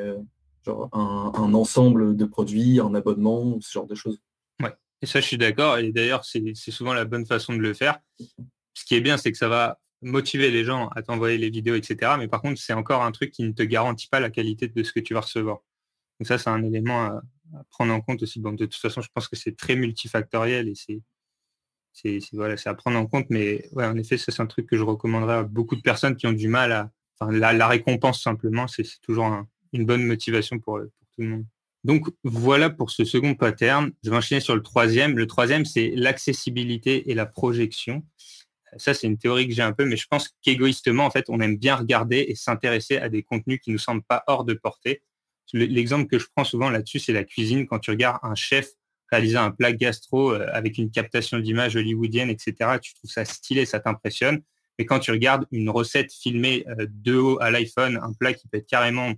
un, 0.68 0.92
un, 0.94 1.54
ensemble 1.56 2.16
de 2.16 2.26
produits, 2.26 2.80
un 2.80 2.94
abonnement, 2.94 3.58
ce 3.62 3.72
genre 3.72 3.88
de 3.88 3.96
choses. 3.96 4.20
Et 5.02 5.06
ça, 5.06 5.20
je 5.20 5.26
suis 5.26 5.38
d'accord. 5.38 5.78
Et 5.78 5.92
d'ailleurs, 5.92 6.26
c'est 6.26 6.72
souvent 6.72 6.94
la 6.94 7.06
bonne 7.06 7.26
façon 7.26 7.54
de 7.54 7.60
le 7.60 7.74
faire. 7.74 8.00
Ce 8.74 8.86
qui 8.86 8.96
est 8.96 9.02
bien, 9.02 9.18
c'est 9.18 9.32
que 9.32 9.38
ça 9.38 9.48
va 9.48 9.80
motiver 10.02 10.52
les 10.52 10.64
gens 10.64 10.88
à 10.90 11.02
t'envoyer 11.02 11.38
les 11.38 11.50
vidéos, 11.50 11.76
etc. 11.76 12.14
Mais 12.18 12.28
par 12.28 12.42
contre, 12.42 12.60
c'est 12.62 12.74
encore 12.74 13.04
un 13.04 13.12
truc 13.12 13.32
qui 13.32 13.44
ne 13.44 13.52
te 13.52 13.64
garantit 13.64 14.08
pas 14.08 14.20
la 14.20 14.30
qualité 14.30 14.68
de 14.68 14.84
ce 14.84 14.92
que 14.92 15.00
tu 15.00 15.14
vas 15.14 15.22
recevoir. 15.22 15.60
Donc 16.20 16.28
ça, 16.28 16.38
c'est 16.38 16.50
un 16.50 16.64
élément 16.64 17.06
à, 17.06 17.22
prendre 17.70 17.94
en 17.94 18.02
compte 18.02 18.22
aussi. 18.24 18.40
Bon, 18.40 18.52
de 18.52 18.66
toute 18.66 18.76
façon, 18.76 19.02
je 19.02 19.10
pense 19.14 19.28
que 19.28 19.36
c'est 19.36 19.56
très 19.56 19.76
multifactoriel 19.76 20.68
et 20.70 20.76
c'est 20.76 21.02
à 22.68 22.74
prendre 22.74 22.98
en 22.98 23.08
compte. 23.08 23.28
Mais 23.30 23.68
ouais, 23.74 23.86
en 23.86 23.98
effet, 23.98 24.18
ça, 24.18 24.32
c'est 24.32 24.42
un 24.42 24.48
truc 24.48 24.68
que 24.68 24.78
je 24.78 24.84
recommanderais 24.84 25.36
à 25.36 25.44
beaucoup 25.44 25.76
de 25.76 25.82
personnes 25.82 26.16
qui 26.16 26.28
ont 26.28 26.34
du 26.34 26.48
mal 26.48 26.72
à... 26.72 26.92
Enfin, 27.18 27.32
la, 27.32 27.68
récompense, 27.68 28.22
simplement, 28.22 28.68
c'est 28.68 28.84
toujours 29.02 29.46
une 29.72 29.86
bonne 29.86 30.04
motivation 30.04 30.60
pour 30.60 30.80
tout 30.80 31.22
le 31.22 31.28
monde. 31.28 31.46
Donc 31.86 32.08
voilà 32.24 32.72
pour 32.72 32.90
ce 32.90 33.06
second 33.06 33.36
pattern. 33.36 33.92
Je 34.04 34.10
vais 34.10 34.16
enchaîner 34.16 34.42
sur 34.42 34.56
le 34.56 34.64
troisième. 34.64 35.20
Le 35.20 35.28
troisième, 35.28 35.66
c'est 35.66 35.92
l'accessibilité 35.96 37.12
et 37.12 37.14
la 37.14 37.28
projection. 37.28 38.04
Ça, 38.78 38.96
c'est 38.96 39.06
une 39.06 39.20
théorie 39.20 39.48
que 39.48 39.54
j'ai 39.54 39.62
un 39.62 39.72
peu, 39.72 39.86
mais 39.86 39.96
je 39.96 40.08
pense 40.10 40.34
qu'égoïstement, 40.42 41.06
en 41.06 41.12
fait, 41.12 41.26
on 41.30 41.40
aime 41.42 41.58
bien 41.58 41.76
regarder 41.76 42.26
et 42.28 42.34
s'intéresser 42.34 42.98
à 42.98 43.08
des 43.08 43.22
contenus 43.22 43.60
qui 43.64 43.70
nous 43.70 43.78
semblent 43.78 44.02
pas 44.02 44.24
hors 44.26 44.46
de 44.46 44.56
portée. 44.56 45.04
L'exemple 45.54 46.08
que 46.08 46.18
je 46.18 46.26
prends 46.36 46.44
souvent 46.44 46.72
là-dessus, 46.72 46.98
c'est 46.98 47.14
la 47.14 47.24
cuisine. 47.24 47.68
Quand 47.68 47.78
tu 47.78 47.92
regardes 47.92 48.18
un 48.24 48.34
chef 48.34 48.72
réaliser 49.12 49.38
un 49.38 49.52
plat 49.52 49.72
gastro 49.72 50.34
euh, 50.34 50.48
avec 50.54 50.80
une 50.80 50.90
captation 50.90 51.38
d'image 51.38 51.76
hollywoodienne, 51.76 52.32
etc., 52.32 52.80
tu 52.82 52.96
trouves 52.96 53.12
ça 53.12 53.26
stylé, 53.26 53.68
ça 53.68 53.80
t'impressionne. 53.80 54.42
Mais 54.80 54.86
quand 54.86 54.98
tu 54.98 55.12
regardes 55.12 55.46
une 55.52 55.70
recette 55.70 56.12
filmée 56.12 56.66
euh, 56.68 56.88
de 56.90 57.14
haut 57.14 57.38
à 57.42 57.52
l'iPhone, 57.52 58.00
un 58.02 58.14
plat 58.14 58.34
qui 58.34 58.48
peut 58.48 58.58
être 58.58 58.68
carrément 58.68 59.14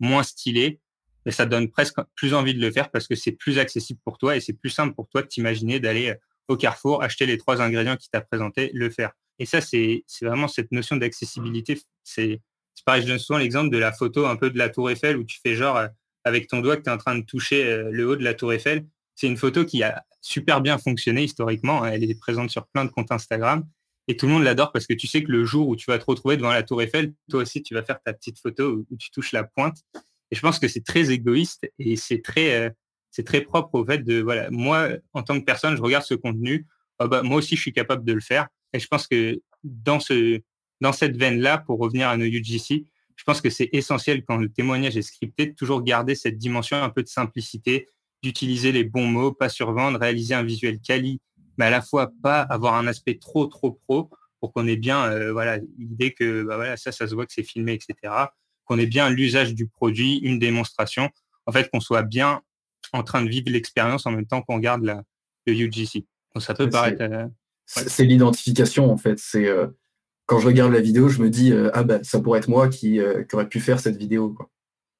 moins 0.00 0.22
stylé, 0.22 0.80
mais 1.26 1.32
ça 1.32 1.46
donne 1.46 1.70
presque 1.70 1.96
plus 2.14 2.34
envie 2.34 2.54
de 2.54 2.60
le 2.60 2.70
faire 2.70 2.90
parce 2.90 3.06
que 3.06 3.14
c'est 3.14 3.32
plus 3.32 3.58
accessible 3.58 4.00
pour 4.04 4.18
toi 4.18 4.36
et 4.36 4.40
c'est 4.40 4.52
plus 4.52 4.70
simple 4.70 4.94
pour 4.94 5.08
toi 5.08 5.22
de 5.22 5.26
t'imaginer 5.26 5.80
d'aller 5.80 6.10
euh, 6.10 6.14
au 6.48 6.56
Carrefour, 6.56 7.02
acheter 7.02 7.26
les 7.26 7.38
trois 7.38 7.62
ingrédients 7.62 7.96
qui 7.96 8.10
t'a 8.10 8.20
présenté, 8.20 8.70
le 8.74 8.90
faire. 8.90 9.12
Et 9.38 9.46
ça, 9.46 9.60
c'est 9.60 10.04
vraiment 10.20 10.48
cette 10.48 10.72
notion 10.72 10.96
d'accessibilité. 10.96 11.80
C'est 12.02 12.40
pareil, 12.84 13.02
je 13.02 13.08
donne 13.08 13.18
souvent 13.18 13.38
l'exemple 13.38 13.70
de 13.70 13.78
la 13.78 13.92
photo 13.92 14.26
un 14.26 14.36
peu 14.36 14.50
de 14.50 14.58
la 14.58 14.68
tour 14.68 14.90
Eiffel 14.90 15.16
où 15.16 15.24
tu 15.24 15.38
fais 15.42 15.54
genre 15.54 15.76
euh, 15.76 15.88
avec 16.24 16.48
ton 16.48 16.60
doigt 16.60 16.76
que 16.76 16.82
tu 16.82 16.90
es 16.90 16.92
en 16.92 16.98
train 16.98 17.16
de 17.16 17.24
toucher 17.24 17.66
euh, 17.66 17.90
le 17.90 18.08
haut 18.08 18.16
de 18.16 18.24
la 18.24 18.34
tour 18.34 18.52
Eiffel. 18.52 18.86
C'est 19.14 19.26
une 19.26 19.36
photo 19.36 19.64
qui 19.64 19.82
a 19.82 20.04
super 20.20 20.60
bien 20.60 20.78
fonctionné 20.78 21.24
historiquement. 21.24 21.84
Elle 21.84 22.04
est 22.04 22.18
présente 22.18 22.50
sur 22.50 22.66
plein 22.68 22.84
de 22.84 22.90
comptes 22.90 23.12
Instagram. 23.12 23.66
Et 24.08 24.16
tout 24.16 24.26
le 24.26 24.32
monde 24.32 24.42
l'adore 24.42 24.72
parce 24.72 24.86
que 24.86 24.94
tu 24.94 25.06
sais 25.06 25.22
que 25.22 25.30
le 25.30 25.44
jour 25.44 25.68
où 25.68 25.76
tu 25.76 25.90
vas 25.90 25.98
te 25.98 26.04
retrouver 26.04 26.36
devant 26.36 26.50
la 26.50 26.62
tour 26.62 26.82
Eiffel, 26.82 27.12
toi 27.30 27.42
aussi, 27.42 27.62
tu 27.62 27.74
vas 27.74 27.82
faire 27.82 28.00
ta 28.02 28.12
petite 28.12 28.40
photo 28.40 28.84
où 28.90 28.96
tu 28.96 29.10
touches 29.10 29.32
la 29.32 29.44
pointe. 29.44 29.84
Et 30.30 30.36
je 30.36 30.40
pense 30.40 30.58
que 30.58 30.68
c'est 30.68 30.84
très 30.84 31.10
égoïste 31.10 31.70
et 31.78 31.96
c'est 31.96 32.22
très, 32.22 32.54
euh, 32.54 32.70
c'est 33.10 33.24
très 33.24 33.40
propre 33.40 33.74
au 33.74 33.84
fait 33.84 33.98
de, 33.98 34.20
voilà, 34.20 34.50
moi, 34.50 34.88
en 35.12 35.22
tant 35.22 35.38
que 35.38 35.44
personne, 35.44 35.76
je 35.76 35.82
regarde 35.82 36.04
ce 36.04 36.14
contenu, 36.14 36.66
oh 37.00 37.08
bah, 37.08 37.22
moi 37.22 37.38
aussi, 37.38 37.56
je 37.56 37.60
suis 37.60 37.72
capable 37.72 38.04
de 38.04 38.12
le 38.12 38.20
faire. 38.20 38.48
Et 38.72 38.78
je 38.78 38.86
pense 38.86 39.06
que 39.06 39.40
dans 39.64 40.00
ce, 40.00 40.40
dans 40.80 40.92
cette 40.92 41.16
veine-là, 41.16 41.58
pour 41.58 41.78
revenir 41.78 42.08
à 42.08 42.16
nos 42.16 42.24
UGC, 42.24 42.84
je 43.16 43.24
pense 43.24 43.40
que 43.40 43.50
c'est 43.50 43.68
essentiel 43.72 44.24
quand 44.24 44.36
le 44.36 44.48
témoignage 44.48 44.96
est 44.96 45.02
scripté 45.02 45.46
de 45.46 45.54
toujours 45.54 45.82
garder 45.82 46.14
cette 46.14 46.38
dimension 46.38 46.82
un 46.82 46.88
peu 46.88 47.02
de 47.02 47.08
simplicité, 47.08 47.86
d'utiliser 48.22 48.72
les 48.72 48.84
bons 48.84 49.06
mots, 49.06 49.32
pas 49.32 49.48
survendre, 49.48 49.98
réaliser 49.98 50.34
un 50.34 50.42
visuel 50.42 50.80
quali, 50.80 51.20
mais 51.58 51.66
à 51.66 51.70
la 51.70 51.82
fois 51.82 52.10
pas 52.22 52.40
avoir 52.40 52.74
un 52.74 52.86
aspect 52.86 53.18
trop 53.18 53.46
trop 53.46 53.72
pro 53.72 54.08
pour 54.40 54.52
qu'on 54.52 54.66
ait 54.66 54.76
bien 54.76 55.04
euh, 55.04 55.32
voilà 55.32 55.58
l'idée 55.78 56.12
que 56.12 56.42
bah 56.42 56.56
voilà 56.56 56.78
ça 56.78 56.90
ça 56.90 57.06
se 57.06 57.14
voit 57.14 57.26
que 57.26 57.32
c'est 57.34 57.42
filmé 57.42 57.74
etc 57.74 58.14
qu'on 58.70 58.78
ait 58.78 58.86
bien 58.86 59.10
l'usage 59.10 59.52
du 59.52 59.66
produit, 59.66 60.18
une 60.18 60.38
démonstration, 60.38 61.10
en 61.46 61.50
fait, 61.50 61.68
qu'on 61.72 61.80
soit 61.80 62.04
bien 62.04 62.40
en 62.92 63.02
train 63.02 63.20
de 63.22 63.28
vivre 63.28 63.50
l'expérience 63.50 64.06
en 64.06 64.12
même 64.12 64.26
temps 64.26 64.42
qu'on 64.42 64.58
garde 64.58 64.84
la, 64.84 65.02
le 65.46 65.54
UGC. 65.54 66.06
Donc 66.34 66.42
ça 66.44 66.54
peut 66.54 66.70
paraître. 66.70 67.02
Euh, 67.02 67.26
c'est 67.66 68.04
l'identification 68.04 68.92
en 68.92 68.96
fait. 68.96 69.18
C'est 69.18 69.46
euh, 69.46 69.66
quand 70.26 70.38
je 70.38 70.46
regarde 70.46 70.72
la 70.72 70.80
vidéo, 70.80 71.08
je 71.08 71.20
me 71.20 71.30
dis 71.30 71.52
euh, 71.52 71.70
ah 71.74 71.82
ben 71.82 72.02
ça 72.04 72.20
pourrait 72.20 72.38
être 72.38 72.48
moi 72.48 72.68
qui, 72.68 73.00
aurait 73.32 73.48
pu 73.48 73.58
faire 73.58 73.80
cette 73.80 73.96
vidéo. 73.96 74.30
Quoi. 74.30 74.48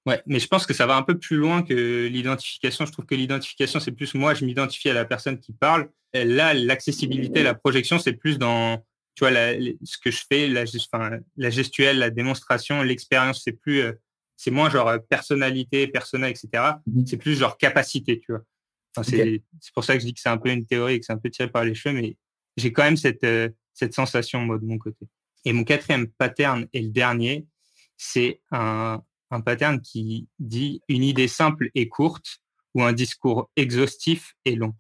Ouais, 0.04 0.20
mais 0.26 0.40
je 0.40 0.48
pense 0.48 0.66
que 0.66 0.74
ça 0.74 0.86
va 0.86 0.96
un 0.96 1.02
peu 1.02 1.16
plus 1.16 1.36
loin 1.36 1.62
que 1.62 2.08
l'identification. 2.08 2.86
Je 2.86 2.92
trouve 2.92 3.06
que 3.06 3.14
l'identification, 3.14 3.78
c'est 3.78 3.92
plus 3.92 4.14
moi, 4.14 4.34
je 4.34 4.44
m'identifie 4.44 4.90
à 4.90 4.94
la 4.94 5.04
personne 5.04 5.38
qui 5.38 5.52
parle. 5.52 5.88
là, 6.12 6.54
l'accessibilité, 6.54 7.44
la 7.44 7.54
projection, 7.54 8.00
c'est 8.00 8.14
plus 8.14 8.36
dans 8.36 8.84
tu 9.14 9.24
vois, 9.24 9.30
ce 9.30 9.98
que 9.98 10.10
je 10.10 10.22
fais, 10.28 10.48
la, 10.48 10.64
la 11.36 11.50
gestuelle, 11.50 11.98
la 11.98 12.10
démonstration, 12.10 12.82
l'expérience, 12.82 13.42
c'est 13.44 13.52
plus, 13.52 13.80
euh, 13.80 13.92
c'est 14.36 14.50
moins 14.50 14.70
genre 14.70 14.92
personnalité, 15.08 15.86
persona, 15.88 16.30
etc. 16.30 16.48
Mmh 16.86 17.06
c'est 17.06 17.16
plus 17.16 17.38
genre 17.38 17.58
capacité, 17.58 18.20
tu 18.20 18.32
vois. 18.32 19.02
c'est 19.02 19.42
pour 19.74 19.84
ça 19.84 19.94
que 19.94 20.00
je 20.00 20.06
dis 20.06 20.14
que 20.14 20.20
c'est 20.20 20.28
un 20.28 20.38
peu 20.38 20.50
une 20.50 20.66
théorie 20.66 20.94
et 20.94 21.00
que 21.00 21.06
c'est 21.06 21.12
un 21.12 21.18
peu 21.18 21.30
tiré 21.30 21.50
par 21.50 21.64
les 21.64 21.74
cheveux, 21.74 21.94
mais 21.94 22.16
j'ai 22.56 22.72
quand 22.72 22.84
même 22.84 22.96
cette, 22.96 23.26
cette 23.74 23.94
sensation 23.94 24.40
moi 24.40 24.58
de 24.58 24.64
mon 24.64 24.78
côté. 24.78 25.06
Et 25.44 25.52
mon 25.52 25.64
quatrième 25.64 26.08
pattern 26.08 26.66
et 26.72 26.82
le 26.82 26.90
dernier, 26.90 27.46
c'est 27.96 28.40
un, 28.50 29.02
un 29.30 29.40
pattern 29.40 29.80
qui 29.80 30.28
dit 30.38 30.82
une 30.88 31.04
idée 31.04 31.28
simple 31.28 31.70
et 31.74 31.88
courte 31.88 32.40
ou 32.74 32.82
un 32.82 32.92
discours 32.92 33.50
exhaustif 33.56 34.34
et 34.44 34.54
long. 34.54 34.74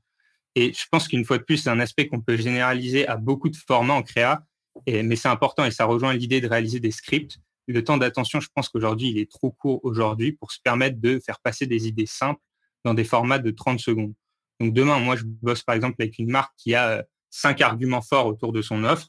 Et 0.56 0.72
je 0.72 0.84
pense 0.90 1.08
qu'une 1.08 1.24
fois 1.24 1.38
de 1.38 1.44
plus, 1.44 1.58
c'est 1.58 1.70
un 1.70 1.80
aspect 1.80 2.08
qu'on 2.08 2.20
peut 2.20 2.36
généraliser 2.36 3.06
à 3.06 3.16
beaucoup 3.16 3.48
de 3.48 3.56
formats 3.56 3.94
en 3.94 4.02
créa, 4.02 4.44
mais 4.86 5.16
c'est 5.16 5.28
important 5.28 5.64
et 5.64 5.70
ça 5.70 5.84
rejoint 5.84 6.12
l'idée 6.12 6.40
de 6.40 6.48
réaliser 6.48 6.80
des 6.80 6.90
scripts. 6.90 7.38
Le 7.66 7.84
temps 7.84 7.98
d'attention, 7.98 8.40
je 8.40 8.48
pense 8.52 8.68
qu'aujourd'hui, 8.68 9.10
il 9.10 9.18
est 9.18 9.30
trop 9.30 9.52
court 9.52 9.80
aujourd'hui 9.84 10.32
pour 10.32 10.50
se 10.50 10.58
permettre 10.62 11.00
de 11.00 11.20
faire 11.24 11.38
passer 11.40 11.66
des 11.66 11.86
idées 11.86 12.06
simples 12.06 12.40
dans 12.84 12.94
des 12.94 13.04
formats 13.04 13.38
de 13.38 13.50
30 13.50 13.78
secondes. 13.78 14.14
Donc 14.58 14.74
demain, 14.74 14.98
moi, 14.98 15.16
je 15.16 15.24
bosse 15.24 15.62
par 15.62 15.74
exemple 15.74 15.96
avec 16.00 16.18
une 16.18 16.30
marque 16.30 16.52
qui 16.56 16.74
a 16.74 16.88
euh, 16.88 17.02
cinq 17.30 17.60
arguments 17.60 18.02
forts 18.02 18.26
autour 18.26 18.52
de 18.52 18.60
son 18.62 18.84
offre. 18.84 19.08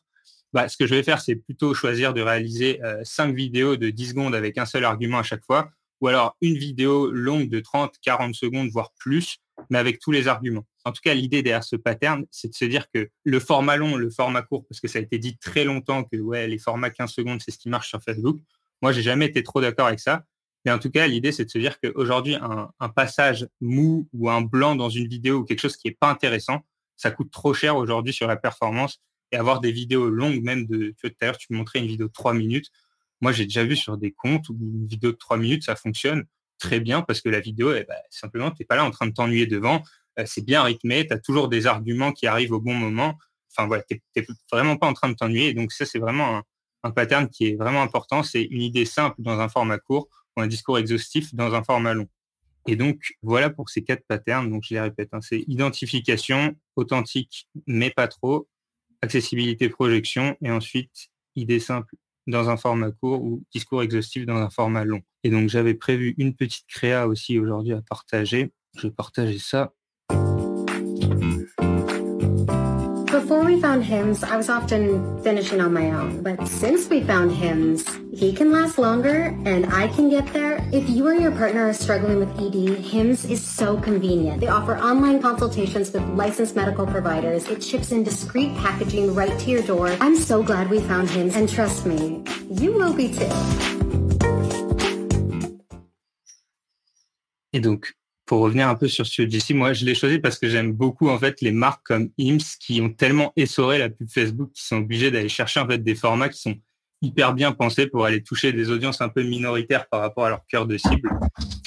Bah, 0.54 0.68
ce 0.70 0.78
que 0.78 0.86
je 0.86 0.96
vais 0.96 1.04
faire, 1.04 1.22
c'est 1.22 1.36
plutôt 1.36 1.74
choisir 1.74 2.14
de 2.14 2.22
réaliser 2.22 2.84
euh, 2.84 3.02
cinq 3.04 3.34
vidéos 3.34 3.78
de 3.78 3.90
10 3.90 4.10
secondes 4.10 4.36
avec 4.36 4.58
un 4.58 4.66
seul 4.66 4.86
argument 4.86 5.20
à 5.20 5.24
chaque 5.24 5.46
fois, 5.46 5.70
ou 6.02 6.08
alors 6.08 6.38
une 6.42 6.58
vidéo 6.58 7.10
longue 7.10 7.50
de 7.50 7.60
30, 7.60 7.96
40 8.02 8.36
secondes, 8.36 8.70
voire 8.70 8.92
plus, 9.00 9.38
mais 9.70 9.78
avec 9.78 10.00
tous 10.00 10.12
les 10.12 10.28
arguments. 10.28 10.66
En 10.86 10.92
tout 10.92 11.02
cas, 11.04 11.14
l'idée 11.14 11.44
derrière 11.44 11.64
ce 11.64 11.76
pattern, 11.76 12.26
c'est 12.32 12.50
de 12.50 12.54
se 12.54 12.66
dire 12.66 12.90
que 12.92 13.10
le 13.24 13.40
format 13.40 13.78
long, 13.78 13.96
le 13.96 14.10
format 14.10 14.42
court, 14.42 14.66
parce 14.68 14.80
que 14.80 14.88
ça 14.88 15.00
a 15.00 15.02
été 15.02 15.20
dit 15.20 15.38
très 15.38 15.64
longtemps 15.64 16.04
que 16.04 16.18
ouais, 16.18 16.48
les 16.48 16.58
formats 16.58 16.90
15 16.90 17.12
secondes, 17.12 17.42
c'est 17.44 17.52
ce 17.52 17.58
qui 17.58 17.70
marche 17.70 17.90
sur 17.90 18.02
Facebook. 18.02 18.40
Moi, 18.82 18.92
j'ai 18.92 19.02
jamais 19.02 19.26
été 19.28 19.44
trop 19.44 19.62
d'accord 19.62 19.88
avec 19.88 20.00
ça. 20.00 20.24
Mais 20.66 20.72
en 20.72 20.80
tout 20.80 20.92
cas, 20.92 21.08
l'idée, 21.08 21.32
c'est 21.32 21.46
de 21.46 21.50
se 21.50 21.58
dire 21.58 21.80
qu'aujourd'hui, 21.80 22.36
un, 22.36 22.90
passage 22.90 23.48
mou 23.62 24.08
ou 24.14 24.30
un 24.30 24.42
blanc 24.42 24.76
dans 24.76 24.90
une 24.90 25.08
vidéo 25.08 25.40
ou 25.40 25.44
quelque 25.44 25.60
chose 25.60 25.76
qui 25.76 25.88
n'est 25.88 25.98
pas 26.00 26.10
intéressant, 26.10 26.66
ça 26.98 27.10
coûte 27.10 27.32
trop 27.32 27.54
cher 27.54 27.78
aujourd'hui 27.78 28.14
sur 28.14 28.28
la 28.28 28.36
performance 28.36 29.02
et 29.32 29.38
avoir 29.38 29.60
des 29.60 29.72
vidéos 29.72 30.10
longues, 30.10 30.44
même 30.44 30.68
de, 30.68 30.90
tu 30.90 30.96
vois, 31.02 31.10
tout 31.10 31.16
à 31.22 31.26
l'heure, 31.26 31.38
tu 31.38 31.48
me 31.52 31.58
montrais 31.58 31.80
une 31.80 31.88
vidéo 31.88 32.08
de 32.08 32.14
trois 32.14 32.34
minutes. 32.34 32.70
Moi, 33.22 33.32
j'ai 33.32 33.46
déjà 33.46 33.64
vu 33.64 33.76
sur 33.76 33.98
des 33.98 34.12
comptes 34.12 34.50
où 34.50 34.58
une 34.60 34.88
vidéo 34.88 35.12
de 35.12 35.18
trois 35.18 35.38
minutes, 35.38 35.64
ça 35.64 35.76
fonctionne 35.76 36.26
très 36.60 36.80
bien 36.80 37.02
parce 37.02 37.22
que 37.22 37.30
la 37.30 37.40
vidéo, 37.40 37.74
eh 37.74 37.84
ben, 37.84 37.98
simplement, 38.10 38.52
tu 38.52 38.58
n'es 38.62 38.66
pas 38.66 38.76
là 38.76 38.86
en 38.86 38.92
train 38.92 39.08
de 39.08 39.14
t'ennuyer 39.14 39.48
devant. 39.48 39.84
Euh, 40.20 40.24
c'est 40.26 40.46
bien 40.46 40.64
rythmé, 40.64 41.08
tu 41.08 41.14
as 41.14 41.20
toujours 41.20 41.48
des 41.50 41.68
arguments 41.68 42.12
qui 42.12 42.28
arrivent 42.28 42.52
au 42.52 42.62
bon 42.62 42.74
moment. 42.74 43.18
Enfin, 43.52 43.68
voilà, 43.68 43.84
tu 43.84 44.02
n'es 44.16 44.26
vraiment 44.52 44.78
pas 44.78 44.88
en 44.88 44.94
train 44.94 45.10
de 45.10 45.16
t'ennuyer. 45.16 45.54
Donc, 45.54 45.72
ça, 45.72 45.86
c'est 45.86 46.00
vraiment 46.00 46.42
un, 46.84 46.92
pattern 46.92 47.30
qui 47.30 47.48
est 47.48 47.56
vraiment 47.56 47.82
important. 47.82 48.24
C'est 48.24 48.44
une 48.44 48.62
idée 48.62 48.86
simple 48.86 49.16
dans 49.20 49.40
un 49.40 49.50
format 49.50 49.78
court 49.78 50.08
ou 50.36 50.42
un 50.42 50.48
discours 50.48 50.78
exhaustif 50.80 51.34
dans 51.36 51.54
un 51.54 51.64
format 51.64 51.94
long. 51.94 52.08
Et 52.68 52.76
donc, 52.76 53.14
voilà 53.22 53.50
pour 53.50 53.70
ces 53.70 53.84
quatre 53.84 54.06
patterns. 54.08 54.50
Donc, 54.50 54.64
je 54.68 54.74
les 54.74 54.82
répète, 54.82 55.10
hein, 55.14 55.22
c'est 55.22 55.44
identification, 55.48 56.56
authentique, 56.76 57.48
mais 57.68 57.90
pas 57.90 58.08
trop, 58.08 58.48
accessibilité 59.02 59.70
projection, 59.70 60.38
et 60.42 60.52
ensuite 60.52 61.10
idée 61.36 61.60
simple 61.60 61.96
dans 62.28 62.50
un 62.50 62.58
format 62.58 62.92
court 62.92 63.24
ou 63.24 63.44
discours 63.54 63.84
exhaustif 63.84 64.26
dans 64.26 64.38
un 64.38 64.50
format 64.50 64.86
long. 64.86 65.02
Et 65.24 65.30
donc 65.30 65.50
j'avais 65.50 65.74
prévu 65.74 66.16
une 66.18 66.36
petite 66.36 66.68
créa 66.68 67.08
aussi 67.08 67.40
aujourd'hui 67.40 67.74
à 67.74 67.82
partager. 67.82 68.52
Je 68.78 68.88
vais 68.88 68.94
partager 68.94 69.40
ça. 69.40 69.74
Before 73.32 73.46
we 73.46 73.62
found 73.62 73.86
hymns, 73.86 74.26
I 74.26 74.36
was 74.36 74.50
often 74.50 75.24
finishing 75.24 75.62
on 75.62 75.72
my 75.72 75.90
own. 75.92 76.22
But 76.22 76.46
since 76.50 76.90
we 76.90 77.02
found 77.02 77.32
hymns, 77.32 77.86
he 78.14 78.34
can 78.34 78.52
last 78.52 78.78
longer 78.78 79.34
and 79.46 79.66
I 79.68 79.88
can 79.88 80.10
get 80.10 80.28
there. 80.34 80.60
If 80.74 80.90
you 80.90 81.08
or 81.08 81.14
your 81.14 81.32
partner 81.32 81.70
are 81.70 81.74
struggling 81.74 82.20
with 82.20 82.28
ED, 82.38 82.84
hymns 82.84 83.24
is 83.24 83.42
so 83.42 83.78
convenient. 83.80 84.42
They 84.42 84.50
offer 84.50 84.76
online 84.76 85.22
consultations 85.22 85.94
with 85.94 86.04
licensed 86.10 86.58
medical 86.58 86.86
providers. 86.86 87.48
It 87.48 87.64
ships 87.64 87.94
in 87.94 88.04
discreet 88.04 88.54
packaging 88.58 89.16
right 89.16 89.40
to 89.40 89.50
your 89.50 89.62
door. 89.62 89.96
I'm 90.02 90.18
so 90.18 90.44
glad 90.44 90.70
we 90.70 90.82
found 90.82 91.10
hymns 91.10 91.38
and 91.38 91.48
trust 91.48 91.86
me, 91.86 92.26
you 92.50 92.74
will 92.74 92.94
be 92.94 93.14
too. 93.14 93.32
Et 97.54 97.62
donc, 97.62 97.94
pour 98.32 98.40
revenir 98.40 98.70
un 98.70 98.76
peu 98.76 98.88
sur 98.88 99.06
ce 99.06 99.24
UGC, 99.24 99.54
moi, 99.54 99.74
je 99.74 99.84
l'ai 99.84 99.94
choisi 99.94 100.18
parce 100.18 100.40
que 100.40 100.48
j'aime 100.48 100.72
beaucoup 100.72 101.10
en 101.10 101.20
fait 101.20 101.42
les 101.42 101.52
marques 101.52 101.86
comme 101.86 102.12
IMS 102.18 102.40
qui 102.62 102.80
ont 102.80 102.88
tellement 102.88 103.34
essoré 103.36 103.78
la 103.78 103.90
pub 103.90 104.08
Facebook 104.10 104.54
qu'ils 104.54 104.64
sont 104.64 104.78
obligés 104.78 105.12
d'aller 105.12 105.28
chercher 105.28 105.60
en 105.60 105.68
fait 105.68 105.80
des 105.80 105.96
formats 105.96 106.30
qui 106.30 106.40
sont 106.40 106.56
hyper 107.02 107.34
bien 107.34 107.52
pensés 107.52 107.88
pour 107.88 108.06
aller 108.06 108.24
toucher 108.24 108.54
des 108.54 108.70
audiences 108.72 109.02
un 109.02 109.10
peu 109.10 109.22
minoritaires 109.22 109.86
par 109.90 110.00
rapport 110.00 110.28
à 110.28 110.30
leur 110.30 110.48
cœur 110.48 110.66
de 110.66 110.78
cible. 110.78 111.10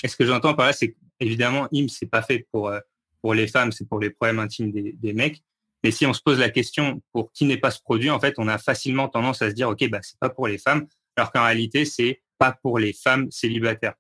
Et 0.03 0.09
ce 0.09 0.17
que 0.17 0.25
j'entends 0.25 0.55
par 0.55 0.65
là, 0.65 0.73
c'est 0.73 0.97
qu'évidemment, 1.21 1.69
IMS, 1.71 1.91
c'est 1.91 2.09
pas 2.11 2.23
fait 2.23 2.47
pour, 2.51 2.69
euh, 2.69 2.81
pour 3.21 3.35
les 3.35 3.47
femmes, 3.47 3.71
c'est 3.71 3.87
pour 3.87 4.01
les 4.01 4.09
problèmes 4.09 4.39
intimes 4.39 4.73
des, 4.73 4.95
des 4.95 5.13
mecs. 5.13 5.43
Mais 5.83 5.91
si 5.91 6.07
on 6.07 6.15
se 6.15 6.23
pose 6.23 6.39
la 6.39 6.49
question 6.49 7.03
pour 7.13 7.31
qui 7.33 7.45
n'est 7.45 7.59
pas 7.59 7.73
ce 7.73 7.83
produit, 7.83 8.09
en 8.09 8.21
fait, 8.21 8.37
on 8.39 8.49
a 8.49 8.57
facilement 8.57 9.11
tendance 9.11 9.43
à 9.43 9.51
se 9.51 9.55
dire, 9.55 9.69
OK, 9.69 9.87
bah, 9.91 10.01
c'est 10.01 10.19
pas 10.19 10.31
pour 10.31 10.49
les 10.49 10.57
femmes, 10.57 10.87
alors 11.19 11.31
qu'en 11.31 11.45
réalité, 11.45 11.85
c'est 11.85 12.23
pas 12.39 12.57
pour 12.63 12.79
les 12.79 12.95
femmes 12.95 13.31
célibataires. 13.31 13.97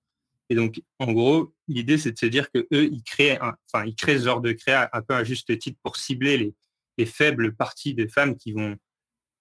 Et 0.51 0.55
donc, 0.55 0.80
en 0.99 1.12
gros, 1.12 1.55
l'idée, 1.68 1.99
c'est 1.99 2.12
de 2.12 2.18
se 2.18 2.26
dire 2.26 2.51
que 2.51 2.66
eux, 2.72 2.84
ils 2.92 3.03
créent, 3.03 3.38
enfin, 3.40 3.86
ils 3.86 3.95
créent 3.95 4.18
ce 4.18 4.24
genre 4.24 4.40
de 4.40 4.53
créa 4.53 4.90
un 4.92 5.03
peu 5.03 5.14
à 5.14 5.24
juste 5.24 5.59
titre 5.59 5.78
pour 5.82 5.97
cibler 5.97 6.36
les, 6.36 6.55
les 6.99 7.07
faibles 7.07 7.55
parties 7.55 7.95
de 7.95 8.07
femmes 8.07 8.36
qui 8.36 8.53
vont, 8.53 8.76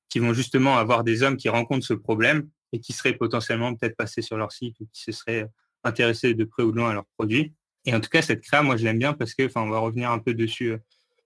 qui 0.09 0.19
vont 0.19 0.33
justement 0.33 0.77
avoir 0.77 1.03
des 1.03 1.23
hommes 1.23 1.37
qui 1.37 1.49
rencontrent 1.49 1.85
ce 1.85 1.93
problème 1.93 2.49
et 2.71 2.79
qui 2.79 2.93
seraient 2.93 3.13
potentiellement 3.13 3.75
peut-être 3.75 3.95
passés 3.95 4.21
sur 4.21 4.37
leur 4.37 4.51
site 4.51 4.79
ou 4.79 4.87
qui 4.91 5.01
se 5.01 5.11
seraient 5.11 5.47
intéressés 5.83 6.33
de 6.33 6.43
près 6.45 6.63
ou 6.63 6.71
de 6.71 6.77
loin 6.77 6.91
à 6.91 6.93
leurs 6.93 7.07
produits. 7.17 7.53
Et 7.85 7.93
en 7.93 7.99
tout 7.99 8.09
cas, 8.09 8.21
cette 8.21 8.41
créa, 8.41 8.63
moi, 8.63 8.77
je 8.77 8.83
l'aime 8.85 8.99
bien 8.99 9.13
parce 9.13 9.33
que, 9.33 9.45
enfin, 9.45 9.61
on 9.61 9.69
va 9.69 9.79
revenir 9.79 10.09
un 10.09 10.19
peu 10.19 10.33
dessus 10.33 10.71
euh, 10.71 10.77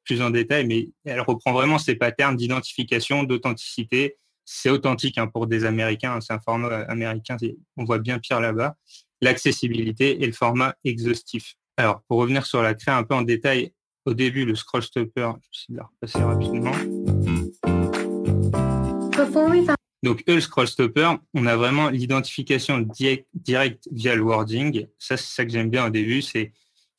plus 0.04 0.22
en 0.22 0.32
détail, 0.32 0.66
mais 0.66 0.90
elle 1.06 1.22
reprend 1.22 1.54
vraiment 1.54 1.78
ces 1.78 1.96
patterns 1.96 2.36
d'identification, 2.36 3.24
d'authenticité. 3.24 4.18
C'est 4.46 4.70
authentique 4.70 5.18
hein, 5.18 5.28
pour 5.28 5.46
des 5.46 5.66
Américains, 5.66 6.14
hein, 6.16 6.22
c'est 6.22 6.34
un 6.34 6.40
format 6.40 6.84
américain, 6.84 7.36
on 7.76 7.84
voit 7.84 8.00
bien 8.00 8.18
pire 8.18 8.40
là-bas 8.40 8.78
l'accessibilité 9.22 10.24
et 10.24 10.26
le 10.26 10.34
format 10.34 10.76
exhaustif. 10.84 11.56
Alors, 11.78 12.02
pour 12.08 12.20
revenir 12.20 12.46
sur 12.46 12.62
la 12.62 12.74
créa 12.74 12.98
un 12.98 13.04
peu 13.04 13.16
en 13.16 13.22
détail, 13.22 13.72
au 14.06 14.14
début, 14.14 14.46
le 14.46 14.56
scroll 14.56 14.84
stopper, 14.84 15.12
je 15.22 15.28
vais 15.28 15.42
essayer 15.54 15.74
de 15.74 15.78
la 15.78 15.84
repasser 15.84 16.24
rapidement. 16.24 16.72
Donc, 20.04 20.24
eux, 20.30 20.36
le 20.36 20.42
scroll 20.42 20.68
stopper, 20.68 21.12
on 21.34 21.46
a 21.46 21.56
vraiment 21.56 21.90
l'identification 21.90 22.88
directe 23.34 23.88
via 23.92 24.16
le 24.16 24.22
wording. 24.22 24.88
Ça, 24.98 25.18
c'est 25.18 25.36
ça 25.36 25.46
que 25.46 25.52
j'aime 25.52 25.70
bien 25.70 25.88
au 25.88 25.90
début, 25.90 26.22
c'est 26.22 26.54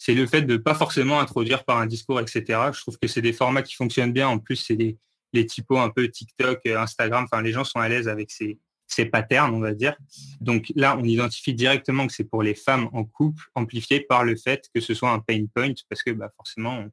le 0.08 0.26
fait 0.26 0.42
de 0.42 0.56
pas 0.56 0.74
forcément 0.74 1.18
introduire 1.18 1.64
par 1.64 1.78
un 1.78 1.86
discours, 1.86 2.20
etc. 2.20 2.44
Je 2.72 2.80
trouve 2.80 2.98
que 2.98 3.08
c'est 3.08 3.22
des 3.22 3.32
formats 3.32 3.62
qui 3.62 3.74
fonctionnent 3.74 4.12
bien. 4.12 4.28
En 4.28 4.38
plus, 4.38 4.56
c'est 4.56 4.76
des 4.76 4.98
les 5.32 5.46
typos 5.46 5.78
un 5.78 5.90
peu 5.90 6.08
TikTok, 6.08 6.66
Instagram. 6.66 7.24
Enfin, 7.24 7.42
les 7.42 7.52
gens 7.52 7.64
sont 7.64 7.80
à 7.80 7.88
l'aise 7.88 8.08
avec 8.08 8.30
ces, 8.30 8.58
ces 8.88 9.06
patterns, 9.06 9.54
on 9.54 9.60
va 9.60 9.74
dire. 9.74 9.96
Donc 10.40 10.72
là, 10.74 10.96
on 10.98 11.04
identifie 11.04 11.54
directement 11.54 12.06
que 12.06 12.12
c'est 12.12 12.24
pour 12.24 12.42
les 12.42 12.54
femmes 12.54 12.88
en 12.92 13.04
couple, 13.04 13.44
amplifié 13.54 14.00
par 14.00 14.24
le 14.24 14.34
fait 14.34 14.68
que 14.74 14.80
ce 14.80 14.94
soit 14.94 15.10
un 15.10 15.20
pain 15.20 15.44
point, 15.54 15.72
parce 15.88 16.02
que 16.02 16.10
bah, 16.10 16.30
forcément, 16.36 16.84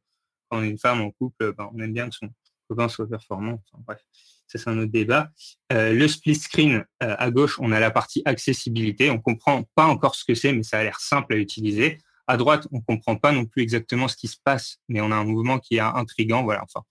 quand 0.49 0.59
on 0.59 0.63
est 0.63 0.69
une 0.69 0.77
femme 0.77 1.01
en 1.01 1.09
couple, 1.11 1.53
bah, 1.53 1.69
on 1.73 1.79
aime 1.79 1.93
bien 1.93 2.09
que 2.09 2.15
son 2.15 2.29
copain 2.67 2.89
soit 2.89 3.07
performant. 3.07 3.61
bref, 3.85 4.03
ça 4.47 4.59
c'est 4.59 4.69
un 4.69 4.77
autre 4.77 4.91
débat. 4.91 5.31
Euh, 5.71 5.93
le 5.93 6.07
split 6.07 6.35
screen, 6.35 6.85
euh, 7.01 7.15
à 7.17 7.31
gauche, 7.31 7.57
on 7.59 7.71
a 7.71 7.79
la 7.79 7.91
partie 7.91 8.21
accessibilité. 8.25 9.09
On 9.09 9.19
comprend 9.19 9.63
pas 9.75 9.85
encore 9.85 10.15
ce 10.15 10.25
que 10.25 10.35
c'est, 10.35 10.51
mais 10.51 10.63
ça 10.63 10.79
a 10.79 10.83
l'air 10.83 10.99
simple 10.99 11.33
à 11.33 11.37
utiliser. 11.37 11.97
À 12.27 12.37
droite, 12.37 12.67
on 12.71 12.81
comprend 12.81 13.15
pas 13.15 13.31
non 13.31 13.45
plus 13.45 13.61
exactement 13.61 14.07
ce 14.07 14.17
qui 14.17 14.27
se 14.27 14.37
passe, 14.43 14.79
mais 14.89 14.99
on 14.99 15.11
a 15.11 15.15
un 15.15 15.25
mouvement 15.25 15.59
qui 15.59 15.75
est 15.75 15.79
intrigant. 15.79 16.43
Voilà, 16.43 16.63
enfin, 16.63 16.83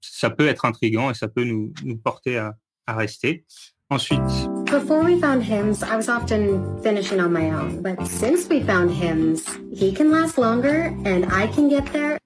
ça 0.00 0.30
peut 0.30 0.48
être 0.48 0.64
intrigant 0.64 1.10
et 1.10 1.14
ça 1.14 1.28
peut 1.28 1.44
nous, 1.44 1.72
nous 1.84 1.98
porter 1.98 2.38
à, 2.38 2.56
à 2.86 2.94
rester. 2.94 3.44
Ensuite. 3.88 4.20
Before 4.64 5.04
we 5.04 5.20
found 5.20 5.44
hymns, 5.44 5.84
I 5.84 5.94
was 5.94 6.08
often 6.08 6.82
finishing 6.82 7.20
on 7.20 7.32
my 7.32 7.50
own. 7.50 7.82
But 7.82 8.04
since 8.08 8.48
we 8.48 8.60
found 8.60 8.90
hymns, 8.90 9.46
he 9.72 9.92
can 9.92 10.10
last 10.10 10.38
longer 10.38 10.92
and 11.04 11.24
I 11.30 11.46
can 11.46 11.68
get 11.68 11.84
there. 11.92 12.18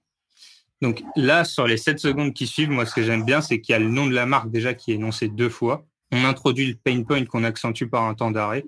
Donc 0.81 1.03
là, 1.17 1.45
sur 1.45 1.67
les 1.67 1.77
7 1.77 1.99
secondes 1.99 2.33
qui 2.33 2.47
suivent, 2.47 2.71
moi, 2.71 2.87
ce 2.87 2.95
que 2.95 3.03
j'aime 3.03 3.27
bien, 3.27 3.43
c'est 3.43 3.61
qu'il 3.61 3.75
y 3.75 3.77
a 3.77 3.79
le 3.79 3.91
nom 3.91 4.07
de 4.07 4.15
la 4.15 4.25
marque 4.25 4.51
déjà 4.51 4.73
qui 4.73 4.93
est 4.93 4.95
énoncé 4.95 5.29
deux 5.29 5.51
fois. 5.51 5.87
On 6.13 6.25
introduit 6.25 6.67
le 6.67 6.77
pain 6.77 7.03
point 7.03 7.27
qu'on 7.27 7.45
accentue 7.45 7.85
par 7.85 8.05
un 8.05 8.15
temps 8.15 8.31
d'arrêt, 8.31 8.65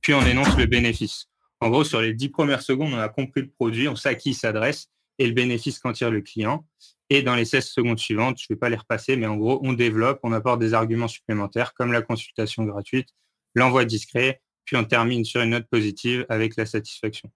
puis 0.00 0.14
on 0.14 0.24
énonce 0.24 0.56
le 0.56 0.66
bénéfice. 0.66 1.26
En 1.60 1.68
gros, 1.70 1.82
sur 1.82 2.00
les 2.00 2.14
10 2.14 2.28
premières 2.28 2.62
secondes, 2.62 2.92
on 2.94 2.98
a 2.98 3.08
compris 3.08 3.40
le 3.40 3.48
produit, 3.48 3.88
on 3.88 3.96
sait 3.96 4.10
à 4.10 4.14
qui 4.14 4.30
il 4.30 4.34
s'adresse 4.34 4.88
et 5.18 5.26
le 5.26 5.32
bénéfice 5.32 5.80
qu'en 5.80 5.92
tire 5.92 6.12
le 6.12 6.20
client. 6.20 6.64
Et 7.10 7.22
dans 7.22 7.36
les 7.36 7.44
16 7.44 7.66
secondes 7.68 7.98
suivantes, 7.98 8.38
je 8.38 8.46
ne 8.50 8.54
vais 8.54 8.58
pas 8.58 8.68
les 8.68 8.76
repasser, 8.76 9.16
mais 9.16 9.26
en 9.26 9.36
gros, 9.36 9.60
on 9.62 9.72
développe, 9.72 10.20
on 10.22 10.32
apporte 10.32 10.58
des 10.60 10.74
arguments 10.74 11.08
supplémentaires 11.08 11.72
comme 11.74 11.92
la 11.92 12.02
consultation 12.02 12.64
gratuite, 12.64 13.08
l'envoi 13.54 13.84
discret, 13.84 14.40
puis 14.64 14.76
on 14.76 14.84
termine 14.84 15.24
sur 15.24 15.40
une 15.40 15.50
note 15.50 15.66
positive 15.70 16.26
avec 16.28 16.56
la 16.56 16.66
satisfaction. 16.66 17.30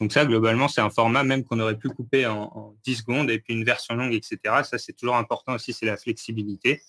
Donc 0.00 0.12
ça, 0.12 0.26
globalement, 0.26 0.68
c'est 0.68 0.80
un 0.80 0.90
format 0.90 1.24
même 1.24 1.44
qu'on 1.44 1.60
aurait 1.60 1.78
pu 1.78 1.88
couper 1.88 2.26
en, 2.26 2.76
10 2.84 2.96
secondes 2.96 3.30
et 3.30 3.38
puis 3.38 3.54
une 3.54 3.64
version 3.64 3.94
longue, 3.94 4.12
etc. 4.12 4.38
Ça, 4.64 4.78
c'est 4.78 4.92
toujours 4.92 5.16
important 5.16 5.54
aussi, 5.54 5.72
c'est 5.72 5.86
la 5.86 5.96
flexibilité. 5.96 6.82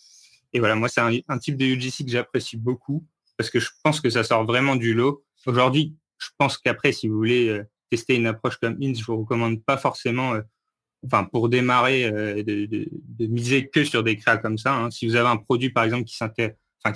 Et 0.53 0.59
voilà, 0.59 0.75
moi, 0.75 0.89
c'est 0.89 1.01
un, 1.01 1.37
type 1.37 1.57
de 1.57 1.65
UGC 1.65 2.05
que 2.05 2.11
j'apprécie 2.11 2.57
beaucoup 2.57 3.05
parce 3.37 3.49
que 3.49 3.59
je 3.59 3.69
pense 3.83 4.01
que 4.01 4.09
ça 4.09 4.23
sort 4.23 4.45
vraiment 4.45 4.75
du 4.75 4.93
lot. 4.93 5.23
Aujourd'hui, 5.45 5.95
je 6.17 6.29
pense 6.37 6.57
qu'après, 6.57 6.91
si 6.93 7.07
vous 7.07 7.15
voulez 7.15 7.49
euh, 7.49 7.63
tester 7.91 8.15
une 8.15 8.25
approche 8.25 8.57
comme 8.57 8.77
INS, 8.81 8.95
je 8.95 9.05
vous 9.05 9.17
recommande 9.17 9.63
pas 9.63 9.77
forcément, 9.77 10.33
euh, 10.33 10.41
enfin, 11.05 11.23
pour 11.25 11.49
démarrer, 11.49 12.05
euh, 12.05 12.43
de, 12.43 12.87
miser 13.19 13.67
que 13.67 13.83
sur 13.83 14.03
des 14.03 14.17
créas 14.17 14.37
comme 14.37 14.57
ça. 14.57 14.73
Hein. 14.73 14.91
Si 14.91 15.07
vous 15.07 15.15
avez 15.15 15.29
un 15.29 15.37
produit, 15.37 15.69
par 15.69 15.83
exemple, 15.83 16.05
qui 16.05 16.17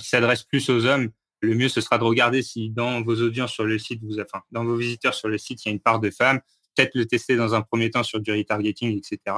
s'adresse 0.08 0.42
plus 0.44 0.68
aux 0.68 0.84
hommes, 0.86 1.10
le 1.40 1.54
mieux, 1.54 1.68
ce 1.68 1.80
sera 1.80 1.98
de 1.98 2.04
regarder 2.04 2.42
si 2.42 2.70
dans 2.70 3.02
vos 3.02 3.16
audiences 3.22 3.52
sur 3.52 3.64
le 3.64 3.78
site, 3.78 4.02
vous, 4.02 4.20
enfin, 4.20 4.42
dans 4.50 4.64
vos 4.64 4.76
visiteurs 4.76 5.14
sur 5.14 5.28
le 5.28 5.38
site, 5.38 5.64
il 5.64 5.68
y 5.68 5.70
a 5.70 5.72
une 5.72 5.80
part 5.80 6.00
de 6.00 6.10
femmes. 6.10 6.40
Peut-être 6.76 6.94
le 6.94 7.06
tester 7.06 7.36
dans 7.36 7.54
un 7.54 7.62
premier 7.62 7.90
temps 7.90 8.02
sur 8.02 8.20
du 8.20 8.30
retargeting, 8.30 8.96
etc. 8.96 9.36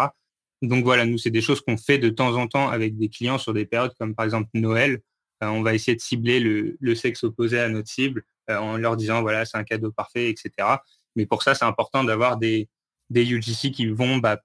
Donc 0.62 0.84
voilà, 0.84 1.06
nous, 1.06 1.18
c'est 1.18 1.30
des 1.30 1.40
choses 1.40 1.60
qu'on 1.60 1.76
fait 1.76 1.98
de 1.98 2.08
temps 2.08 2.36
en 2.36 2.46
temps 2.46 2.68
avec 2.68 2.96
des 2.96 3.08
clients 3.08 3.38
sur 3.38 3.52
des 3.52 3.66
périodes 3.66 3.94
comme 3.98 4.14
par 4.14 4.24
exemple 4.24 4.48
Noël. 4.54 5.00
Euh, 5.42 5.48
on 5.48 5.62
va 5.62 5.74
essayer 5.74 5.96
de 5.96 6.00
cibler 6.00 6.40
le, 6.40 6.94
sexe 6.94 7.24
opposé 7.24 7.58
à 7.58 7.68
notre 7.68 7.88
cible 7.88 8.24
euh, 8.50 8.56
en 8.58 8.76
leur 8.76 8.96
disant, 8.96 9.22
voilà, 9.22 9.44
c'est 9.44 9.56
un 9.56 9.64
cadeau 9.64 9.90
parfait, 9.90 10.30
etc. 10.30 10.52
Mais 11.16 11.26
pour 11.26 11.42
ça, 11.42 11.54
c'est 11.54 11.64
important 11.64 12.04
d'avoir 12.04 12.36
des, 12.36 12.68
des 13.12 13.30
UGC 13.30 13.70
qui 13.70 13.86
vont 13.86 14.18
bah, 14.18 14.40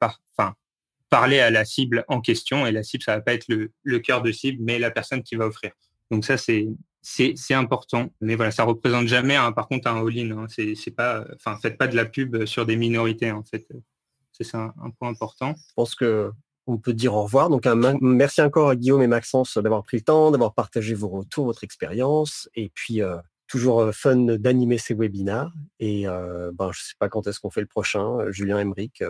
parler 1.10 1.40
à 1.40 1.50
la 1.50 1.66
cible 1.66 2.06
en 2.08 2.22
question. 2.22 2.68
Et 2.68 2.72
la 2.72 2.84
cible, 2.84 3.04
ça 3.04 3.16
va 3.16 3.22
pas 3.22 3.34
être 3.34 3.48
le, 3.48 3.72
le 3.84 4.00
cœur 4.00 4.22
de 4.22 4.32
cible, 4.32 4.62
mais 4.64 4.80
la 4.80 4.92
personne 4.92 5.24
qui 5.24 5.36
va 5.36 5.48
offrir. 5.48 5.72
Donc 6.12 6.26
ça, 6.26 6.38
c'est 6.38 6.68
c'est 7.02 7.54
important. 7.54 8.10
Mais 8.20 8.36
voilà, 8.36 8.52
ça 8.52 8.64
représente 8.64 9.08
jamais, 9.08 9.38
par 9.56 9.68
contre, 9.68 9.88
un 9.88 10.06
all-in. 10.06 10.32
Hein. 10.32 10.48
C'est 10.50 10.92
pas, 10.92 11.26
faites 11.62 11.78
pas 11.78 11.88
de 11.88 11.96
la 11.96 12.06
pub 12.06 12.46
sur 12.46 12.66
des 12.66 12.76
minorités, 12.76 13.32
en 13.32 13.44
fait. 13.44 13.66
C'est 14.34 14.56
un, 14.56 14.74
un, 14.84 14.90
point 14.92 15.10
important. 15.10 15.56
Je 15.58 15.74
pense 15.76 15.96
que 15.96 16.32
on 16.68 16.78
peut 16.78 16.94
dire 16.94 17.16
au 17.16 17.24
revoir. 17.24 17.50
Donc, 17.50 17.66
un, 17.66 17.98
merci 18.02 18.42
encore 18.42 18.70
à 18.70 18.76
Guillaume 18.76 19.02
et 19.02 19.08
Maxence 19.08 19.58
d'avoir 19.58 19.84
pris 19.84 19.98
le 19.98 20.04
temps, 20.04 20.32
d'avoir 20.32 20.54
partagé 20.54 20.94
vos 20.94 21.08
retours, 21.08 21.46
votre 21.46 21.64
expérience. 21.64 22.50
Et 22.56 22.70
puis, 22.74 23.02
euh, 23.02 23.18
toujours 23.48 23.90
fun 23.94 24.38
d'animer 24.38 24.78
ces 24.78 24.94
webinars. 24.94 25.52
Et 25.80 26.08
euh, 26.08 26.52
ben, 26.54 26.72
je 26.72 26.80
ne 26.80 26.84
sais 26.84 26.96
pas 27.00 27.10
quand 27.10 27.28
est-ce 27.28 27.40
qu'on 27.40 27.50
fait 27.50 27.62
le 27.62 27.68
prochain. 27.68 28.30
Julien 28.30 28.60
Emmerich, 28.60 29.04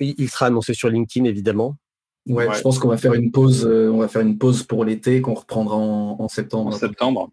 il 0.00 0.30
sera 0.30 0.46
annoncé 0.46 0.74
sur 0.74 0.88
LinkedIn, 0.88 1.24
évidemment. 1.26 1.76
Ouais, 2.26 2.48
je 2.54 2.60
pense 2.62 2.78
qu'on 2.78 2.88
va 2.88 2.96
faire 2.96 3.14
une 3.14 3.30
pause. 3.30 3.66
on 3.66 3.98
va 3.98 4.08
faire 4.08 4.22
une 4.22 4.38
pause 4.38 4.62
pour 4.62 4.84
l'été 4.84 5.20
qu'on 5.20 5.34
reprendra 5.34 5.76
en, 5.76 6.16
en 6.18 6.28
septembre. 6.28 6.74
En 6.74 6.78
septembre. 6.78 7.30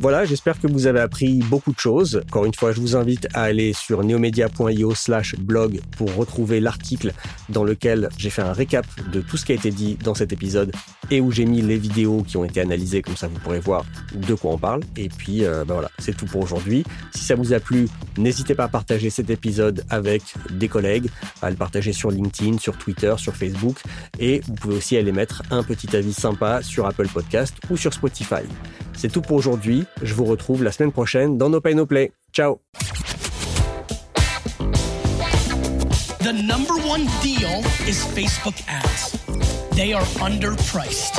Voilà, 0.00 0.24
j'espère 0.24 0.58
que 0.58 0.66
vous 0.66 0.86
avez 0.86 1.00
appris 1.00 1.40
beaucoup 1.40 1.74
de 1.74 1.78
choses. 1.78 2.22
Encore 2.30 2.46
une 2.46 2.54
fois, 2.54 2.72
je 2.72 2.80
vous 2.80 2.96
invite 2.96 3.28
à 3.34 3.42
aller 3.42 3.74
sur 3.74 4.02
neomedia.io 4.02 4.94
slash 4.94 5.34
blog 5.36 5.78
pour 5.98 6.14
retrouver 6.14 6.58
l'article 6.58 7.12
dans 7.50 7.64
lequel 7.64 8.08
j'ai 8.16 8.30
fait 8.30 8.40
un 8.40 8.54
récap 8.54 8.86
de 9.12 9.20
tout 9.20 9.36
ce 9.36 9.44
qui 9.44 9.52
a 9.52 9.56
été 9.56 9.70
dit 9.70 9.98
dans 10.02 10.14
cet 10.14 10.32
épisode 10.32 10.72
et 11.10 11.20
où 11.20 11.30
j'ai 11.30 11.44
mis 11.44 11.60
les 11.60 11.76
vidéos 11.76 12.22
qui 12.22 12.38
ont 12.38 12.46
été 12.46 12.62
analysées, 12.62 13.02
comme 13.02 13.14
ça 13.16 13.28
vous 13.28 13.38
pourrez 13.40 13.60
voir 13.60 13.84
de 14.14 14.32
quoi 14.32 14.52
on 14.52 14.58
parle. 14.58 14.80
Et 14.96 15.10
puis, 15.10 15.44
euh, 15.44 15.66
ben 15.66 15.74
voilà, 15.74 15.90
c'est 15.98 16.16
tout 16.16 16.24
pour 16.24 16.40
aujourd'hui. 16.40 16.82
Si 17.14 17.22
ça 17.22 17.34
vous 17.34 17.52
a 17.52 17.60
plu, 17.60 17.86
n'hésitez 18.16 18.54
pas 18.54 18.64
à 18.64 18.68
partager 18.68 19.10
cet 19.10 19.28
épisode 19.28 19.84
avec 19.90 20.22
des 20.50 20.68
collègues, 20.68 21.10
à 21.42 21.50
le 21.50 21.56
partager 21.56 21.92
sur 21.92 22.10
LinkedIn, 22.10 22.56
sur 22.56 22.78
Twitter, 22.78 23.12
sur 23.18 23.36
Facebook. 23.36 23.76
Et 24.18 24.40
vous 24.46 24.54
pouvez 24.54 24.76
aussi 24.76 24.96
aller 24.96 25.12
mettre 25.12 25.42
un 25.50 25.62
petit 25.62 25.94
avis 25.94 26.14
sympa 26.14 26.62
sur 26.62 26.86
Apple 26.86 27.08
Podcast 27.08 27.56
ou 27.68 27.76
sur 27.76 27.92
Spotify. 27.92 28.46
C'est 28.94 29.10
tout 29.10 29.22
pour 29.22 29.36
aujourd'hui. 29.36 29.86
Je 30.02 30.14
vous 30.14 30.24
retrouve 30.24 30.62
la 30.62 30.72
semaine 30.72 30.92
prochaine 30.92 31.38
dans 31.38 31.48
No 31.48 31.60
Pay 31.60 31.74
No 31.74 31.86
Play. 31.86 32.12
Ciao. 32.32 32.60
The 36.20 36.32
number 36.32 36.74
one 36.86 37.06
deal 37.22 37.60
is 37.88 38.04
Facebook 38.14 38.62
ads. 38.68 39.18
They 39.76 39.92
are 39.92 40.04
underpriced. 40.20 41.16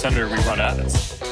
Senator, 0.00 0.28
we 0.28 0.36
run 0.48 0.60
ads. 0.60 1.31